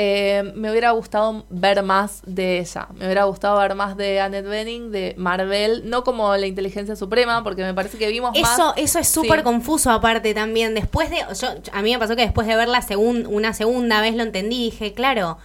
Eh, 0.00 0.52
me 0.54 0.70
hubiera 0.70 0.92
gustado 0.92 1.44
ver 1.50 1.82
más 1.82 2.22
de 2.24 2.60
ella, 2.60 2.86
me 2.94 3.06
hubiera 3.06 3.24
gustado 3.24 3.58
ver 3.58 3.74
más 3.74 3.96
de 3.96 4.20
Annette 4.20 4.46
Bening, 4.46 4.92
de 4.92 5.16
Marvel, 5.18 5.90
no 5.90 6.04
como 6.04 6.36
la 6.36 6.46
inteligencia 6.46 6.94
suprema, 6.94 7.42
porque 7.42 7.64
me 7.64 7.74
parece 7.74 7.98
que 7.98 8.06
vimos 8.06 8.30
más... 8.40 8.54
Eso, 8.54 8.74
eso 8.76 9.00
es 9.00 9.08
súper 9.08 9.40
Sí. 9.40 9.44
confuso 9.44 9.90
aparte 9.90 10.34
también. 10.34 10.72
Después 10.76 11.10
de, 11.10 11.16
yo, 11.34 11.48
a 11.72 11.82
mí 11.82 11.90
me 11.90 11.98
pasó 11.98 12.14
que 12.14 12.22
después 12.22 12.46
de 12.46 12.54
verla 12.54 12.80
segun- 12.80 13.26
una 13.28 13.52
segunda 13.54 14.00
vez 14.00 14.14
lo 14.14 14.22
entendí 14.22 14.68
y 14.68 14.70
dije, 14.70 14.92
claro, 14.94 15.38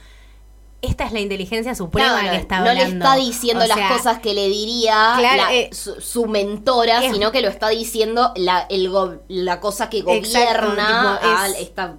esta 0.83 1.05
es 1.05 1.13
la 1.13 1.19
inteligencia 1.21 1.73
suprema 1.73 2.19
Claro, 2.19 2.29
que 2.31 2.37
está 2.37 2.59
no 2.59 2.69
hablando. 2.69 2.83
le 2.91 2.91
está 2.99 3.15
diciendo 3.15 3.63
O 3.63 3.67
las 3.67 3.91
cosas 3.91 4.19
que 4.19 4.35
le 4.35 4.49
diría 4.49 5.15
Claro, 5.17 5.43
la- 5.45 5.53
eh, 5.55 5.69
su, 5.71 5.99
su 5.99 6.27
mentora, 6.27 7.03
es- 7.03 7.11
sino 7.11 7.31
que 7.31 7.41
lo 7.41 7.47
está 7.47 7.69
diciendo 7.69 8.31
la, 8.35 8.67
el 8.69 8.87
go- 8.91 9.15
la 9.29 9.59
cosa 9.59 9.89
que 9.89 9.97
Exacto, 10.05 10.67
gobierna 10.67 11.19
a 11.23 11.47
es- 11.47 11.59
esta 11.59 11.95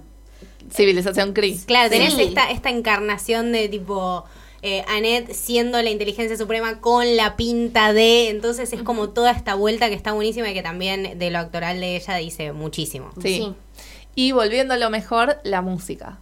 Civilización 0.71 1.33
Kree. 1.33 1.57
Claro, 1.65 1.89
tenés 1.89 2.13
Sí. 2.13 2.23
esta, 2.23 2.49
esta 2.51 2.69
encarnación 2.69 3.51
de 3.51 3.69
tipo 3.69 4.25
eh, 4.61 4.83
Annette 4.87 5.33
siendo 5.33 5.81
la 5.81 5.89
inteligencia 5.91 6.35
suprema 6.37 6.81
con 6.81 7.15
la 7.15 7.35
pinta 7.35 7.93
de. 7.93 8.29
Entonces 8.29 8.73
es 8.73 8.81
como 8.81 9.09
toda 9.09 9.31
esta 9.31 9.53
vuelta 9.55 9.89
que 9.89 9.95
está 9.95 10.13
buenísima 10.13 10.49
y 10.49 10.53
que 10.53 10.63
también 10.63 11.19
de 11.19 11.29
lo 11.31 11.37
actoral 11.39 11.79
de 11.79 11.95
ella 11.97 12.15
dice 12.15 12.51
muchísimo. 12.51 13.11
Sí. 13.21 13.35
Sí. 13.37 13.53
Y 14.15 14.31
volviendo 14.31 14.73
a 14.73 14.77
lo 14.77 14.89
mejor, 14.89 15.37
la 15.43 15.61
música. 15.61 16.19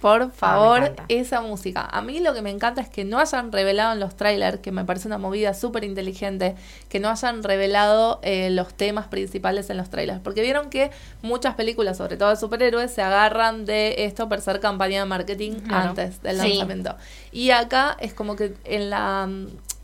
Por 0.00 0.32
favor, 0.32 0.78
encanta. 0.78 1.04
esa 1.08 1.40
música. 1.42 1.82
A 1.84 2.00
mí 2.00 2.20
lo 2.20 2.32
que 2.32 2.40
me 2.42 2.50
encanta 2.50 2.80
es 2.80 2.88
que 2.88 3.04
no 3.04 3.18
hayan 3.18 3.52
revelado 3.52 3.92
en 3.92 4.00
los 4.00 4.16
trailers, 4.16 4.58
que 4.60 4.72
me 4.72 4.84
parece 4.84 5.08
una 5.08 5.18
movida 5.18 5.52
súper 5.52 5.84
inteligente, 5.84 6.54
que 6.88 7.00
no 7.00 7.10
hayan 7.10 7.42
revelado 7.42 8.18
eh, 8.22 8.48
los 8.50 8.72
temas 8.74 9.08
principales 9.08 9.68
en 9.70 9.76
los 9.76 9.90
trailers. 9.90 10.20
Porque 10.20 10.40
vieron 10.42 10.70
que 10.70 10.90
muchas 11.22 11.54
películas, 11.54 11.98
sobre 11.98 12.16
todo 12.16 12.30
de 12.30 12.36
superhéroes, 12.36 12.90
se 12.92 13.02
agarran 13.02 13.66
de 13.66 14.06
esto 14.06 14.28
para 14.28 14.40
hacer 14.40 14.58
campaña 14.60 15.00
de 15.00 15.06
marketing 15.06 15.52
Claro. 15.60 15.90
antes 15.90 16.22
del 16.22 16.40
Sí. 16.40 16.48
lanzamiento. 16.48 16.96
Y 17.30 17.50
acá 17.50 17.96
es 18.00 18.14
como 18.14 18.36
que 18.36 18.54
en 18.64 18.88
la 18.90 19.28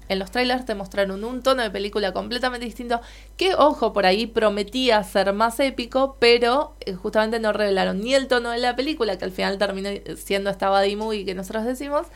en 0.08 0.18
los 0.18 0.30
trailers 0.30 0.64
te 0.64 0.74
mostraron 0.74 1.24
un 1.24 1.42
tono 1.42 1.62
de 1.62 1.70
película 1.70 2.12
completamente 2.12 2.66
distinto 2.66 3.00
que, 3.36 3.54
ojo, 3.54 3.92
por 3.92 4.06
ahí 4.06 4.26
prometía 4.26 5.02
ser 5.02 5.32
más 5.32 5.58
épico, 5.60 6.16
pero 6.18 6.74
eh, 6.80 6.94
justamente 6.94 7.40
no 7.40 7.52
revelaron 7.52 8.00
ni 8.00 8.14
el 8.14 8.28
tono 8.28 8.50
de 8.50 8.58
la 8.58 8.76
película, 8.76 9.18
que 9.18 9.24
al 9.24 9.32
final 9.32 9.58
terminó 9.58 9.90
siendo 10.16 10.50
esta 10.50 10.70
buddy 10.70 10.96
movie 10.96 11.24
que 11.24 11.34
nosotros 11.34 11.64
decimos, 11.64 12.06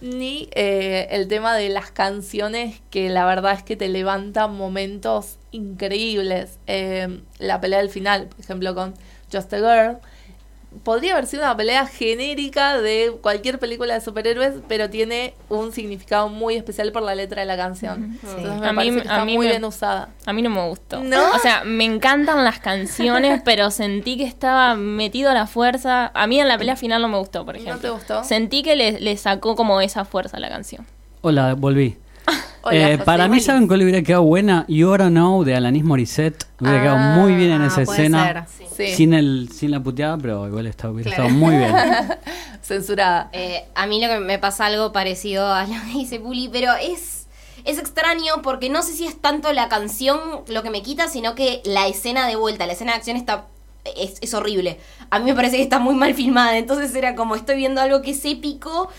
ni 0.00 0.48
eh, 0.52 1.08
el 1.10 1.28
tema 1.28 1.56
de 1.56 1.68
las 1.68 1.90
canciones 1.90 2.80
que 2.90 3.10
la 3.10 3.26
verdad 3.26 3.54
es 3.54 3.62
que 3.62 3.76
te 3.76 3.88
levantan 3.88 4.54
momentos 4.54 5.38
increíbles. 5.50 6.58
Eh, 6.66 7.20
la 7.38 7.60
pelea 7.60 7.78
del 7.78 7.90
final, 7.90 8.28
por 8.28 8.40
ejemplo, 8.40 8.74
con 8.74 8.94
Just 9.32 9.52
a 9.54 9.58
Girl, 9.58 9.98
podría 10.84 11.12
haber 11.12 11.26
sido 11.26 11.42
una 11.42 11.56
pelea 11.56 11.86
genérica 11.86 12.80
de 12.80 13.12
cualquier 13.22 13.58
película 13.58 13.94
de 13.94 14.00
superhéroes, 14.00 14.54
pero 14.68 14.90
tiene 14.90 15.34
un 15.48 15.72
significado 15.72 16.28
muy 16.28 16.56
especial 16.56 16.92
por 16.92 17.02
la 17.02 17.14
letra 17.14 17.40
de 17.40 17.46
la 17.46 17.56
canción. 17.56 18.18
Entonces 18.22 18.60
me 18.60 18.66
A 18.68 18.72
mí- 18.72 18.76
parece 18.76 18.94
que 18.96 19.02
está 19.02 19.22
a 19.22 19.24
mí 19.24 19.34
muy 19.36 19.46
me- 19.46 19.52
bien 19.52 19.64
usada. 19.64 20.10
A 20.26 20.32
mí 20.32 20.42
no 20.42 20.50
me 20.50 20.68
gustó. 20.68 21.02
¿No? 21.02 21.30
O 21.34 21.38
sea, 21.38 21.64
me 21.64 21.84
encantan 21.84 22.44
las 22.44 22.58
canciones, 22.60 23.40
pero 23.44 23.70
sentí 23.70 24.16
que 24.18 24.24
estaba 24.24 24.74
metido 24.74 25.30
a 25.30 25.34
la 25.34 25.46
fuerza. 25.46 26.10
A 26.14 26.26
mí 26.26 26.40
en 26.40 26.48
la 26.48 26.58
pelea 26.58 26.76
final 26.76 27.00
no 27.02 27.08
me 27.08 27.18
gustó, 27.18 27.44
por 27.44 27.54
¿No 27.54 27.60
ejemplo. 27.62 27.80
te 27.80 27.90
gustó? 27.90 28.24
Sentí 28.24 28.62
que 28.62 28.76
le, 28.76 29.00
le 29.00 29.16
sacó 29.16 29.56
como 29.56 29.80
esa 29.80 30.04
fuerza 30.04 30.36
a 30.36 30.40
la 30.40 30.48
canción. 30.48 30.86
Hola, 31.22 31.54
volví. 31.54 31.96
Hola, 32.62 32.76
Eh, 32.76 32.92
José. 32.92 33.04
para 33.04 33.28
mí, 33.28 33.40
¿saben 33.40 33.66
cuál 33.68 33.82
hubiera 33.82 34.02
quedado 34.02 34.24
buena? 34.24 34.64
You 34.68 34.88
Oughta 34.90 35.08
Know 35.08 35.44
de 35.44 35.54
Alanis 35.54 35.84
Morissette. 35.84 36.44
Hubiera 36.60 36.80
quedado 36.82 36.98
Ah, 36.98 37.16
muy 37.16 37.34
bien 37.34 37.50
en 37.52 37.62
esa 37.62 37.82
escena. 37.82 38.46
ser. 38.46 38.66
Sí, 38.76 38.94
Sin, 38.94 39.14
el, 39.14 39.48
sin 39.52 39.70
la 39.70 39.80
puteada, 39.82 40.18
pero 40.18 40.46
igual 40.46 40.66
está, 40.66 40.90
hubiera 40.90 41.10
Claro. 41.10 41.24
estado 41.28 41.38
muy 41.44 41.56
bien. 41.56 41.72
censurada. 42.62 43.30
Eh, 43.32 43.64
a 43.74 43.86
mí 43.86 44.00
lo 44.00 44.08
que 44.08 44.20
me 44.20 44.38
pasa 44.38 44.66
algo 44.66 44.92
parecido 44.92 45.46
a 45.52 45.64
lo 45.64 45.72
que 45.86 45.98
dice 45.98 46.20
Puli, 46.20 46.48
pero 46.48 46.72
es, 46.74 47.26
es 47.64 47.78
extraño 47.78 48.42
porque 48.42 48.68
no 48.70 48.82
sé 48.82 48.92
si 48.92 49.06
es 49.06 49.20
tanto 49.20 49.52
la 49.52 49.68
canción 49.68 50.18
lo 50.48 50.62
que 50.62 50.70
me 50.70 50.82
quita, 50.82 51.08
sino 51.08 51.34
que 51.34 51.62
la 51.64 51.86
escena 51.86 52.26
de 52.26 52.36
vuelta, 52.36 52.66
la 52.66 52.72
escena 52.74 52.92
de 52.92 52.98
acción 52.98 53.16
está... 53.16 53.46
Es, 53.96 54.16
es 54.20 54.34
horrible. 54.34 54.78
A 55.08 55.18
mí 55.18 55.24
me 55.24 55.34
parece 55.34 55.56
que 55.56 55.62
está 55.62 55.78
muy 55.78 55.94
mal 55.94 56.12
filmada. 56.14 56.58
Entonces 56.58 56.94
era 56.94 57.14
como 57.14 57.34
estoy 57.36 57.56
viendo 57.56 57.80
algo 57.80 58.02
que 58.02 58.10
es 58.10 58.22
épico 58.24 58.90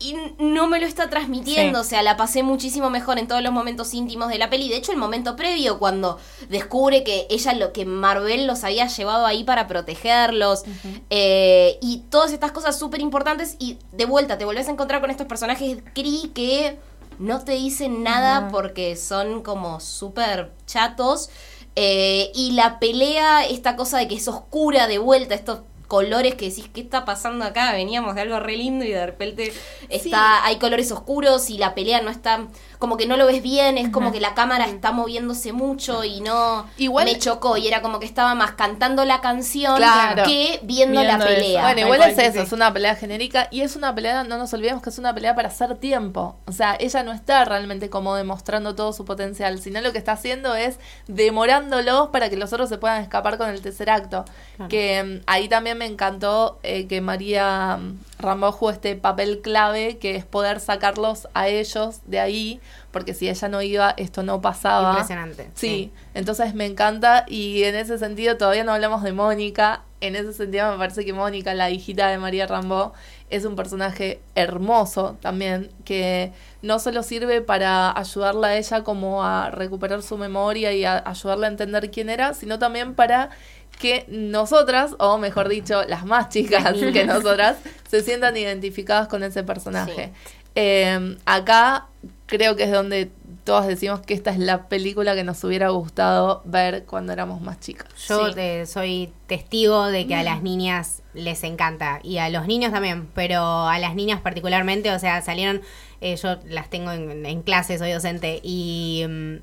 y 0.00 0.14
no 0.38 0.68
me 0.68 0.80
lo 0.80 0.86
está 0.86 1.10
transmitiendo. 1.10 1.82
Sí. 1.82 1.86
O 1.86 1.88
sea, 1.88 2.02
la 2.02 2.16
pasé 2.16 2.42
muchísimo 2.42 2.90
mejor 2.90 3.18
en 3.18 3.26
todos 3.26 3.42
los 3.42 3.52
momentos 3.52 3.94
íntimos 3.94 4.28
de 4.28 4.38
la 4.38 4.48
peli. 4.48 4.68
De 4.68 4.76
hecho, 4.76 4.92
el 4.92 4.98
momento 4.98 5.34
previo, 5.34 5.78
cuando 5.78 6.18
descubre 6.48 7.02
que 7.02 7.26
ella 7.30 7.52
lo 7.54 7.72
que 7.72 7.84
Marvel 7.84 8.46
los 8.46 8.64
había 8.64 8.86
llevado 8.86 9.26
ahí 9.26 9.44
para 9.44 9.66
protegerlos. 9.66 10.64
eh, 11.10 11.78
y 11.80 12.04
todas 12.10 12.32
estas 12.32 12.52
cosas 12.52 12.78
súper 12.78 13.00
importantes. 13.00 13.56
Y 13.58 13.78
de 13.92 14.04
vuelta, 14.04 14.38
te 14.38 14.44
volvés 14.44 14.68
a 14.68 14.72
encontrar 14.72 15.00
con 15.00 15.10
estos 15.10 15.26
personajes 15.26 15.78
Kree 15.94 16.30
que 16.32 16.78
no 17.18 17.44
te 17.44 17.52
dicen 17.52 18.02
nada 18.04 18.48
porque 18.48 18.96
son 18.96 19.42
como 19.42 19.80
súper 19.80 20.52
chatos. 20.66 21.30
Eh, 21.74 22.32
y 22.34 22.52
la 22.52 22.78
pelea, 22.80 23.46
esta 23.46 23.76
cosa 23.76 23.98
de 23.98 24.08
que 24.08 24.16
es 24.16 24.26
oscura 24.26 24.86
de 24.86 24.98
vuelta, 24.98 25.34
estos 25.34 25.60
colores 25.88 26.34
que 26.34 26.50
decís, 26.50 26.70
¿qué 26.72 26.82
está 26.82 27.04
pasando 27.04 27.44
acá? 27.44 27.72
Veníamos 27.72 28.14
de 28.14 28.20
algo 28.20 28.38
re 28.38 28.56
lindo 28.56 28.84
y 28.84 28.90
de 28.90 29.06
repente 29.06 29.52
está, 29.88 30.44
hay 30.44 30.56
colores 30.58 30.92
oscuros 30.92 31.50
y 31.50 31.58
la 31.58 31.74
pelea 31.74 32.02
no 32.02 32.10
está 32.10 32.46
como 32.78 32.96
que 32.96 33.06
no 33.06 33.16
lo 33.16 33.26
ves 33.26 33.42
bien, 33.42 33.76
es 33.78 33.88
como 33.90 34.12
que 34.12 34.20
la 34.20 34.34
cámara 34.34 34.66
está 34.66 34.92
moviéndose 34.92 35.52
mucho 35.52 36.04
y 36.04 36.20
no 36.20 36.66
Igual- 36.76 37.06
me 37.06 37.18
chocó 37.18 37.56
y 37.56 37.66
era 37.66 37.82
como 37.82 37.98
que 37.98 38.06
estaba 38.06 38.34
más 38.34 38.52
cantando 38.52 39.04
la 39.04 39.20
canción 39.20 39.76
Claro. 39.76 40.22
que 40.24 40.60
viendo, 40.62 41.02
la 41.02 41.16
eso. 41.16 41.26
pelea. 41.26 41.62
Bueno, 41.62 41.80
igual 41.80 42.02
es 42.02 42.18
eso, 42.18 42.32
sí. 42.34 42.38
es 42.38 42.52
una 42.52 42.72
pelea 42.72 42.94
genérica 42.94 43.48
y 43.50 43.62
es 43.62 43.76
una 43.76 43.94
pelea, 43.94 44.24
no 44.24 44.38
nos 44.38 44.52
olvidemos 44.54 44.82
que 44.82 44.90
es 44.90 44.98
una 44.98 45.14
pelea 45.14 45.34
para 45.34 45.48
hacer 45.48 45.76
tiempo. 45.76 46.36
O 46.46 46.52
sea, 46.52 46.76
ella 46.78 47.02
no 47.02 47.12
está 47.12 47.44
realmente 47.44 47.90
como 47.90 48.14
demostrando 48.14 48.74
todo 48.74 48.92
su 48.92 49.04
potencial, 49.04 49.58
sino 49.60 49.80
lo 49.80 49.92
que 49.92 49.98
está 49.98 50.12
haciendo 50.12 50.54
es 50.54 50.78
demorándolos 51.06 52.08
para 52.08 52.30
que 52.30 52.36
los 52.36 52.52
otros 52.52 52.68
se 52.68 52.78
puedan 52.78 53.02
escapar 53.02 53.38
con 53.38 53.48
el 53.50 53.60
tercer 53.60 53.90
acto. 53.90 54.24
Que 54.68 55.02
mm, 55.02 55.22
ahí 55.26 55.48
también 55.48 55.78
me 55.78 55.86
encantó 55.86 56.58
eh, 56.62 56.86
que 56.86 57.00
María 57.00 57.76
mm, 57.78 57.98
Rambo 58.18 58.50
jugó 58.50 58.70
este 58.72 58.96
papel 58.96 59.40
clave 59.40 59.98
que 59.98 60.16
es 60.16 60.24
poder 60.24 60.60
sacarlos 60.60 61.28
a 61.34 61.48
ellos 61.48 62.00
de 62.06 62.18
ahí, 62.18 62.60
porque 62.90 63.14
si 63.14 63.28
ella 63.28 63.48
no 63.48 63.62
iba, 63.62 63.94
esto 63.96 64.22
no 64.22 64.40
pasaba. 64.40 64.90
Impresionante. 64.90 65.50
Sí, 65.54 65.92
entonces 66.14 66.54
me 66.54 66.66
encanta 66.66 67.24
y 67.28 67.62
en 67.62 67.76
ese 67.76 67.98
sentido 67.98 68.36
todavía 68.36 68.64
no 68.64 68.72
hablamos 68.72 69.02
de 69.02 69.12
Mónica. 69.12 69.82
En 70.00 70.14
ese 70.14 70.32
sentido 70.32 70.70
me 70.70 70.78
parece 70.78 71.04
que 71.04 71.12
Mónica, 71.12 71.54
la 71.54 71.70
hijita 71.70 72.08
de 72.08 72.18
María 72.18 72.46
Rambó, 72.46 72.92
es 73.30 73.44
un 73.44 73.56
personaje 73.56 74.20
hermoso 74.34 75.16
también, 75.20 75.70
que 75.84 76.32
no 76.62 76.78
solo 76.78 77.02
sirve 77.02 77.40
para 77.40 77.96
ayudarla 77.96 78.48
a 78.48 78.56
ella 78.56 78.84
como 78.84 79.24
a 79.24 79.50
recuperar 79.50 80.02
su 80.02 80.16
memoria 80.16 80.72
y 80.72 80.84
a 80.84 81.02
ayudarla 81.04 81.48
a 81.48 81.50
entender 81.50 81.90
quién 81.90 82.10
era, 82.10 82.34
sino 82.34 82.58
también 82.58 82.94
para 82.94 83.30
que 83.78 84.04
nosotras, 84.08 84.94
o 84.98 85.18
mejor 85.18 85.48
dicho, 85.48 85.82
las 85.84 86.04
más 86.04 86.28
chicas 86.28 86.72
que 86.92 87.04
nosotras, 87.04 87.56
se 87.88 88.02
sientan 88.02 88.36
identificadas 88.36 89.08
con 89.08 89.22
ese 89.22 89.42
personaje. 89.44 90.12
Eh, 90.54 91.16
acá 91.24 91.86
creo 92.26 92.56
que 92.56 92.64
es 92.64 92.72
donde 92.72 93.10
todos 93.44 93.66
decimos 93.66 94.00
que 94.00 94.12
esta 94.12 94.30
es 94.30 94.38
la 94.38 94.68
película 94.68 95.14
que 95.14 95.24
nos 95.24 95.42
hubiera 95.44 95.68
gustado 95.70 96.42
ver 96.44 96.84
cuando 96.84 97.12
éramos 97.14 97.40
más 97.40 97.60
chicas. 97.60 97.86
Yo 98.08 98.28
Sí. 98.28 98.34
te- 98.34 98.66
soy 98.66 99.12
testigo 99.26 99.86
de 99.86 100.06
que 100.06 100.14
a 100.14 100.22
las 100.22 100.42
niñas 100.42 101.02
les 101.14 101.42
encanta 101.44 102.00
y 102.02 102.18
a 102.18 102.28
los 102.28 102.46
niños 102.46 102.72
también, 102.72 103.08
pero 103.14 103.66
a 103.68 103.78
las 103.78 103.94
niñas 103.94 104.20
particularmente, 104.20 104.90
o 104.92 104.98
sea, 104.98 105.22
salieron, 105.22 105.62
eh, 106.02 106.16
yo 106.16 106.36
las 106.46 106.68
tengo 106.68 106.92
en, 106.92 107.24
en 107.24 107.42
clase, 107.42 107.78
soy 107.78 107.90
docente 107.92 108.40
y 108.42 109.04
mm, 109.08 109.36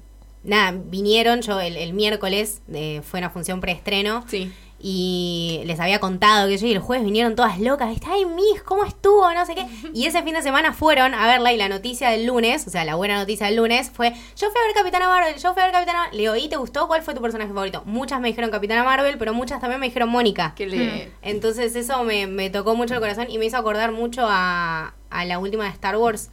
nada, 0.45 0.77
vinieron, 0.85 1.41
yo 1.41 1.59
el, 1.59 1.75
el 1.77 1.93
miércoles 1.93 2.61
eh, 2.73 3.01
fue 3.03 3.19
una 3.19 3.29
función 3.29 3.61
preestreno 3.61 4.23
Sí. 4.27 4.51
y 4.79 5.61
les 5.65 5.79
había 5.79 5.99
contado 5.99 6.47
que 6.47 6.57
yo 6.57 6.67
y 6.67 6.71
el 6.73 6.79
jueves 6.79 7.03
vinieron 7.03 7.35
todas 7.35 7.59
locas, 7.59 7.89
¿viste? 7.89 8.05
ay 8.09 8.25
Miss, 8.25 8.61
¿cómo 8.63 8.83
estuvo? 8.85 9.33
No 9.33 9.45
sé 9.45 9.55
qué. 9.55 9.65
Y 9.93 10.05
ese 10.05 10.21
fin 10.21 10.33
de 10.35 10.41
semana 10.43 10.73
fueron 10.73 11.13
a 11.15 11.25
verla 11.27 11.51
y 11.53 11.57
la 11.57 11.69
noticia 11.69 12.09
del 12.09 12.25
lunes, 12.27 12.67
o 12.67 12.69
sea, 12.69 12.85
la 12.85 12.93
buena 12.95 13.17
noticia 13.17 13.47
del 13.47 13.55
lunes 13.55 13.89
fue, 13.91 14.11
yo 14.11 14.49
fui 14.51 14.61
a 14.61 14.67
ver 14.67 14.75
Capitana 14.75 15.07
Marvel, 15.07 15.35
yo 15.37 15.53
fui 15.53 15.61
a 15.61 15.65
ver 15.65 15.73
Capitana 15.73 15.99
Marvel. 15.99 16.17
Le 16.17 16.21
digo, 16.23 16.35
¿y 16.35 16.47
te 16.49 16.57
gustó? 16.57 16.87
¿Cuál 16.87 17.01
fue 17.01 17.15
tu 17.15 17.21
personaje 17.21 17.49
favorito? 17.51 17.81
Muchas 17.85 18.19
me 18.21 18.27
dijeron 18.27 18.51
Capitana 18.51 18.83
Marvel, 18.83 19.17
pero 19.17 19.33
muchas 19.33 19.59
también 19.59 19.79
me 19.79 19.87
dijeron 19.87 20.09
Mónica. 20.09 20.53
Que 20.55 20.67
le... 20.67 21.11
Entonces 21.23 21.75
eso 21.75 22.03
me, 22.03 22.27
me 22.27 22.49
tocó 22.51 22.75
mucho 22.75 22.93
el 22.93 22.99
corazón 22.99 23.25
y 23.29 23.37
me 23.39 23.45
hizo 23.45 23.57
acordar 23.57 23.91
mucho 23.91 24.27
a, 24.29 24.93
a 25.09 25.25
la 25.25 25.39
última 25.39 25.63
de 25.63 25.71
Star 25.71 25.97
Wars 25.97 26.29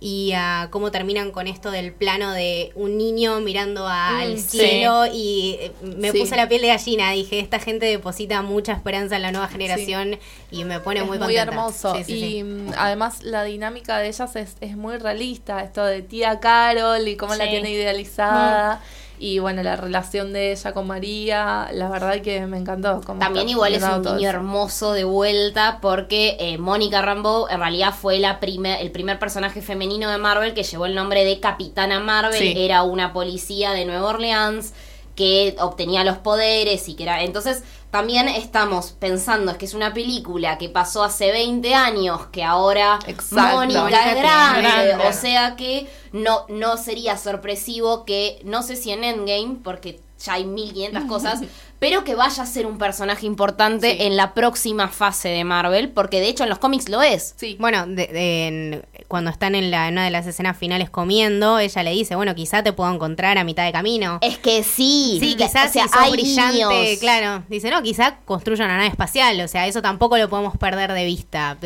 y 0.00 0.32
a 0.34 0.68
cómo 0.70 0.90
terminan 0.90 1.30
con 1.32 1.46
esto 1.46 1.70
del 1.70 1.92
plano 1.92 2.32
de 2.32 2.70
un 2.76 2.96
niño 2.96 3.40
mirando 3.40 3.86
a- 3.86 4.20
al 4.20 4.34
Mm, 4.34 4.38
cielo 4.38 5.06
y 5.12 5.56
eh, 5.60 5.72
me 5.82 6.12
Sí. 6.12 6.20
puse 6.20 6.36
la 6.36 6.48
piel 6.48 6.60
de 6.62 6.68
gallina. 6.68 7.10
Dije, 7.12 7.40
esta 7.40 7.58
gente 7.58 7.86
deposita 7.86 8.42
mucha 8.42 8.72
esperanza 8.72 9.16
en 9.16 9.22
la 9.22 9.32
nueva 9.32 9.48
generación 9.48 10.18
y 10.50 10.64
me 10.64 10.78
pone 10.80 11.00
es 11.00 11.06
muy 11.06 11.18
muy, 11.18 11.26
contenta. 11.26 11.42
hermoso. 11.42 11.94
Sí, 11.96 12.04
sí, 12.04 12.36
y 12.38 12.42
mm, 12.44 12.72
además 12.78 13.22
la 13.22 13.42
dinámica 13.44 13.98
de 13.98 14.08
ellas 14.08 14.36
es, 14.36 14.56
es 14.60 14.76
muy 14.76 14.98
realista. 14.98 15.62
Esto 15.64 15.84
de 15.84 16.02
tía 16.02 16.38
Carol 16.40 17.06
y 17.08 17.16
cómo 17.16 17.34
la 17.34 17.48
tiene 17.48 17.70
idealizada. 17.70 18.80
Y 19.18 19.38
bueno, 19.40 19.62
la 19.62 19.76
relación 19.76 20.32
de 20.32 20.52
ella 20.52 20.72
con 20.72 20.86
María, 20.86 21.68
la 21.72 21.88
verdad 21.88 22.20
que 22.20 22.46
me 22.46 22.58
encantó. 22.58 23.00
cómo 23.04 23.18
También 23.18 23.48
igual 23.48 23.74
es 23.74 23.82
un 23.82 24.02
niño 24.02 24.28
hermoso 24.28 24.92
de 24.92 25.04
vuelta 25.04 25.78
porque 25.80 26.36
eh, 26.38 26.58
Mónica 26.58 27.02
Rambeau 27.02 27.48
en 27.48 27.58
realidad 27.58 27.94
fue 27.94 28.18
la 28.18 28.40
primer, 28.40 28.80
el 28.80 28.90
primer 28.90 29.18
personaje 29.18 29.60
femenino 29.60 30.10
de 30.10 30.18
Marvel 30.18 30.54
que 30.54 30.62
llevó 30.62 30.86
el 30.86 30.94
nombre 30.94 31.24
de 31.24 31.40
Capitana 31.40 32.00
Marvel. 32.00 32.38
Sí. 32.38 32.54
Era 32.56 32.82
una 32.82 33.12
policía 33.12 33.72
de 33.72 33.84
Nueva 33.84 34.08
Orleans 34.08 34.72
que 35.16 35.56
obtenía 35.58 36.04
los 36.04 36.18
poderes 36.18 36.88
y 36.88 36.94
que 36.94 37.02
era... 37.02 37.24
Entonces 37.24 37.64
también 37.90 38.28
estamos 38.28 38.92
pensando 38.92 39.52
es 39.52 39.56
que 39.56 39.64
es 39.64 39.74
una 39.74 39.94
película 39.94 40.58
que 40.58 40.68
pasó 40.68 41.02
hace 41.02 41.32
20 41.32 41.74
años, 41.74 42.26
que 42.32 42.44
ahora 42.44 42.98
Exacto. 43.06 43.56
Mónica 43.56 44.12
es 44.12 44.16
grande, 44.18 44.60
grande. 44.60 45.06
o 45.08 45.12
sea 45.12 45.56
que 45.56 45.90
no, 46.12 46.44
no 46.48 46.76
sería 46.76 47.16
sorpresivo 47.16 48.04
que, 48.04 48.40
no 48.44 48.62
sé 48.62 48.76
si 48.76 48.90
en 48.90 49.04
Endgame, 49.04 49.58
porque 49.62 50.00
ya 50.24 50.32
hay 50.34 50.44
1500 50.44 51.04
cosas, 51.04 51.40
pero 51.78 52.02
que 52.02 52.14
vaya 52.16 52.42
a 52.42 52.46
ser 52.46 52.66
un 52.66 52.76
personaje 52.76 53.24
importante 53.26 53.92
Sí. 53.92 53.96
en 54.00 54.16
la 54.16 54.34
próxima 54.34 54.88
fase 54.88 55.28
de 55.28 55.44
Marvel, 55.44 55.90
porque 55.90 56.20
de 56.20 56.28
hecho 56.28 56.42
en 56.42 56.50
los 56.50 56.58
cómics 56.58 56.88
lo 56.88 57.02
es. 57.02 57.34
Sí. 57.36 57.56
Bueno, 57.60 57.86
de- 57.86 58.06
de- 58.08 58.46
en- 58.48 58.82
cuando 59.06 59.30
están 59.30 59.54
en, 59.54 59.70
la, 59.70 59.86
en 59.88 59.94
una 59.94 60.04
de 60.04 60.10
las 60.10 60.26
escenas 60.26 60.56
finales 60.56 60.90
comiendo, 60.90 61.58
ella 61.60 61.82
le 61.82 61.92
dice, 61.92 62.16
bueno, 62.16 62.34
quizá 62.34 62.62
te 62.62 62.72
puedo 62.72 62.92
encontrar 62.92 63.38
a 63.38 63.44
mitad 63.44 63.64
de 63.64 63.72
camino. 63.72 64.18
Es 64.22 64.38
que 64.38 64.62
sí, 64.64 65.18
Sí, 65.20 65.36
que- 65.36 65.44
quizás 65.44 65.70
o 65.70 65.72
sea, 65.72 65.84
si 65.84 65.88
sos 65.88 65.98
hay 66.02 66.12
brillante, 66.12 66.98
claro. 66.98 67.44
Dice, 67.48 67.70
no, 67.70 67.82
quizás 67.82 68.14
construya 68.24 68.64
una 68.64 68.76
nave 68.76 68.88
espacial, 68.88 69.40
o 69.40 69.48
sea, 69.48 69.66
eso 69.66 69.80
tampoco 69.82 70.18
lo 70.18 70.28
podemos 70.28 70.56
perder 70.56 70.92
de 70.92 71.04
vista. 71.04 71.56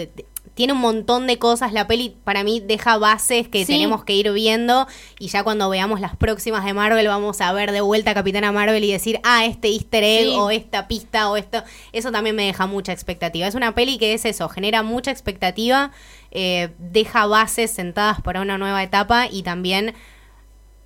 Tiene 0.54 0.74
un 0.74 0.80
montón 0.80 1.26
de 1.26 1.38
cosas, 1.38 1.72
la 1.72 1.86
peli 1.86 2.14
para 2.24 2.44
mí 2.44 2.60
deja 2.60 2.98
bases 2.98 3.48
que 3.48 3.64
Sí. 3.64 3.72
tenemos 3.72 4.04
que 4.04 4.14
ir 4.14 4.30
viendo 4.32 4.86
y 5.18 5.28
ya 5.28 5.42
cuando 5.42 5.70
veamos 5.70 6.00
las 6.00 6.14
próximas 6.16 6.64
de 6.64 6.74
Marvel 6.74 7.08
vamos 7.08 7.40
a 7.40 7.52
ver 7.54 7.72
de 7.72 7.80
vuelta 7.80 8.10
a 8.10 8.14
Capitana 8.14 8.52
Marvel 8.52 8.84
y 8.84 8.92
decir, 8.92 9.18
ah, 9.24 9.46
este 9.46 9.68
easter 9.68 10.04
egg 10.04 10.24
Sí. 10.26 10.34
o 10.36 10.50
esta 10.50 10.88
pista 10.88 11.30
o 11.30 11.36
esto. 11.38 11.62
Eso 11.92 12.12
también 12.12 12.36
me 12.36 12.44
deja 12.44 12.66
mucha 12.66 12.92
expectativa. 12.92 13.46
Es 13.46 13.54
una 13.54 13.74
peli 13.74 13.96
que 13.96 14.12
es 14.12 14.24
eso, 14.26 14.48
genera 14.50 14.82
mucha 14.82 15.10
expectativa, 15.10 15.90
eh, 16.30 16.70
deja 16.78 17.26
bases 17.26 17.70
sentadas 17.70 18.20
para 18.20 18.40
una 18.42 18.58
nueva 18.58 18.82
etapa 18.82 19.28
y 19.30 19.42
también 19.42 19.94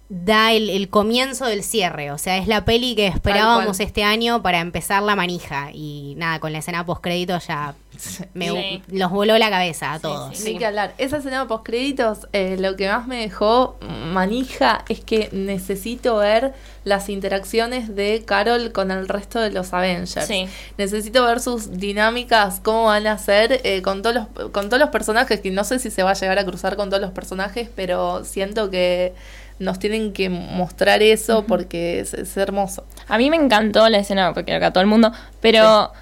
da 0.09 0.53
el, 0.53 0.71
el 0.71 0.89
comienzo 0.89 1.47
del 1.47 1.63
cierre. 1.63 2.13
O 2.13 2.19
sea, 2.19 2.37
es 2.37 2.47
la 2.47 2.65
peli 2.65 2.95
que 2.95 3.07
esperábamos 3.07 3.81
este 3.81 4.05
año 4.05 4.43
para 4.43 4.61
empezar 4.61 5.03
la 5.03 5.17
manija. 5.17 5.71
Y 5.73 6.15
nada, 6.17 6.39
con 6.41 6.53
la 6.53 6.59
escena 6.59 6.87
post 6.87 7.03
crédito 7.03 7.39
ya 7.39 7.75
me, 8.35 8.49
Sí. 8.51 8.83
los 8.89 9.11
voló 9.11 9.37
la 9.39 9.51
cabeza 9.51 9.95
a 9.95 10.01
todos. 10.01 10.41
Ni 10.43 10.59
que 10.59 10.67
hablar. 10.67 10.95
Esa 10.99 11.17
escena 11.19 11.41
de 11.41 11.47
postcréditos, 11.47 12.29
eh, 12.33 12.57
lo 12.59 12.77
que 12.77 12.89
más 12.89 13.07
me 13.07 13.17
dejó 13.17 13.79
manija 14.13 14.85
es 14.89 15.01
que 15.01 15.29
necesito 15.33 16.17
ver 16.17 16.55
las 16.85 17.09
interacciones 17.09 17.97
de 17.97 18.23
Carol 18.25 18.73
con 18.73 18.91
el 18.91 19.09
resto 19.09 19.41
de 19.41 19.51
los 19.51 19.73
Avengers. 19.73 20.27
Sí. 20.27 20.47
Necesito 20.79 21.25
ver 21.25 21.41
sus 21.41 21.79
dinámicas, 21.79 22.61
cómo 22.63 22.85
van 22.85 23.07
a 23.07 23.19
ser 23.19 23.61
eh, 23.65 23.83
con 23.83 24.03
todos 24.03 24.15
los 24.15 24.51
con 24.51 24.69
todos 24.69 24.79
los 24.81 24.91
personajes, 24.91 25.41
que 25.41 25.51
no 25.51 25.65
sé 25.65 25.79
si 25.79 25.91
se 25.91 26.03
va 26.03 26.11
a 26.11 26.15
llegar 26.15 26.39
a 26.39 26.45
cruzar 26.45 26.77
con 26.77 26.91
todos 26.91 27.01
los 27.03 27.11
personajes, 27.13 27.69
pero 27.75 28.25
siento 28.25 28.71
que 28.71 29.15
nos 29.59 29.79
tienen 29.79 30.13
que 30.13 30.29
mostrar 30.29 31.03
eso 31.03 31.45
porque 31.47 32.01
es, 32.01 32.15
es 32.15 32.37
hermoso. 32.37 32.85
A 33.09 33.19
mí 33.19 33.31
me 33.31 33.37
encantó 33.37 33.89
la 33.89 33.99
escena, 33.99 34.33
porque 34.35 34.55
acá 34.55 34.73
todo 34.73 34.83
el 34.83 34.89
mundo, 34.89 35.13
pero 35.41 35.93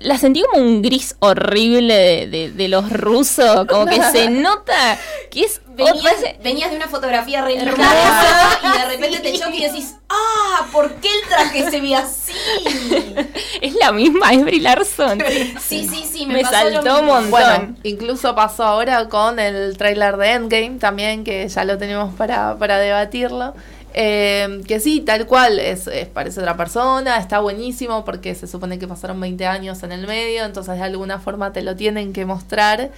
la 0.00 0.18
sentí 0.18 0.42
como 0.42 0.62
un 0.64 0.82
gris 0.82 1.16
horrible 1.20 1.94
de, 1.94 2.26
de- 2.26 2.50
de 2.52 2.68
los 2.68 2.90
rusos, 2.90 3.66
como 3.66 3.86
que 3.86 4.02
se 4.02 4.28
nota 4.30 4.98
que 5.30 5.44
es... 5.44 5.60
Venías, 5.74 6.16
venías 6.44 6.70
de 6.70 6.76
una 6.76 6.86
fotografía 6.88 7.40
re 7.42 7.56
Hermosa. 7.56 8.60
y 8.62 8.78
de 8.78 8.84
repente 8.90 9.20
te 9.20 9.32
choca 9.32 9.54
y 9.54 9.62
decís, 9.62 9.94
ah, 10.10 10.66
¿por 10.70 10.92
qué 10.96 11.08
el 11.08 11.28
traje 11.28 11.70
se 11.70 11.80
ve 11.80 11.94
así? 11.94 12.32
es 13.62 13.74
la 13.76 13.90
misma, 13.92 14.32
es 14.32 14.44
Brie 14.44 14.60
Larson. 14.60 15.22
Sí, 15.66 15.88
sí, 15.88 16.04
sí, 16.10 16.26
me, 16.26 16.34
Me 16.34 16.42
pasó 16.42 16.64
lo 16.68 16.82
saltó 16.82 17.00
un 17.00 17.06
montón. 17.06 17.30
Bueno, 17.30 17.76
incluso 17.84 18.34
pasó 18.34 18.64
ahora 18.64 19.08
con 19.08 19.38
el 19.38 19.76
tráiler 19.78 20.16
de 20.18 20.32
Endgame 20.32 20.78
también, 20.78 21.24
que 21.24 21.48
ya 21.48 21.64
lo 21.64 21.78
tenemos 21.78 22.14
para, 22.16 22.56
para 22.58 22.78
debatirlo. 22.78 23.54
Eh, 23.94 24.62
que 24.66 24.80
sí, 24.80 25.00
tal 25.02 25.26
cual, 25.26 25.58
es, 25.58 25.86
es- 25.86 26.08
parece 26.08 26.40
otra 26.40 26.56
persona, 26.56 27.18
está 27.18 27.40
buenísimo 27.40 28.04
porque 28.04 28.34
se 28.34 28.46
supone 28.46 28.78
que 28.78 28.88
pasaron 28.88 29.20
20 29.20 29.46
años 29.46 29.82
en 29.82 29.92
el 29.92 30.06
medio, 30.06 30.44
entonces 30.44 30.76
de 30.76 30.82
alguna 30.82 31.18
forma 31.18 31.52
te 31.52 31.62
lo 31.62 31.76
tienen 31.76 32.12
que 32.14 32.24
mostrar. 32.24 32.90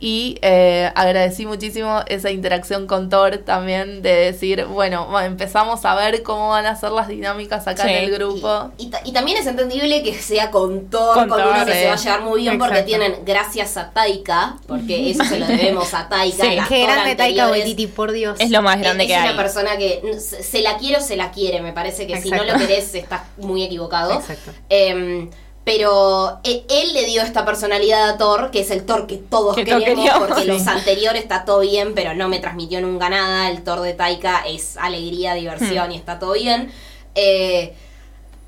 Y 0.00 0.38
eh, 0.42 0.92
agradecí 0.94 1.44
muchísimo 1.44 2.02
esa 2.06 2.30
interacción 2.30 2.86
con 2.86 3.08
Thor 3.10 3.38
también, 3.38 4.00
de 4.00 4.14
decir, 4.14 4.64
bueno, 4.66 5.08
empezamos 5.20 5.84
a 5.84 5.96
ver 5.96 6.22
cómo 6.22 6.50
van 6.50 6.66
a 6.66 6.76
ser 6.76 6.92
las 6.92 7.08
dinámicas 7.08 7.66
acá 7.66 7.82
Sí. 7.82 7.88
en 7.90 8.04
el 8.04 8.10
grupo. 8.12 8.70
Y, 8.78 8.84
y 8.84 8.90
ta- 8.90 9.00
y 9.04 9.12
también 9.12 9.38
es 9.38 9.46
entendible 9.48 10.04
que 10.04 10.14
sea 10.14 10.52
con 10.52 10.88
Thor, 10.88 11.14
Con 11.14 11.28
con, 11.28 11.38
Thor, 11.42 11.52
uno 11.52 11.64
que 11.66 11.72
sí. 11.72 11.78
se 11.80 11.86
va 11.88 11.92
a 11.94 11.96
llevar 11.96 12.22
muy 12.22 12.42
bien 12.42 12.58
porque 12.60 12.82
tienen, 12.82 13.16
gracias 13.24 13.76
a 13.76 13.90
Taika, 13.90 14.56
porque 14.68 15.10
eso 15.10 15.24
se 15.24 15.40
lo 15.40 15.46
debemos 15.46 15.92
a 15.94 16.08
Taika. 16.08 16.44
Sí. 16.44 16.58
Qué 16.68 16.82
grande 16.84 17.16
Taika 17.16 17.48
Waititi, 17.50 17.88
por 17.88 18.12
Dios. 18.12 18.38
Es 18.38 18.50
lo 18.50 18.62
más 18.62 18.78
grande 18.78 19.02
es 19.02 19.10
que 19.10 19.16
una 19.18 19.30
hay. 19.30 19.36
persona 19.36 19.76
que 19.78 20.00
se 20.20 20.60
la 20.62 20.76
quiere 20.78 20.98
o 20.98 21.00
se 21.00 21.16
la 21.16 21.32
quiere, 21.32 21.60
me 21.60 21.72
parece 21.72 22.06
que 22.06 22.20
si 22.22 22.30
no 22.30 22.44
lo 22.44 22.56
querés 22.56 22.94
estás 22.94 23.22
muy 23.36 23.64
equivocado. 23.64 24.12
Exacto. 24.14 24.52
Em, 24.68 25.28
Pero 25.70 26.40
e- 26.44 26.64
él 26.70 26.94
le 26.94 27.04
dio 27.04 27.20
esta 27.20 27.44
personalidad 27.44 28.08
a 28.08 28.16
Thor, 28.16 28.50
que 28.50 28.60
es 28.60 28.70
el 28.70 28.86
Thor 28.86 29.06
que 29.06 29.16
todos 29.18 29.54
Que 29.54 29.66
todos 29.66 29.80
queremos, 29.80 30.02
queríamos, 30.04 30.28
porque 30.28 30.42
sí. 30.42 30.48
los 30.48 30.66
anteriores 30.66 31.22
está 31.22 31.44
todo 31.44 31.60
bien, 31.60 31.94
pero 31.94 32.14
no 32.14 32.26
me 32.28 32.38
transmitió 32.38 32.80
nunca 32.80 33.10
nada. 33.10 33.50
El 33.50 33.62
Thor 33.64 33.80
de 33.82 33.92
Taika 33.92 34.44
es 34.46 34.78
alegría, 34.78 35.34
Hmm. 35.34 35.38
diversión 35.40 35.92
y 35.92 35.96
está 35.96 36.18
todo 36.18 36.32
bien. 36.32 36.72
Eh, 37.14 37.74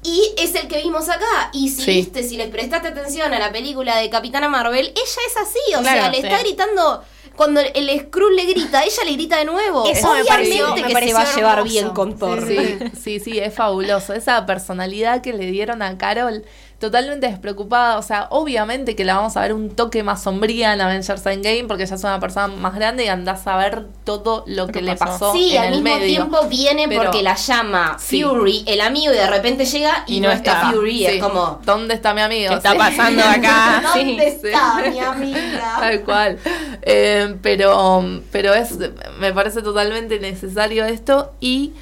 y 0.02 0.32
es 0.38 0.54
el 0.54 0.66
que 0.66 0.78
vimos 0.82 1.10
acá. 1.10 1.50
Y 1.52 1.68
si 1.68 1.82
Sí. 1.82 1.90
viste, 1.90 2.22
si 2.22 2.38
les 2.38 2.48
prestaste 2.48 2.88
atención 2.88 3.34
a 3.34 3.38
la 3.38 3.52
película 3.52 3.98
de 3.98 4.08
Capitana 4.08 4.48
Marvel, 4.48 4.86
ella 4.86 4.94
es 5.26 5.36
así. 5.36 5.58
O 5.76 5.80
Claro, 5.82 6.00
sea, 6.00 6.10
le 6.10 6.20
sí. 6.20 6.26
está 6.26 6.38
gritando. 6.40 7.02
Cuando 7.36 7.60
el 7.60 8.00
Skrull 8.00 8.34
le 8.36 8.44
grita, 8.46 8.82
ella 8.82 9.04
le 9.04 9.12
grita 9.12 9.38
de 9.38 9.44
nuevo. 9.44 9.84
Eso 9.86 10.12
me 10.12 10.22
Obviamente 10.22 10.28
pareció- 10.32 10.68
me 10.74 10.82
que 10.82 10.88
se 10.88 10.92
pareció 10.94 11.14
va 11.16 11.22
a 11.22 11.34
llevar 11.36 11.58
hermoso. 11.58 11.72
bien 11.72 11.88
con 11.90 12.18
Thor. 12.18 12.46
Sí, 12.46 12.78
sí, 13.02 13.20
sí, 13.20 13.38
es 13.38 13.54
fabuloso. 13.54 14.12
Esa 14.14 14.44
personalidad 14.46 15.20
que 15.22 15.32
le 15.32 15.46
dieron 15.50 15.80
a 15.82 15.96
Carol, 15.96 16.44
totalmente 16.80 17.28
despreocupada. 17.28 17.98
O 17.98 18.02
sea, 18.02 18.26
obviamente 18.30 18.96
que 18.96 19.04
la 19.04 19.14
vamos 19.16 19.36
a 19.36 19.42
ver 19.42 19.52
un 19.52 19.70
toque 19.76 20.02
más 20.02 20.22
sombría 20.22 20.72
en 20.72 20.80
Avengers 20.80 21.24
Endgame, 21.26 21.64
porque 21.68 21.84
ella 21.84 21.94
es 21.94 22.02
una 22.02 22.18
persona 22.18 22.48
más 22.48 22.74
grande 22.74 23.04
y 23.04 23.08
andás 23.08 23.46
a 23.46 23.56
ver 23.58 23.84
todo 24.04 24.42
lo 24.46 24.66
que 24.66 24.72
que 24.72 24.82
le 24.82 24.96
pasó. 24.96 25.12
pasó 25.12 25.32
Sí, 25.34 25.54
en 25.54 25.58
al 25.62 25.64
el 25.74 25.82
mismo 25.82 25.98
medio. 25.98 26.06
tiempo 26.06 26.38
viene 26.48 26.88
Pero- 26.88 27.02
porque 27.04 27.22
la 27.22 27.34
llama 27.36 27.96
Sí. 28.00 28.22
Fury, 28.24 28.64
el 28.66 28.80
amigo, 28.80 29.12
y 29.12 29.16
de 29.16 29.26
repente 29.28 29.64
llega 29.66 30.04
y, 30.06 30.16
Y 30.16 30.20
no, 30.20 30.28
no 30.28 30.34
está, 30.34 30.52
está. 30.54 30.70
Fury. 30.72 30.98
Sí. 30.98 31.04
Es 31.06 31.22
como, 31.22 31.60
¿Dónde 31.64 31.94
está 31.94 32.14
mi 32.14 32.22
amigo? 32.22 32.48
¿Qué 32.50 32.56
está 32.56 32.72
Sí. 32.72 32.78
pasando 32.78 33.22
acá? 33.24 33.82
¿dónde 33.94 34.38
Sí. 34.40 34.46
está 34.48 34.82
mi 34.90 34.98
amiga? 34.98 35.76
Tal 35.80 36.00
cual. 36.00 36.38
Eh, 36.82 37.36
pero, 37.42 38.02
pero 38.32 38.54
es, 38.54 38.74
me 39.18 39.32
parece 39.34 39.60
totalmente 39.60 40.18
necesario 40.18 40.86
esto 40.86 41.32
y 41.40 41.74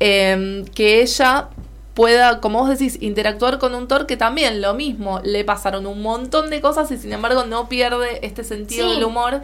eh, 0.00 0.64
que 0.74 1.02
ella 1.02 1.48
pueda, 1.94 2.40
como 2.40 2.58
vos 2.60 2.68
decís, 2.68 2.98
interactuar 3.00 3.58
con 3.58 3.74
un 3.74 3.86
Thor 3.88 4.06
que 4.06 4.16
también 4.16 4.60
lo 4.60 4.74
mismo, 4.74 5.20
le 5.22 5.44
pasaron 5.44 5.86
un 5.86 6.02
montón 6.02 6.50
de 6.50 6.60
cosas 6.60 6.90
y 6.90 6.96
sin 6.98 7.12
embargo 7.12 7.44
no 7.46 7.68
pierde 7.68 8.26
este 8.26 8.42
sentido 8.44 8.88
Sí. 8.88 8.94
del 8.96 9.04
humor 9.04 9.42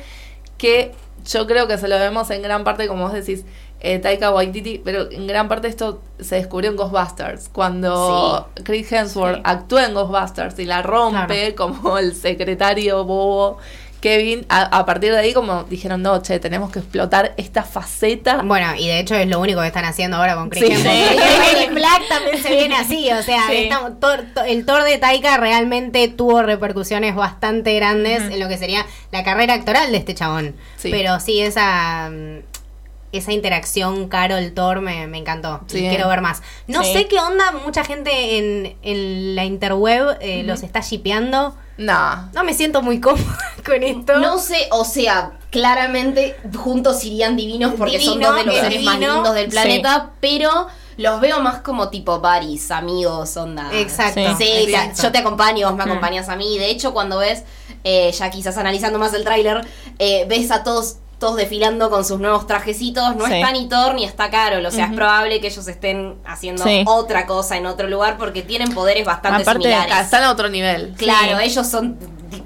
que 0.58 0.92
yo 1.26 1.46
creo 1.46 1.68
que 1.68 1.78
se 1.78 1.86
lo 1.88 1.98
vemos 1.98 2.30
en 2.30 2.42
gran 2.42 2.64
parte, 2.64 2.88
como 2.88 3.04
vos 3.04 3.12
decís, 3.12 3.44
eh, 3.82 3.98
Taika 3.98 4.30
Waititi, 4.30 4.78
pero 4.84 5.10
en 5.10 5.26
gran 5.26 5.48
parte 5.48 5.68
esto 5.68 6.02
se 6.18 6.34
descubrió 6.36 6.70
en 6.70 6.76
Ghostbusters, 6.76 7.48
cuando 7.50 8.48
Chris 8.64 8.90
Hemsworth 8.92 9.36
Sí. 9.36 9.42
actúa 9.44 9.86
en 9.86 9.94
Ghostbusters 9.94 10.58
y 10.58 10.66
la 10.66 10.82
rompe 10.82 11.54
como 11.54 11.96
el 11.98 12.14
secretario 12.14 13.04
bobo 13.04 13.56
Kevin, 14.00 14.46
a, 14.48 14.62
a 14.78 14.86
partir 14.86 15.12
de 15.12 15.18
ahí 15.18 15.32
como 15.34 15.64
dijeron, 15.64 16.02
no, 16.02 16.20
che, 16.22 16.38
tenemos 16.40 16.70
que 16.72 16.78
explotar 16.78 17.34
esta 17.36 17.62
faceta. 17.62 18.42
Bueno, 18.42 18.74
y 18.76 18.88
de 18.88 18.98
hecho 19.00 19.14
es 19.14 19.28
lo 19.28 19.38
único 19.40 19.60
que 19.60 19.66
están 19.66 19.84
haciendo 19.84 20.16
ahora 20.16 20.34
con 20.36 20.48
Chris 20.50 20.64
Sí. 20.64 20.74
Sí. 20.76 21.66
Black 21.74 22.08
también 22.08 22.42
se 22.42 22.50
viene 22.50 22.76
así, 22.76 23.10
o 23.12 23.22
sea, 23.22 23.42
Sí. 23.48 23.56
estamos- 23.64 24.00
Thor- 24.00 24.32
to- 24.34 24.44
el 24.44 24.64
Thor 24.64 24.84
de 24.84 24.98
Taika 24.98 25.36
realmente 25.36 26.08
tuvo 26.08 26.42
repercusiones 26.42 27.14
bastante 27.14 27.74
grandes 27.76 28.22
en 28.22 28.40
lo 28.40 28.48
que 28.48 28.56
sería 28.58 28.86
la 29.12 29.22
carrera 29.24 29.54
actoral 29.54 29.90
de 29.92 29.98
este 29.98 30.14
chabón. 30.14 30.54
Sí. 30.76 30.90
Pero 30.90 31.20
sí, 31.20 31.40
esa 31.40 32.10
esa 33.12 33.32
interacción 33.32 34.08
Carol 34.08 34.52
Thor 34.52 34.80
me, 34.80 35.06
me 35.06 35.18
encantó 35.18 35.60
Sí. 35.66 35.78
y 35.84 35.88
quiero 35.88 36.08
ver 36.08 36.20
más. 36.20 36.42
No 36.66 36.84
Sí. 36.84 36.92
sé 36.92 37.06
qué 37.08 37.18
onda, 37.18 37.52
mucha 37.64 37.84
gente 37.84 38.38
en, 38.38 38.76
en 38.82 39.34
la 39.36 39.44
interweb 39.44 40.16
eh, 40.20 40.42
los 40.44 40.62
está 40.62 40.80
shipeando. 40.80 41.54
No. 41.76 42.28
No 42.34 42.44
me 42.44 42.52
siento 42.54 42.82
muy 42.82 43.00
cómoda 43.00 43.38
con 43.64 43.82
esto. 43.82 44.18
No 44.18 44.38
sé, 44.38 44.68
o 44.70 44.84
sea, 44.84 45.32
claramente 45.50 46.36
juntos 46.62 47.04
irían 47.04 47.36
divinos 47.36 47.72
porque 47.76 48.00
son 48.00 48.20
dos 48.20 48.34
de 48.36 48.44
los 48.44 48.54
es 48.54 48.60
seres 48.60 48.82
más 48.82 48.98
lindos 48.98 49.34
del 49.34 49.46
Sí. 49.46 49.50
planeta, 49.50 50.10
pero 50.20 50.66
los 50.96 51.20
veo 51.20 51.40
más 51.40 51.62
como 51.62 51.88
tipo 51.88 52.20
baris, 52.20 52.70
amigos, 52.70 53.36
onda. 53.36 53.70
Exacto. 53.72 54.20
Sí, 54.36 54.44
exacto. 54.44 54.96
la- 54.98 55.02
yo 55.04 55.12
te 55.12 55.18
acompaño, 55.18 55.66
vos 55.68 55.76
me 55.76 55.84
Mm. 55.84 55.88
acompañas 55.88 56.28
a 56.28 56.36
mí. 56.36 56.58
De 56.58 56.70
hecho, 56.70 56.92
cuando 56.92 57.18
ves, 57.18 57.44
eh, 57.84 58.12
ya 58.12 58.30
quizás 58.30 58.58
analizando 58.58 58.98
más 58.98 59.14
el 59.14 59.24
tráiler, 59.24 59.66
eh, 59.98 60.26
ves 60.28 60.50
a 60.50 60.62
todos 60.62 60.96
todos 61.20 61.36
desfilando 61.36 61.88
con 61.90 62.04
sus 62.04 62.18
nuevos 62.18 62.48
trajecitos. 62.48 63.14
No 63.14 63.26
Sí. 63.26 63.34
está 63.34 63.52
ni 63.52 63.68
Thor 63.68 63.94
ni 63.94 64.04
está 64.04 64.28
Carol. 64.30 64.66
O 64.66 64.70
sea, 64.72 64.86
es 64.86 64.92
probable 64.92 65.40
que 65.40 65.46
ellos 65.46 65.68
estén 65.68 66.16
haciendo 66.26 66.64
Sí. 66.64 66.82
otra 66.86 67.26
cosa 67.26 67.56
en 67.56 67.66
otro 67.66 67.86
lugar 67.88 68.16
porque 68.18 68.42
tienen 68.42 68.72
poderes 68.74 69.04
bastante 69.04 69.42
Aparte 69.42 69.62
similares. 69.62 70.04
Están 70.06 70.24
a 70.24 70.32
otro 70.32 70.48
nivel. 70.48 70.94
Claro, 70.96 71.38
Sí. 71.38 71.44
ellos 71.44 71.66
son 71.68 71.96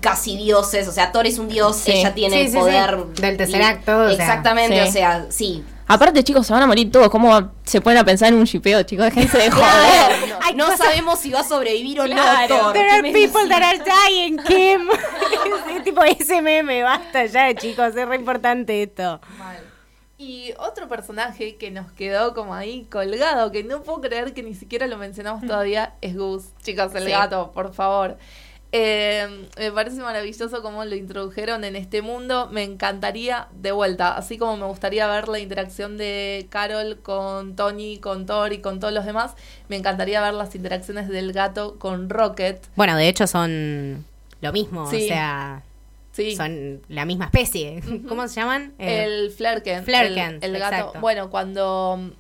casi 0.01 0.37
dioses, 0.37 0.89
o 0.89 0.93
sea, 0.93 1.13
Thor 1.13 1.27
es 1.27 1.39
un 1.39 1.49
dios, 1.49 1.77
Sí. 1.77 1.93
ella 1.93 2.13
tiene 2.15 2.35
Sí, 2.37 2.41
el 2.43 2.47
sí, 2.49 2.53
sí. 2.53 2.59
poder 2.59 2.97
Del 3.15 3.37
Tesseracto, 3.37 3.97
o 3.99 4.05
sea. 4.07 4.13
Exactamente, 4.13 4.83
Sí. 4.83 4.89
o 4.89 4.93
sea, 4.93 5.27
sí. 5.31 5.65
Aparte, 5.87 6.25
chicos, 6.25 6.47
se 6.47 6.53
van 6.53 6.63
a 6.63 6.67
morir 6.67 6.91
todos. 6.91 7.09
¿Cómo 7.11 7.53
se 7.65 7.81
pueden 7.81 7.99
a 8.01 8.05
pensar 8.05 8.29
en 8.33 8.39
un 8.39 8.45
shipeo, 8.45 8.83
chicos? 8.85 9.07
Déjense 9.07 9.39
de 9.39 9.51
joder. 9.51 10.35
No 10.57 10.65
cosas- 10.67 10.79
sabemos 10.79 11.19
si 11.19 11.31
va 11.31 11.41
a 11.41 11.45
sobrevivir 11.45 12.01
o 12.01 12.05
Claro. 12.05 12.55
no. 12.57 12.63
Thor. 12.63 12.73
There 12.73 12.89
¿Qué 12.89 12.95
are 12.95 13.13
people 13.13 13.43
decís? 13.43 13.49
that 13.49 13.63
are 13.63 13.79
dying, 13.79 14.39
Kim. 14.39 14.89
es 15.77 15.85
tipo 15.85 16.03
ese 16.05 16.41
meme, 16.41 16.83
basta 16.83 17.27
ya, 17.27 17.55
chicos, 17.55 17.95
es 17.97 18.09
re 18.09 18.17
importante 18.17 18.83
esto. 18.83 19.21
Mal. 19.39 19.59
Y 20.17 20.55
otro 20.59 20.89
personaje 20.89 21.57
que 21.57 21.71
nos 21.71 21.91
quedó 21.93 22.35
como 22.35 22.55
ahí 22.55 22.87
colgado, 22.91 23.51
que 23.51 23.65
no 23.65 23.83
puedo 23.83 24.01
creer 24.01 24.33
que 24.33 24.43
ni 24.43 24.55
siquiera 24.55 24.87
lo 24.87 24.97
mencionamos 24.97 25.45
todavía, 25.47 25.95
es 26.01 26.17
Gus. 26.17 26.45
Chicos, 26.63 26.95
el 26.95 27.05
Sí. 27.05 27.11
gato, 27.11 27.51
por 27.53 27.75
favor. 27.75 28.17
Eh, 28.77 29.47
me 29.57 29.71
parece 29.71 30.01
maravilloso 30.01 30.61
cómo 30.61 30.85
lo 30.85 30.97
introdujeron 30.97 31.63
en 31.63 31.77
este 31.77 32.03
mundo. 32.03 32.49
Me 32.51 32.65
encantaría, 32.65 33.47
de 33.55 33.71
vuelta, 33.71 34.17
así 34.17 34.37
como 34.37 34.57
me 34.57 34.67
gustaría 34.67 35.07
ver 35.07 35.29
la 35.29 35.39
interacción 35.39 35.97
de 35.97 36.49
Carol 36.51 36.99
con 37.01 37.55
Tony, 37.55 37.99
con 37.99 38.27
Thor 38.27 38.53
y 38.53 38.59
con 38.59 38.81
todos 38.81 38.93
los 38.93 39.05
demás, 39.07 39.35
me 39.69 39.77
encantaría 39.77 40.21
ver 40.21 40.35
las 40.35 40.57
interacciones 40.57 41.09
del 41.09 41.33
gato 41.33 41.79
con 41.79 42.11
Rocket. 42.11 42.67
Bueno, 42.75 42.97
de 42.97 43.07
hecho 43.07 43.29
son 43.29 44.05
lo 44.41 44.53
mismo, 44.53 44.91
Sí. 44.91 45.05
o 45.05 45.07
sea, 45.09 45.63
Sí. 46.11 46.35
son 46.35 46.83
la 46.89 47.05
misma 47.05 47.27
especie. 47.27 47.81
¿Cómo 48.09 48.27
se 48.27 48.41
llaman? 48.41 48.73
Eh, 48.81 49.05
El 49.05 49.31
Flerken. 49.31 49.85
Flerken, 49.85 50.39
El, 50.43 50.55
el 50.57 50.59
gato. 50.59 50.75
exacto. 50.77 51.01
Bueno, 51.01 51.31
cuando 51.31 52.11
cu- 52.11 52.13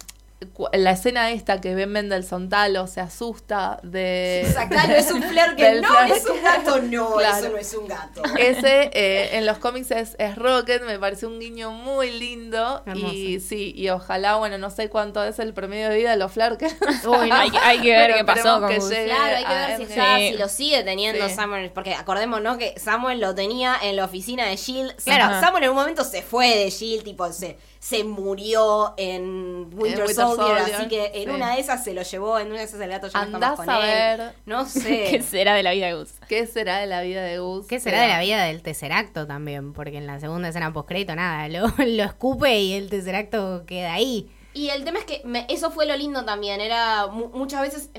la 0.75 0.91
escena 0.91 1.31
esta 1.31 1.61
que 1.61 1.75
Ben 1.75 1.91
Mendelssohn 1.91 2.51
Talo 2.51 2.87
se 2.87 3.01
asusta 3.01 3.81
de. 3.83 4.45
O 4.49 4.53
sea, 4.53 4.69
claro, 4.69 4.93
es 4.93 5.11
un 5.11 5.23
flair 5.31 5.57
que 5.57 5.81
no 5.81 6.01
es 6.03 6.27
un 6.29 6.43
gato, 6.43 6.83
no, 6.83 7.15
Claro. 7.17 7.39
eso 7.39 7.49
no 7.51 7.57
es 7.57 7.75
un 7.75 7.89
gato. 7.89 8.23
Ese 8.39 8.91
eh, 8.93 9.39
en 9.39 9.47
los 9.47 9.57
cómics 9.59 9.91
es, 9.93 10.17
es 10.19 10.37
Rocket, 10.37 10.83
me 10.85 10.99
pareció 10.99 11.29
un 11.29 11.41
guiño 11.41 11.71
muy 11.71 12.11
lindo. 12.11 12.83
Y 12.95 13.41
sí, 13.41 13.73
y 13.75 13.89
ojalá, 13.89 14.37
bueno, 14.37 14.59
no 14.59 14.69
sé 14.71 14.91
cuánto 14.91 15.25
es 15.25 15.39
el 15.39 15.55
promedio 15.55 15.89
de 15.89 15.97
vida 15.97 16.11
de 16.11 16.17
los 16.19 16.31
Flerken. 16.33 16.77
Uy, 17.07 17.29
no. 17.31 17.35
hay, 17.37 17.51
que- 17.51 17.59
hay 17.59 17.81
que 17.81 17.91
ver 17.91 18.07
Pero 18.13 18.17
qué 18.19 18.25
pasó 18.25 18.61
con 18.61 18.69
que. 18.69 18.79
Claro, 18.79 19.37
hay 19.37 19.45
que 19.45 19.55
ver 19.55 19.77
si, 19.77 19.83
Endgame. 19.83 19.85
está, 20.03 20.17
Sí. 20.19 20.29
si 20.33 20.39
lo 20.39 20.49
sigue 20.49 20.83
teniendo 20.85 21.29
Sí. 21.29 21.35
Samuel, 21.35 21.71
porque 21.71 21.95
acordémonos 21.95 22.59
que 22.59 22.79
Samuel 22.79 23.21
lo 23.21 23.35
tenía 23.35 23.77
en 23.83 23.97
la 23.97 24.05
oficina 24.05 24.47
de 24.47 24.57
Shield. 24.57 24.95
Claro, 25.05 25.25
Ajá. 25.25 25.41
Samuel 25.41 25.65
en 25.65 25.71
un 25.71 25.77
momento 25.77 26.05
se 26.05 26.21
fue 26.23 26.49
de 26.57 26.71
Shield, 26.71 27.05
tipo 27.05 27.33
se, 27.33 27.57
se 27.85 28.03
murió 28.03 28.95
en 28.97 29.69
Winter, 29.75 30.07
Winter 30.07 30.15
Soldier, 30.15 30.57
Soldier, 30.59 30.75
así 30.75 30.89
que 30.89 31.05
en 31.17 31.25
sí. 31.25 31.29
una 31.29 31.55
de 31.55 31.61
esas 31.61 31.85
se 31.85 31.93
lo 31.93 32.01
llevó, 32.01 32.39
en 32.39 32.47
una 32.49 32.61
de 32.61 32.65
esas 32.65 32.81
el 32.81 32.89
gato 32.89 33.09
ya 33.09 33.19
no 33.19 33.25
está 33.25 33.37
Andás 33.37 33.59
más 33.59 33.67
con 33.67 33.69
a 33.75 33.79
él. 34.13 34.19
ver 34.19 34.33
No 34.47 34.65
¿Qué 34.73 35.21
sé. 35.21 35.23
será 35.23 35.53
de 35.55 35.63
la 35.63 35.73
vida 35.73 35.89
de 35.89 35.93
Gus? 35.95 36.13
qué 36.27 36.47
será 36.47 36.79
de 36.79 36.87
la 36.87 37.03
vida 37.03 37.23
de 37.23 37.39
Gus. 37.41 37.67
¿Qué 37.67 37.81
será 37.81 38.01
de 38.01 38.09
la 38.09 38.21
vida 38.21 38.43
del 38.45 38.63
Tesseracto 38.63 39.27
también? 39.27 39.75
Porque 39.75 39.99
en 39.99 40.07
la 40.07 40.19
segunda 40.19 40.49
escena 40.49 40.73
postcrédito 40.73 41.15
nada, 41.15 41.47
lo, 41.49 41.67
lo 41.85 42.03
escupe 42.05 42.59
y 42.59 42.73
el 42.73 42.89
Tesseracto 42.89 43.65
queda 43.67 43.93
ahí. 43.93 44.31
Y 44.55 44.71
el 44.71 44.85
tema 44.85 45.01
es 45.01 45.05
que 45.05 45.21
me- 45.27 45.45
eso 45.51 45.71
fue 45.71 45.85
lo 45.85 45.95
lindo 45.95 46.25
también. 46.25 46.63
Era 46.63 47.09
mu- 47.09 47.29
muchas 47.35 47.61
veces. 47.61 47.91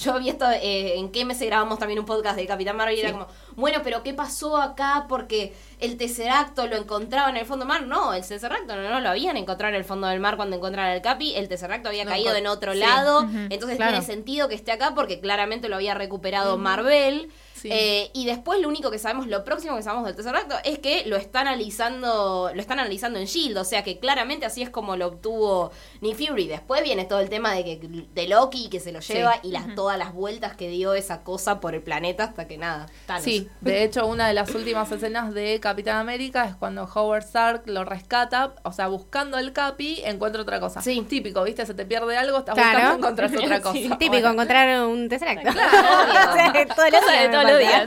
Yo 0.00 0.14
había 0.14 0.32
estado 0.32 0.52
eh, 0.52 0.98
en 0.98 1.10
qué 1.12 1.26
mes 1.26 1.40
grabamos 1.40 1.78
también 1.78 1.98
un 1.98 2.06
podcast 2.06 2.36
de 2.36 2.46
Capitán 2.46 2.76
Marvel 2.76 2.96
y 2.96 3.00
era 3.00 3.12
como, 3.12 3.26
bueno, 3.54 3.80
pero 3.84 4.02
¿qué 4.02 4.14
pasó 4.14 4.56
acá? 4.56 5.04
Porque 5.08 5.54
el 5.78 5.98
Tesseracto 5.98 6.66
lo 6.66 6.76
encontraba 6.76 7.28
en 7.28 7.36
el 7.36 7.44
fondo 7.44 7.66
del 7.66 7.68
mar. 7.68 7.86
No, 7.86 8.14
el 8.14 8.26
Tesseracto 8.26 8.76
no, 8.76 8.88
no 8.90 9.00
lo 9.00 9.10
habían 9.10 9.36
encontrado 9.36 9.74
en 9.74 9.78
el 9.78 9.84
fondo 9.84 10.06
del 10.06 10.18
mar 10.20 10.36
cuando 10.36 10.56
encontraron 10.56 10.92
el 10.92 11.02
Capi. 11.02 11.34
El 11.34 11.48
Tesseracto 11.48 11.90
había 11.90 12.04
No, 12.04 12.10
caído 12.10 12.34
en 12.34 12.46
otro 12.46 12.72
sí. 12.72 12.78
lado. 12.78 13.28
Entonces 13.50 13.76
claro. 13.76 13.92
tiene 13.92 14.06
sentido 14.06 14.48
que 14.48 14.54
esté 14.54 14.72
acá 14.72 14.94
porque 14.94 15.20
claramente 15.20 15.68
lo 15.68 15.76
había 15.76 15.94
recuperado 15.94 16.56
Marvel. 16.56 17.30
Sí. 17.60 17.68
Eh, 17.70 18.10
y 18.14 18.26
después 18.26 18.60
lo 18.60 18.68
único 18.68 18.90
que 18.90 18.98
sabemos, 18.98 19.26
lo 19.26 19.44
próximo 19.44 19.76
que 19.76 19.82
sabemos 19.82 20.06
del 20.06 20.16
Tesseracto 20.16 20.54
es 20.64 20.78
que 20.78 21.04
lo 21.06 21.16
está 21.16 21.40
analizando, 21.40 22.50
lo 22.54 22.60
están 22.60 22.78
analizando 22.78 23.18
en 23.18 23.26
Shield, 23.26 23.56
o 23.58 23.64
sea 23.64 23.82
que 23.84 23.98
claramente 23.98 24.46
así 24.46 24.62
es 24.62 24.70
como 24.70 24.96
lo 24.96 25.06
obtuvo 25.08 25.70
Nick 26.00 26.16
Fury. 26.16 26.46
Después 26.48 26.82
viene 26.82 27.04
todo 27.04 27.20
el 27.20 27.28
tema 27.28 27.52
de 27.54 27.64
que 27.64 27.80
de 28.14 28.28
Loki 28.28 28.68
que 28.68 28.80
se 28.80 28.92
lo 28.92 29.00
lleva 29.00 29.34
y 29.42 29.50
las 29.50 29.74
todas 29.74 29.98
las 29.98 30.12
vueltas 30.12 30.56
que 30.56 30.68
dio 30.68 30.94
esa 30.94 31.22
cosa 31.22 31.60
por 31.60 31.74
el 31.74 31.82
planeta 31.82 32.24
hasta 32.24 32.46
que 32.46 32.58
nada. 32.58 32.86
Thanos. 33.06 33.24
Sí, 33.24 33.48
de 33.60 33.84
hecho 33.84 34.06
una 34.06 34.28
de 34.28 34.34
las 34.34 34.54
últimas 34.54 34.90
escenas 34.92 35.32
de 35.34 35.58
Capitán 35.60 35.96
América 35.96 36.44
es 36.46 36.56
cuando 36.56 36.84
Howard 36.84 37.22
Stark 37.24 37.62
lo 37.66 37.84
rescata, 37.84 38.54
o 38.62 38.72
sea, 38.72 38.88
buscando 38.88 39.38
el 39.38 39.52
Capi, 39.52 40.02
encuentra 40.04 40.42
otra 40.42 40.60
cosa. 40.60 40.80
Sí. 40.82 41.04
Típico, 41.08 41.42
¿viste? 41.44 41.66
Se 41.66 41.74
te 41.74 41.84
pierde 41.84 42.16
algo, 42.16 42.38
estás 42.38 42.54
Claro. 42.54 42.78
buscando 42.78 42.96
encontrar 43.08 43.30
otra 43.36 43.60
cosa. 43.62 43.72
Sí, 43.74 43.88
Típico, 43.90 44.10
Bueno. 44.10 44.30
encontrar 44.32 44.86
un 44.86 45.08
Tesseracto. 45.08 45.50
Claro, 45.52 45.70
O 46.30 46.34
sea, 46.34 46.52
todos 46.52 46.90
los 46.90 47.00
Cosa 47.00 47.12
de 47.12 47.18
días 47.18 47.30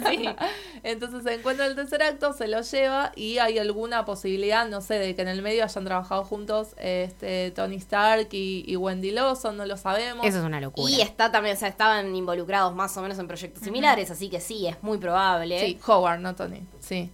sí. 0.09 0.30
Entonces 0.84 1.24
se 1.24 1.34
encuentra 1.36 1.66
el 1.66 1.76
tercer 1.76 2.03
acto, 2.03 2.34
se 2.34 2.47
lo 2.47 2.61
lleva 2.61 3.11
y 3.16 3.38
hay 3.38 3.57
alguna 3.57 4.03
posibilidad, 4.03 4.68
no 4.68 4.82
sé, 4.82 4.95
de 4.95 5.16
que 5.16 5.22
en 5.22 5.30
el 5.30 5.41
medio 5.41 5.64
hayan 5.64 5.86
trabajado 5.86 6.26
juntos 6.26 6.76
este, 6.78 7.51
Tony 7.51 7.78
Stark 7.78 8.28
y, 8.32 8.66
y 8.68 8.76
Wendy 8.76 9.11
Lawson, 9.11 9.55
no 9.55 9.66
lo 9.66 9.78
sabemos. 9.78 10.26
Eso 10.26 10.39
es 10.39 10.43
una 10.43 10.59
locura. 10.59 10.91
Y 10.91 11.01
está 11.01 11.32
también, 11.32 11.55
o 11.55 11.59
sea, 11.59 11.70
estaban 11.70 12.14
involucrados 12.16 12.76
más 12.76 12.95
o 12.97 13.01
menos 13.01 13.18
en 13.20 13.28
proyectos 13.28 13.64
similares, 13.64 14.11
así 14.11 14.30
que 14.30 14.41
sí, 14.41 14.68
es 14.68 14.82
muy 14.84 14.97
probable. 14.97 15.59
Sí, 15.59 15.80
Howard, 15.88 16.20
no 16.20 16.36
Tony. 16.36 16.61
Sí. 16.80 17.09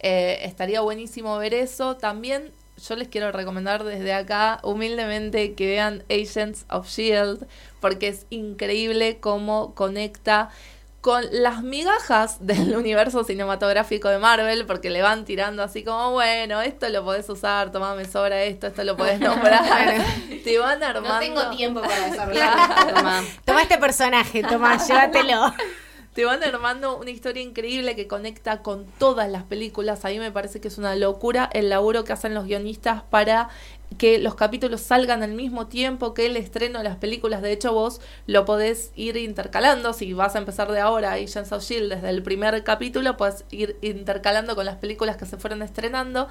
Eh, 0.00 0.40
estaría 0.42 0.80
buenísimo 0.80 1.36
ver 1.38 1.54
eso. 1.54 1.96
También 1.96 2.52
yo 2.76 2.96
les 2.96 3.08
quiero 3.08 3.32
recomendar 3.32 3.84
desde 3.84 4.12
acá, 4.12 4.60
humildemente, 4.62 5.54
que 5.54 5.66
vean 5.66 6.04
Agents 6.10 6.66
of 6.68 6.88
Shield, 6.88 7.46
porque 7.80 8.08
es 8.08 8.26
increíble 8.30 9.18
cómo 9.20 9.74
conecta 9.74 10.50
con 11.04 11.22
las 11.32 11.62
migajas 11.62 12.38
del 12.46 12.74
universo 12.74 13.24
cinematográfico 13.24 14.08
de 14.08 14.18
Marvel, 14.18 14.64
porque 14.64 14.88
le 14.88 15.02
van 15.02 15.26
tirando 15.26 15.62
así 15.62 15.84
como, 15.84 16.12
bueno, 16.12 16.62
esto 16.62 16.88
lo 16.88 17.04
podés 17.04 17.28
usar, 17.28 17.70
toma, 17.70 17.94
me 17.94 18.06
sobra 18.06 18.42
esto, 18.42 18.68
esto 18.68 18.84
lo 18.84 18.96
podés 18.96 19.20
nombrar. 19.20 20.02
Te 20.44 20.58
van 20.58 20.82
armando. 20.82 21.12
No 21.12 21.18
tengo 21.18 21.50
tiempo 21.50 21.82
para 21.82 22.06
desarrollar. 22.10 22.94
Toma. 22.94 23.22
Toma 23.44 23.62
este 23.62 23.76
personaje, 23.76 24.42
toma, 24.44 24.78
llévatelo. 24.78 25.52
Te 26.14 26.24
van 26.24 26.42
armando 26.42 26.96
una 26.96 27.10
historia 27.10 27.42
increíble 27.42 27.94
que 27.96 28.06
conecta 28.06 28.62
con 28.62 28.86
todas 28.86 29.28
las 29.28 29.42
películas. 29.42 30.06
A 30.06 30.08
mí 30.08 30.18
me 30.18 30.32
parece 30.32 30.62
que 30.62 30.68
es 30.68 30.78
una 30.78 30.96
locura 30.96 31.50
el 31.52 31.68
laburo 31.68 32.04
que 32.04 32.14
hacen 32.14 32.32
los 32.32 32.46
guionistas 32.46 33.02
para 33.02 33.50
que 33.98 34.18
los 34.18 34.34
capítulos 34.34 34.80
salgan 34.80 35.22
al 35.22 35.32
mismo 35.32 35.66
tiempo 35.66 36.14
que 36.14 36.26
el 36.26 36.36
estreno 36.36 36.78
de 36.78 36.84
las 36.84 36.96
películas. 36.96 37.42
De 37.42 37.52
hecho, 37.52 37.72
vos 37.72 38.00
lo 38.26 38.44
podés 38.44 38.92
ir 38.96 39.16
intercalando. 39.16 39.92
Si 39.92 40.12
vas 40.12 40.34
a 40.34 40.38
empezar 40.38 40.70
de 40.72 40.80
ahora 40.80 41.12
Agents 41.12 41.52
of 41.52 41.62
Shield 41.62 41.94
desde 41.94 42.10
el 42.10 42.22
primer 42.22 42.64
capítulo, 42.64 43.16
puedes 43.16 43.44
ir 43.50 43.76
intercalando 43.82 44.54
con 44.54 44.64
las 44.64 44.76
películas 44.76 45.16
que 45.16 45.26
se 45.26 45.36
fueron 45.36 45.62
estrenando, 45.62 46.28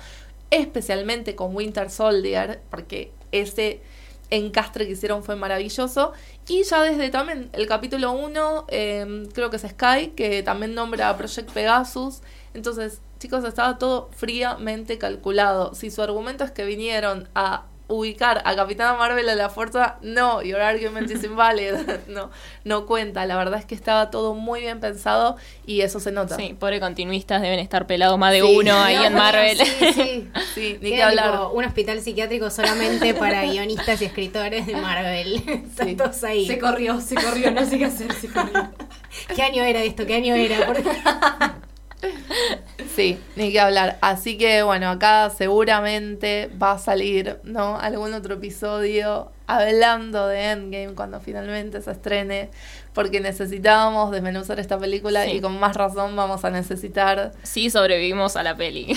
especialmente 0.50 1.36
con 1.36 1.56
Winter 1.56 1.90
Soldier, 1.90 2.62
porque 2.70 3.12
ese 3.32 3.82
encastre 4.30 4.86
que 4.86 4.94
hicieron 4.94 5.24
fue 5.24 5.36
maravilloso. 5.36 6.14
Y 6.48 6.64
ya 6.64 6.84
desde 6.84 7.10
también 7.10 7.50
el 7.54 7.68
capítulo 7.68 8.12
1, 8.12 8.66
eh, 8.70 9.28
creo 9.34 9.50
que 9.50 9.58
es 9.58 9.64
Sky, 9.64 10.10
que 10.16 10.44
también 10.44 10.74
nombra 10.74 11.10
a 11.10 11.18
Project 11.18 11.52
Pegasus. 11.52 12.22
Entonces, 12.54 13.00
chicos, 13.24 13.46
estaba 13.46 13.78
todo 13.78 14.10
fríamente 14.16 14.98
calculado. 14.98 15.74
Si 15.76 15.90
su 15.90 16.02
argumento 16.02 16.44
es 16.44 16.52
que 16.52 16.66
vinieron 16.66 17.30
a 17.36 17.64
ubicar 17.88 18.42
a 18.46 18.56
Capitana 18.56 18.96
Marvel 18.96 19.30
a 19.30 19.36
la 19.36 19.50
fuerza, 19.50 19.98
no, 20.02 20.42
your 20.42 20.60
argument 20.62 21.10
is 21.10 21.24
invalid, 21.24 21.74
no, 22.08 22.32
no 22.66 22.86
cuenta. 22.86 23.26
La 23.26 23.38
verdad 23.38 23.60
es 23.60 23.66
que 23.66 23.76
estaba 23.76 24.10
todo 24.10 24.34
muy 24.34 24.60
bien 24.62 24.80
pensado 24.82 25.38
y 25.66 25.82
eso 25.82 26.00
se 26.02 26.12
nota. 26.12 26.36
Sí, 26.36 26.54
pobre 26.60 26.80
continuistas 26.82 27.42
deben 27.42 27.60
estar 27.60 27.88
pelados 27.88 28.18
más 28.20 28.34
de 28.34 28.42
Sí. 28.42 28.56
uno 28.58 28.74
ahí 28.82 28.96
en 29.06 29.14
Marvel. 29.14 29.58
Sí, 29.58 29.94
sí. 29.94 30.30
Sí, 30.54 30.78
ni 30.82 30.92
que 30.92 31.04
hablar. 31.04 31.32
tipo 31.32 31.50
un 31.52 31.64
hospital 31.66 32.00
psiquiátrico 32.02 32.50
solamente 32.52 33.14
para 33.14 33.44
guionistas 33.44 34.02
y 34.02 34.06
escritores 34.06 34.66
de 34.68 34.76
Marvel. 34.76 35.36
Están 35.48 35.88
Sí. 35.88 35.96
todos 35.96 36.24
ahí. 36.26 36.46
Se 36.46 36.60
corrió, 36.60 37.00
se 37.00 37.16
corrió, 37.16 37.52
no 37.52 37.66
sé 37.66 37.78
qué 37.78 37.86
hacer, 37.86 38.12
se 38.14 38.28
corrió. 38.28 38.70
¿Qué 39.36 39.42
año 39.44 39.64
era 39.64 39.82
esto? 39.82 40.06
¿Qué 40.06 40.16
año 40.16 40.36
era? 40.36 40.66
Por- 40.66 40.78
Sí, 42.96 43.20
ni 43.36 43.52
que 43.52 43.60
hablar. 43.60 43.98
Así 44.02 44.38
que 44.38 44.62
bueno, 44.64 44.90
acá 44.90 45.30
seguramente 45.36 46.50
va 46.62 46.74
a 46.74 46.78
salir, 46.78 47.40
¿no? 47.44 47.78
Algún 47.80 48.14
otro 48.14 48.36
episodio 48.36 49.32
hablando 49.48 50.28
de 50.28 50.52
Endgame 50.52 50.94
cuando 50.96 51.20
finalmente 51.20 51.82
se 51.82 51.92
estrene, 51.92 52.50
porque 52.94 53.20
necesitábamos 53.20 54.12
desmenuzar 54.12 54.60
esta 54.60 54.78
película 54.78 55.26
Sí. 55.26 55.32
y 55.32 55.42
con 55.42 55.60
más 55.60 55.76
razón 55.76 56.16
vamos 56.16 56.46
a 56.46 56.50
necesitar. 56.50 57.32
Sí, 57.44 57.70
sobrevivimos 57.70 58.36
a 58.36 58.44
la 58.44 58.56
peli. 58.56 58.96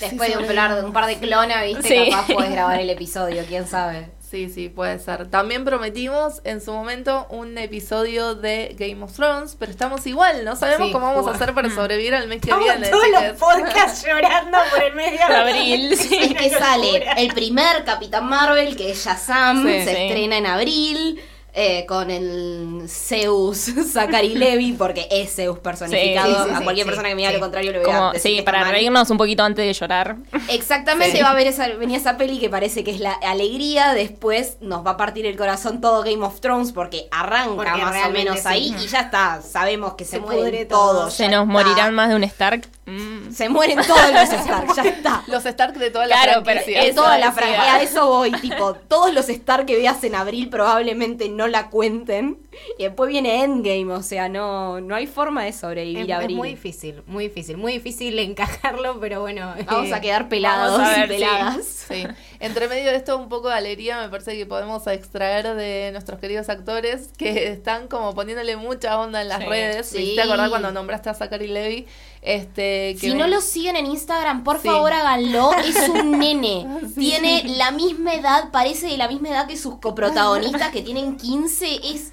Después 0.00 0.30
de 0.32 0.38
un 0.38 0.46
par, 0.54 0.84
un 0.84 0.92
par 0.92 1.06
de 1.06 1.16
clona, 1.18 1.62
viste, 1.62 1.88
Sí. 1.88 2.10
capaz 2.10 2.32
puedes 2.32 2.52
grabar 2.52 2.78
el 2.80 2.90
episodio, 2.90 3.42
quién 3.48 3.66
sabe. 3.66 4.08
Sí, 4.28 4.48
sí, 4.48 4.68
puede 4.68 4.98
ser. 4.98 5.28
También 5.30 5.64
prometimos 5.64 6.40
en 6.42 6.60
su 6.60 6.72
momento 6.72 7.28
un 7.30 7.56
episodio 7.58 8.34
de 8.34 8.74
Game 8.76 9.00
of 9.04 9.12
Thrones, 9.14 9.54
pero 9.56 9.70
estamos 9.70 10.04
igual, 10.08 10.44
no 10.44 10.56
sabemos 10.56 10.88
Sí, 10.88 10.92
cómo 10.92 11.06
vamos 11.06 11.28
a 11.28 11.30
hacer 11.36 11.54
para 11.54 11.70
sobrevivir 11.74 12.12
al 12.12 12.26
mes 12.26 12.40
que 12.40 12.48
Estamos 12.50 12.64
viene. 12.64 12.88
todos 12.88 13.04
chicas. 13.04 13.22
los 13.28 13.38
podcasts 13.38 14.04
llorando 14.04 14.58
por 14.72 14.82
el 14.82 14.94
medio 14.96 15.18
De 15.28 15.34
abril, 15.34 15.96
sí. 15.96 16.16
Es 16.16 16.34
que 16.34 16.50
sale 16.50 17.06
el 17.18 17.32
primer 17.34 17.84
Capitán 17.84 18.26
Marvel, 18.28 18.76
que 18.76 18.90
es 18.90 19.04
Shazam, 19.04 19.62
Sí. 19.64 19.84
se 19.84 19.94
Sí. 19.94 20.02
estrena 20.08 20.36
en 20.38 20.46
abril. 20.46 21.22
Eh, 21.58 21.86
con 21.86 22.10
el 22.10 22.84
Zeus 22.86 23.58
Zachary 23.92 24.34
Levi, 24.34 24.72
porque 24.74 25.08
es 25.10 25.34
Zeus 25.34 25.58
personificado. 25.58 26.28
Sí, 26.28 26.34
sí, 26.44 26.48
sí, 26.50 26.54
a 26.54 26.60
cualquier 26.60 26.84
sí, 26.84 26.90
persona 26.90 27.08
que 27.08 27.14
me 27.14 27.20
diga 27.22 27.30
sí. 27.30 27.36
lo 27.36 27.40
contrario 27.40 27.72
le 27.72 27.78
voy 27.80 27.90
a 27.90 27.96
Como, 27.96 28.12
decir 28.12 28.36
sí, 28.36 28.42
para 28.42 28.60
mal. 28.60 28.70
reírnos 28.72 29.08
un 29.10 29.16
poquito 29.16 29.42
antes 29.42 29.64
de 29.66 29.72
llorar. 29.72 30.16
Exactamente, 30.50 31.16
Sí. 31.16 31.22
va 31.22 31.28
a 31.28 31.32
haber 31.32 31.46
esa, 31.46 31.66
venía 31.68 31.96
esa 31.96 32.16
peli 32.18 32.38
que 32.38 32.50
parece 32.50 32.84
que 32.84 32.90
es 32.90 33.00
la 33.00 33.12
alegría, 33.12 33.94
después 33.94 34.58
nos 34.60 34.86
va 34.86 34.90
a 34.92 34.96
partir 34.98 35.24
el 35.24 35.36
corazón 35.36 35.80
todo 35.80 36.02
Game 36.02 36.22
of 36.24 36.40
Thrones 36.40 36.72
porque 36.72 37.08
arranca 37.10 37.54
Porque 37.56 37.70
más 37.82 38.06
o 38.06 38.10
menos 38.10 38.40
sí. 38.40 38.44
ahí 38.46 38.74
y 38.78 38.86
ya 38.86 39.00
está, 39.00 39.40
sabemos 39.42 39.94
que 39.94 40.04
se, 40.04 40.12
Se 40.16 40.20
pudre 40.20 40.66
todo. 40.66 40.92
todos. 40.92 41.14
Se 41.14 41.24
nos 41.28 41.42
está. 41.42 41.44
morirán 41.52 41.94
más 41.94 42.10
de 42.10 42.16
un 42.16 42.24
Stark. 42.24 42.68
Mm. 42.84 43.32
Se 43.32 43.48
mueren 43.48 43.78
todos 43.86 44.12
los 44.12 44.30
Stark, 44.30 44.74
ya 44.76 44.82
está. 44.84 45.22
Los 45.26 45.44
Stark 45.44 45.74
de 45.74 45.90
toda 45.90 46.06
la 46.06 46.22
Claro, 46.22 46.42
pero 46.44 46.60
franquicia. 46.60 46.84
De 46.84 46.92
toda 46.92 47.18
la 47.18 47.32
franquicia, 47.32 47.74
a 47.76 47.82
eso 47.82 48.06
voy, 48.06 48.30
tipo, 48.32 48.74
todos 48.74 49.12
los 49.12 49.28
Stark 49.28 49.66
que 49.66 49.76
veas 49.76 50.02
en 50.04 50.14
abril 50.14 50.48
probablemente 50.48 51.28
no 51.28 51.45
la 51.48 51.70
cuenten. 51.70 52.38
Y 52.78 52.84
después 52.84 53.08
viene 53.08 53.42
Endgame, 53.44 53.92
o 53.92 54.02
sea, 54.02 54.28
no, 54.28 54.80
no 54.80 54.94
hay 54.94 55.06
forma 55.06 55.44
de 55.44 55.52
sobrevivir 55.52 56.10
Es, 56.10 56.16
a 56.16 56.22
es 56.22 56.30
muy 56.30 56.50
difícil, 56.50 57.02
muy 57.06 57.24
difícil, 57.28 57.56
muy 57.56 57.72
difícil 57.74 58.18
encajarlo, 58.20 58.98
pero 59.00 59.20
bueno. 59.20 59.54
Vamos 59.66 59.88
eh, 59.88 59.94
a 59.94 60.00
quedar 60.00 60.28
pelados 60.28 60.78
a 60.80 60.96
y 60.96 61.00
ver, 61.00 61.08
peladas. 61.08 61.66
Sí, 61.88 62.04
entre 62.40 62.68
medio 62.68 62.90
de 62.90 62.96
esto 62.96 63.16
un 63.16 63.28
poco 63.28 63.48
de 63.48 63.54
alegría 63.54 64.00
me 64.00 64.08
parece 64.08 64.36
que 64.36 64.46
podemos 64.46 64.86
extraer 64.86 65.54
de 65.54 65.90
nuestros 65.92 66.18
queridos 66.18 66.48
actores 66.48 67.10
que 67.16 67.48
están 67.52 67.88
como 67.88 68.14
poniéndole 68.14 68.56
mucha 68.56 68.98
onda 68.98 69.22
en 69.22 69.28
las 69.28 69.40
Sí, 69.40 69.46
redes. 69.48 69.86
sí. 69.86 69.96
¿Me 69.96 70.02
hiciste 70.04 70.22
acordar 70.22 70.48
cuando 70.50 70.72
nombraste 70.72 71.10
a 71.10 71.14
Zachary 71.14 71.48
Levy? 71.48 71.86
Este, 72.26 72.96
que 73.00 73.08
Si 73.10 73.14
no 73.14 73.28
lo 73.28 73.40
siguen 73.40 73.76
en 73.76 73.86
Instagram, 73.86 74.42
por 74.42 74.60
Sí. 74.60 74.66
favor 74.68 74.92
háganlo. 74.92 75.52
Es 75.64 75.88
un 75.88 76.10
nene. 76.18 76.66
Tiene 76.98 77.44
la 77.56 77.70
misma 77.70 78.14
edad, 78.14 78.50
parece 78.50 78.88
de 78.88 78.96
la 78.96 79.06
misma 79.06 79.28
edad 79.28 79.46
que 79.46 79.56
sus 79.56 79.76
coprotagonistas 79.78 80.70
que 80.70 80.82
tienen 80.82 81.16
15. 81.16 81.80
Es 81.94 82.12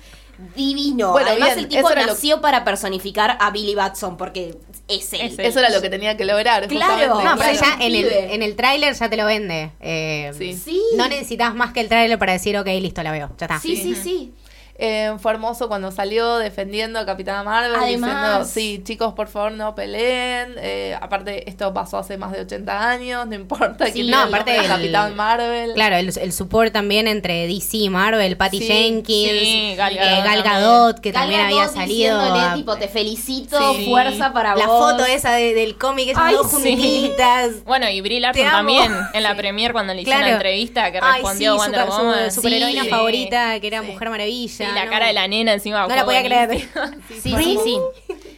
divino. 0.55 1.11
Bueno, 1.11 1.29
Además, 1.29 1.49
bien, 1.55 1.59
el 1.59 1.67
tipo 1.67 1.89
nació 1.95 2.41
para 2.41 2.63
personificar 2.63 3.37
a 3.39 3.49
Billy 3.51 3.75
Batson 3.75 4.17
porque 4.17 4.57
es 4.87 5.13
él. 5.13 5.21
Es 5.21 5.39
él. 5.39 5.45
Eso 5.45 5.59
era 5.59 5.69
lo 5.71 5.81
que 5.81 5.89
tenía 5.89 6.15
que 6.17 6.25
lograr. 6.25 6.67
Claro. 6.67 7.15
No, 7.23 7.35
pero 7.37 7.57
Claro. 7.57 7.77
ya 7.79 7.83
en 7.85 7.95
el, 7.95 8.05
en 8.11 8.43
el 8.43 8.55
tráiler 8.55 8.93
ya 8.93 9.09
te 9.09 9.17
lo 9.17 9.25
vende. 9.25 9.71
Eh, 9.79 10.31
Sí. 10.37 10.53
Sí. 10.53 10.81
No 10.95 11.07
necesitas 11.07 11.55
más 11.55 11.73
que 11.73 11.79
el 11.81 11.87
tráiler 11.89 12.19
para 12.19 12.33
decir, 12.33 12.55
ok, 12.57 12.67
listo, 12.67 13.01
la 13.03 13.11
veo. 13.11 13.29
Ya 13.39 13.45
está. 13.45 13.59
Sí, 13.59 13.75
sí, 13.77 13.95
sí. 13.95 14.33
Eh, 14.75 15.13
fue 15.19 15.31
hermoso 15.31 15.67
cuando 15.67 15.91
salió 15.91 16.37
defendiendo 16.37 16.97
a 16.97 17.05
Capitana 17.05 17.43
Marvel, 17.43 17.75
Además- 17.75 18.09
diciendo, 18.09 18.45
sí, 18.45 18.81
chicos, 18.83 19.13
por 19.13 19.27
favor 19.27 19.51
no 19.51 19.75
peleen. 19.75 20.55
Eh, 20.57 20.97
aparte, 20.99 21.47
esto 21.47 21.71
pasó 21.75 21.99
hace 21.99 22.17
más 22.17 22.31
de 22.31 22.41
80 22.41 22.89
años, 22.89 23.27
no 23.27 23.35
importa 23.35 23.85
Sí, 23.85 23.91
quién 23.93 24.09
no, 24.09 24.19
aparte 24.21 24.55
el- 24.57 24.65
Capitán 24.67 25.15
Marvel. 25.15 25.73
Claro, 25.75 25.97
el, 25.97 26.11
el 26.17 26.33
support 26.33 26.73
también 26.73 27.07
entre 27.07 27.45
DC 27.45 27.77
y 27.77 27.89
Marvel, 27.89 28.35
Patty 28.35 28.57
Sí, 28.59 28.65
Jenkins, 28.67 29.39
sí, 29.41 29.73
Gal 29.77 29.93
eh, 29.93 29.97
Gadot 29.99 30.23
Gal 30.23 30.23
también. 30.43 30.43
Gadot, 30.63 30.99
que 30.99 31.11
Gal 31.11 31.21
también 31.21 31.41
Gadot 31.41 31.59
había 31.59 31.69
salido. 31.69 32.19
a- 32.19 32.53
tipo, 32.55 32.75
te 32.75 32.87
felicito, 32.87 33.73
Sí. 33.75 33.85
fuerza 33.85 34.33
para 34.33 34.55
la 34.55 34.65
vos. 34.65 34.91
foto 34.91 35.05
esa 35.05 35.33
de- 35.33 35.53
del 35.53 35.77
cómic, 35.77 36.07
ellas 36.09 36.19
Ay, 36.19 36.33
dos 36.33 36.49
sí. 36.49 36.55
juntitas. 36.75 37.51
Bueno, 37.65 37.87
y 37.89 38.01
Brie 38.01 38.19
Larson 38.19 38.43
también, 38.45 38.91
en 39.13 39.23
la 39.23 39.31
Sí. 39.33 39.37
premier 39.37 39.71
cuando 39.71 39.93
le 39.93 40.01
hizo 40.01 40.09
Claro. 40.09 40.25
una 40.25 40.33
entrevista 40.33 40.91
que 40.91 40.99
Ay, 40.99 41.21
respondió 41.21 41.53
sí, 41.53 41.57
Wonder 41.59 41.85
su, 42.31 42.35
superheroína 42.41 42.83
Sí. 42.83 42.89
favorita, 42.89 43.59
que 43.59 43.67
era 43.67 43.81
Sí. 43.81 43.87
Mujer 43.91 44.09
Maravilla. 44.09 44.62
Sí, 44.67 44.75
la 44.75 44.85
¿no? 44.85 44.91
cara 44.91 45.07
de 45.07 45.13
la 45.13 45.27
nena 45.27 45.53
encima. 45.53 45.87
No 45.87 45.95
la 45.95 46.05
podía 46.05 46.23
creer. 46.23 46.49
Sí, 47.09 47.19
sí, 47.21 47.57
sí. 47.63 47.79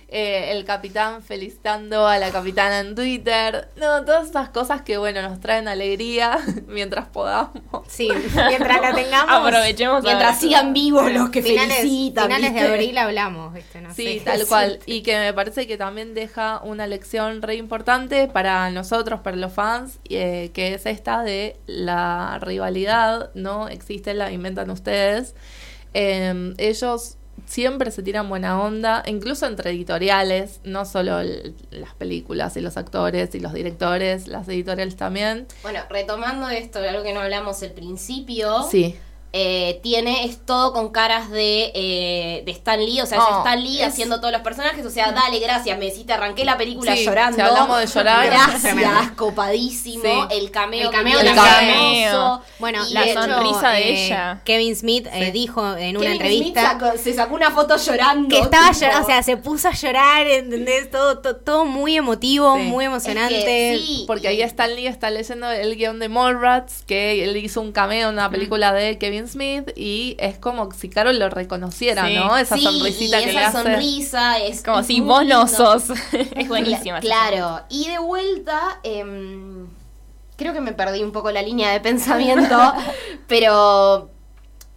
Eh, 0.07 0.51
el 0.51 0.63
capitán 0.63 1.23
felicitando 1.23 2.07
a 2.07 2.17
la 2.19 2.31
capitana 2.31 2.79
en 2.79 2.95
Twitter. 2.95 3.67
No, 3.75 4.05
todas 4.05 4.29
esas 4.29 4.49
cosas 4.49 4.81
que, 4.83 4.97
bueno, 4.97 5.21
nos 5.23 5.41
traen 5.41 5.67
alegría 5.67 6.37
mientras 6.67 7.07
podamos. 7.07 7.51
Sí, 7.87 8.07
mientras 8.47 8.81
la 8.81 8.93
tengamos. 8.93 9.29
Aprovechemos 9.47 10.03
Mientras 10.03 10.39
ver. 10.39 10.39
sigan 10.39 10.73
vivos 10.73 11.11
los 11.11 11.31
que 11.31 11.41
finales, 11.41 11.77
felicitan. 11.77 12.25
finales 12.27 12.53
de 12.53 12.61
abril 12.61 12.97
hablamos, 12.97 13.53
¿viste? 13.53 13.81
No 13.81 13.93
Sí, 13.93 14.19
sé. 14.19 14.25
tal 14.25 14.45
cual. 14.47 14.79
Y 14.85 15.01
que 15.01 15.17
me 15.17 15.33
parece 15.33 15.67
que 15.67 15.75
también 15.75 16.13
deja 16.13 16.61
una 16.63 16.87
lección 16.87 17.41
re 17.41 17.55
importante 17.55 18.27
para 18.27 18.69
nosotros, 18.69 19.19
para 19.21 19.35
los 19.35 19.51
fans, 19.51 19.99
eh, 20.09 20.51
que 20.53 20.75
es 20.75 20.85
esta 20.85 21.23
de 21.23 21.57
la 21.65 22.37
rivalidad, 22.39 23.31
¿no? 23.33 23.67
Existe, 23.67 24.13
la 24.13 24.31
inventan 24.31 24.69
ustedes. 24.69 25.35
Eh, 25.97 26.53
ellos 26.57 27.15
siempre 27.45 27.89
se 27.91 28.03
tiran 28.03 28.27
buena 28.27 28.61
onda, 28.61 29.03
incluso 29.07 29.45
entre 29.45 29.69
editoriales, 29.71 30.59
no 30.63 30.83
solo 30.85 31.19
el- 31.19 31.55
las 31.71 31.93
películas 31.93 32.55
y 32.57 32.61
los 32.61 32.75
actores 32.77 33.33
y 33.35 33.39
los 33.39 33.53
directores, 33.53 34.27
las 34.27 34.47
editoriales 34.49 34.95
también. 34.97 35.47
Bueno, 35.63 35.79
retomando 35.89 36.49
esto, 36.49 36.79
algo 36.79 37.03
que 37.03 37.13
no 37.13 37.21
hablamos 37.21 37.61
al 37.63 37.71
principio. 37.71 38.63
Sí. 38.69 38.95
Eh, 39.37 39.81
tiene, 39.83 40.23
es 40.25 40.37
todo 40.45 40.71
con 40.71 40.89
caras 40.93 41.29
de, 41.29 41.71
eh, 41.75 42.43
de 42.45 42.51
Stan 42.53 42.79
Lee, 42.79 43.01
o 43.01 43.05
sea, 43.05 43.19
Oh, 43.19 43.29
es 43.31 43.37
Stan 43.39 43.61
Lee 43.61 43.81
es- 43.81 43.87
haciendo 43.89 44.19
todos 44.21 44.31
los 44.31 44.41
personajes, 44.41 44.85
o 44.85 44.89
sea, 44.89 45.11
dale, 45.11 45.39
gracias, 45.39 45.77
me 45.77 45.87
hiciste, 45.87 46.13
arranqué 46.13 46.45
la 46.45 46.57
película 46.57 46.95
Sí, 46.95 47.03
llorando. 47.05 47.35
si 47.35 47.41
hablamos 47.41 47.79
de 47.79 47.87
llorar, 47.87 48.25
Gracias, 48.27 49.11
copadísimo, 49.15 50.03
Sí. 50.03 50.37
el 50.37 50.51
cameo. 50.51 50.89
El 50.89 50.95
cameo 50.95 51.19
que 51.19 51.27
El 51.29 51.35
cameo. 51.35 52.05
hermoso. 52.07 52.41
Bueno, 52.59 52.87
Y 52.89 52.93
la 52.93 53.01
de 53.01 53.11
hecho, 53.11 53.21
sonrisa 53.23 53.69
de 53.71 53.81
eh, 53.89 54.05
ella. 54.05 54.41
Kevin 54.45 54.75
Smith 54.75 55.07
eh, 55.11 55.25
Sí. 55.25 55.31
dijo 55.31 55.75
en 55.75 55.97
una 55.97 56.05
Kevin 56.05 56.21
entrevista 56.21 56.61
Smith 56.71 56.81
sacó- 56.81 56.97
se 56.97 57.13
sacó 57.13 57.35
una 57.35 57.51
foto 57.51 57.75
llorando. 57.77 58.29
que 58.29 58.39
estaba 58.41 58.69
tipo, 58.69 58.79
llorando, 58.79 59.03
o 59.03 59.05
sea, 59.05 59.23
se 59.23 59.37
puso 59.37 59.67
a 59.67 59.73
llorar, 59.73 60.27
¿entendés? 60.27 60.89
Todo, 60.89 61.19
to- 61.19 61.35
todo, 61.35 61.65
muy 61.65 61.97
emotivo, 61.97 62.55
Sí. 62.55 62.61
muy 62.63 62.85
es 62.85 62.89
emocionante. 62.89 63.35
que 63.43 63.79
sí, 63.85 64.03
Porque 64.07 64.27
ahí 64.29 64.41
Stan 64.41 64.73
Lee 64.73 64.87
está 64.87 65.09
leyendo 65.09 65.51
el 65.51 65.75
guion 65.75 65.99
de 65.99 66.07
Mallrats, 66.09 66.83
que 66.87 67.23
él 67.23 67.35
hizo 67.37 67.59
un 67.61 67.71
cameo 67.71 68.07
en 68.09 68.13
una 68.13 68.29
película 68.29 68.71
de 68.71 68.97
Kevin 68.97 69.24
Smith, 69.27 69.71
y 69.75 70.15
es 70.19 70.37
como 70.37 70.71
si 70.71 70.89
Carol 70.89 71.17
lo 71.19 71.29
reconociera, 71.29 72.07
Sí. 72.07 72.15
¿no? 72.15 72.37
Esa 72.37 72.55
Sí, 72.55 72.63
sonrisita 72.63 73.19
y 73.21 73.23
que 73.25 73.29
esa 73.31 73.39
le 73.39 73.45
hace. 73.45 73.57
sonrisa 73.63 74.37
es 74.39 74.63
Como 74.63 74.83
si 74.83 75.01
vos 75.01 75.25
no 75.25 75.45
lindo. 75.45 75.47
sos. 75.47 75.85
es 76.35 76.47
buenísima. 76.47 76.99
Claro, 76.99 77.61
y 77.69 77.87
de 77.87 77.99
vuelta, 77.99 78.79
em, 78.83 79.67
creo 80.37 80.53
que 80.53 80.61
me 80.61 80.73
perdí 80.73 81.03
un 81.03 81.11
poco 81.11 81.31
la 81.31 81.41
línea 81.41 81.71
de 81.71 81.79
pensamiento, 81.79 82.57
pero 83.27 84.09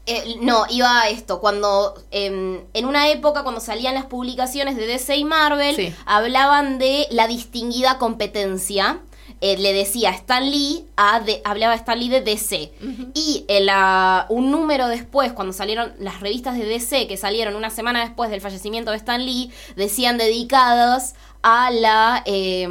eh, 0.07 0.37
no, 0.41 0.65
iba 0.71 1.03
a 1.03 1.09
esto, 1.11 1.39
cuando 1.41 1.95
em, 2.11 2.61
en 2.73 2.87
una 2.87 3.11
época 3.11 3.43
cuando 3.43 3.61
salían 3.61 3.95
las 3.95 4.07
publicaciones 4.07 4.77
de 4.77 4.87
DC 4.87 5.17
y 5.17 5.25
Marvel, 5.25 5.77
Sí. 5.77 5.95
hablaban 6.07 6.79
de 6.79 7.07
la 7.11 7.27
distinguida 7.27 7.99
competencia. 7.99 9.01
Eh, 9.41 9.57
le 9.57 9.73
decía 9.73 10.11
Stan 10.11 10.51
Lee 10.51 10.85
a 10.97 11.21
de, 11.21 11.41
hablaba 11.45 11.75
Stan 11.75 11.99
Lee 11.99 12.09
de 12.09 12.21
DC 12.23 12.73
y 13.15 13.45
la- 13.61 14.27
un 14.29 14.51
número 14.51 14.89
después 14.89 15.33
cuando 15.33 15.53
salieron 15.53 15.93
las 15.99 16.21
revistas 16.21 16.57
de 16.59 16.65
DC 16.65 17.07
que 17.07 17.17
salieron 17.17 17.55
una 17.55 17.71
semana 17.71 18.01
después 18.01 18.31
del 18.31 18.41
fallecimiento 18.41 18.91
de 18.91 18.97
Stan 18.97 19.25
Lee 19.25 19.51
decían 19.77 20.19
dedicadas 20.19 21.15
a 21.43 21.71
la 21.71 22.23
eh, 22.27 22.67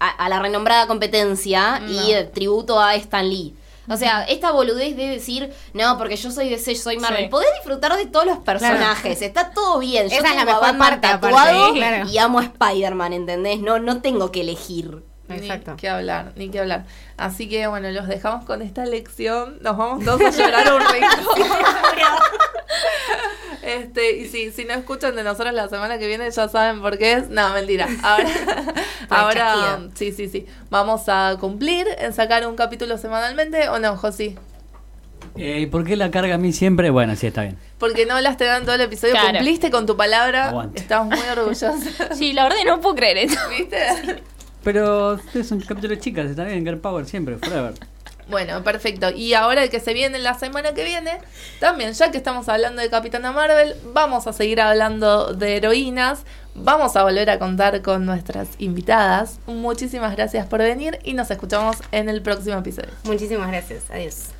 a, 0.00 0.08
a 0.08 0.28
la 0.28 0.40
renombrada 0.40 0.86
competencia 0.86 1.80
y 1.88 1.92
No. 1.94 2.02
eh, 2.08 2.24
tributo 2.24 2.80
a 2.80 2.94
Stan 2.96 3.28
Lee 3.28 3.54
o 3.86 3.98
sea, 3.98 4.24
esta 4.24 4.50
boludez 4.50 4.96
de 4.96 5.08
decir, 5.10 5.52
no, 5.74 5.98
porque 5.98 6.16
yo 6.16 6.30
soy 6.30 6.48
DC, 6.48 6.74
yo 6.74 6.80
soy 6.82 6.96
Marvel. 6.96 7.24
Sí. 7.24 7.28
Podés 7.28 7.50
disfrutar 7.56 7.94
de 7.98 8.06
todos 8.06 8.24
los 8.24 8.38
personajes, 8.38 9.20
está 9.20 9.50
todo 9.50 9.78
bien. 9.78 10.08
Yo 10.08 10.16
Esa 10.16 10.16
es 10.16 10.22
la 10.22 10.28
tengo 10.30 10.40
a 10.40 10.44
mejor 10.46 10.62
Batman 10.62 10.88
parte, 11.02 11.06
aparte, 11.06 11.26
tatuado 11.26 11.74
claro. 11.74 12.08
y 12.08 12.16
amo 12.16 12.38
a 12.38 12.44
Spider-Man, 12.44 13.12
¿entendés? 13.12 13.60
No, 13.60 13.78
no 13.80 14.00
tengo 14.00 14.32
que 14.32 14.40
elegir. 14.40 15.02
Exacto. 15.28 15.72
Ni 15.72 15.76
que 15.78 15.88
hablar, 15.88 16.32
ni 16.36 16.48
que 16.50 16.60
hablar. 16.60 16.84
Así 17.16 17.48
que 17.48 17.66
bueno, 17.66 17.90
los 17.90 18.06
dejamos 18.08 18.44
con 18.44 18.62
esta 18.62 18.84
lección. 18.84 19.58
Nos 19.62 19.76
vamos 19.76 20.04
todos 20.04 20.20
a 20.20 20.30
llorar 20.30 20.72
un 20.74 20.80
rico. 20.92 21.34
este, 23.62 24.18
y 24.18 24.28
si, 24.28 24.50
si 24.52 24.64
no 24.64 24.74
escuchan 24.74 25.16
de 25.16 25.24
nosotros 25.24 25.54
la 25.54 25.68
semana 25.68 25.98
que 25.98 26.06
viene, 26.06 26.30
ya 26.30 26.48
saben 26.48 26.80
por 26.80 26.98
qué 26.98 27.14
es. 27.14 27.28
No, 27.30 27.50
mentira. 27.54 27.88
Ahora, 28.02 28.28
ahora 29.08 29.78
sí, 29.94 30.12
sí, 30.12 30.28
sí. 30.28 30.46
Vamos 30.70 31.02
a 31.08 31.36
cumplir 31.40 31.86
en 31.98 32.12
sacar 32.12 32.46
un 32.46 32.56
capítulo 32.56 32.98
semanalmente, 32.98 33.68
¿o 33.68 33.78
no, 33.78 33.96
Josi? 33.96 34.36
Eh, 35.36 35.60
¿Y 35.60 35.66
por 35.66 35.84
qué 35.84 35.96
la 35.96 36.10
carga 36.10 36.34
a 36.34 36.38
mí 36.38 36.52
siempre? 36.52 36.90
Bueno, 36.90 37.16
sí, 37.16 37.26
está 37.26 37.42
bien. 37.42 37.58
Porque 37.78 38.06
no 38.06 38.14
hablaste 38.14 38.46
en 38.46 38.62
todo 38.64 38.74
el 38.74 38.82
episodio, 38.82 39.14
Claro. 39.14 39.30
cumpliste 39.32 39.70
con 39.70 39.86
tu 39.86 39.96
palabra. 39.96 40.50
Aguante. 40.50 40.80
Estamos 40.80 41.18
muy 41.18 41.26
orgullosos. 41.28 41.74
Sí, 42.12 42.32
la 42.34 42.44
verdad 42.44 42.58
no 42.66 42.80
puedo 42.80 42.94
creer 42.94 43.18
esto. 43.18 43.40
¿Viste? 43.48 44.22
Pero 44.64 45.18
es 45.34 45.50
un 45.50 45.60
capítulo 45.60 45.94
de 45.94 46.00
chicas, 46.00 46.30
está 46.30 46.44
bien, 46.44 46.64
Girl 46.64 46.78
Power 46.78 47.06
siempre, 47.06 47.38
forever. 47.38 47.74
Bueno, 48.28 48.62
perfecto. 48.64 49.10
Y 49.10 49.34
ahora 49.34 49.64
el 49.64 49.70
que 49.70 49.80
se 49.80 49.92
viene 49.92 50.18
la 50.18 50.34
semana 50.34 50.72
que 50.72 50.84
viene, 50.84 51.18
también, 51.60 51.92
ya 51.92 52.10
que 52.10 52.16
estamos 52.16 52.48
hablando 52.48 52.80
de 52.80 52.88
Capitana 52.88 53.32
Marvel, 53.32 53.74
vamos 53.92 54.26
a 54.26 54.32
seguir 54.32 54.60
hablando 54.60 55.34
de 55.34 55.56
heroínas. 55.56 56.24
Vamos 56.54 56.96
a 56.96 57.02
volver 57.02 57.28
a 57.30 57.38
contar 57.38 57.82
con 57.82 58.06
nuestras 58.06 58.48
invitadas. 58.58 59.40
Muchísimas 59.46 60.14
gracias 60.14 60.46
por 60.46 60.60
venir 60.60 60.98
y 61.02 61.14
nos 61.14 61.30
escuchamos 61.30 61.78
en 61.90 62.08
el 62.08 62.22
próximo 62.22 62.58
episodio. 62.58 62.90
Muchísimas 63.04 63.48
gracias. 63.48 63.90
Adiós. 63.90 64.33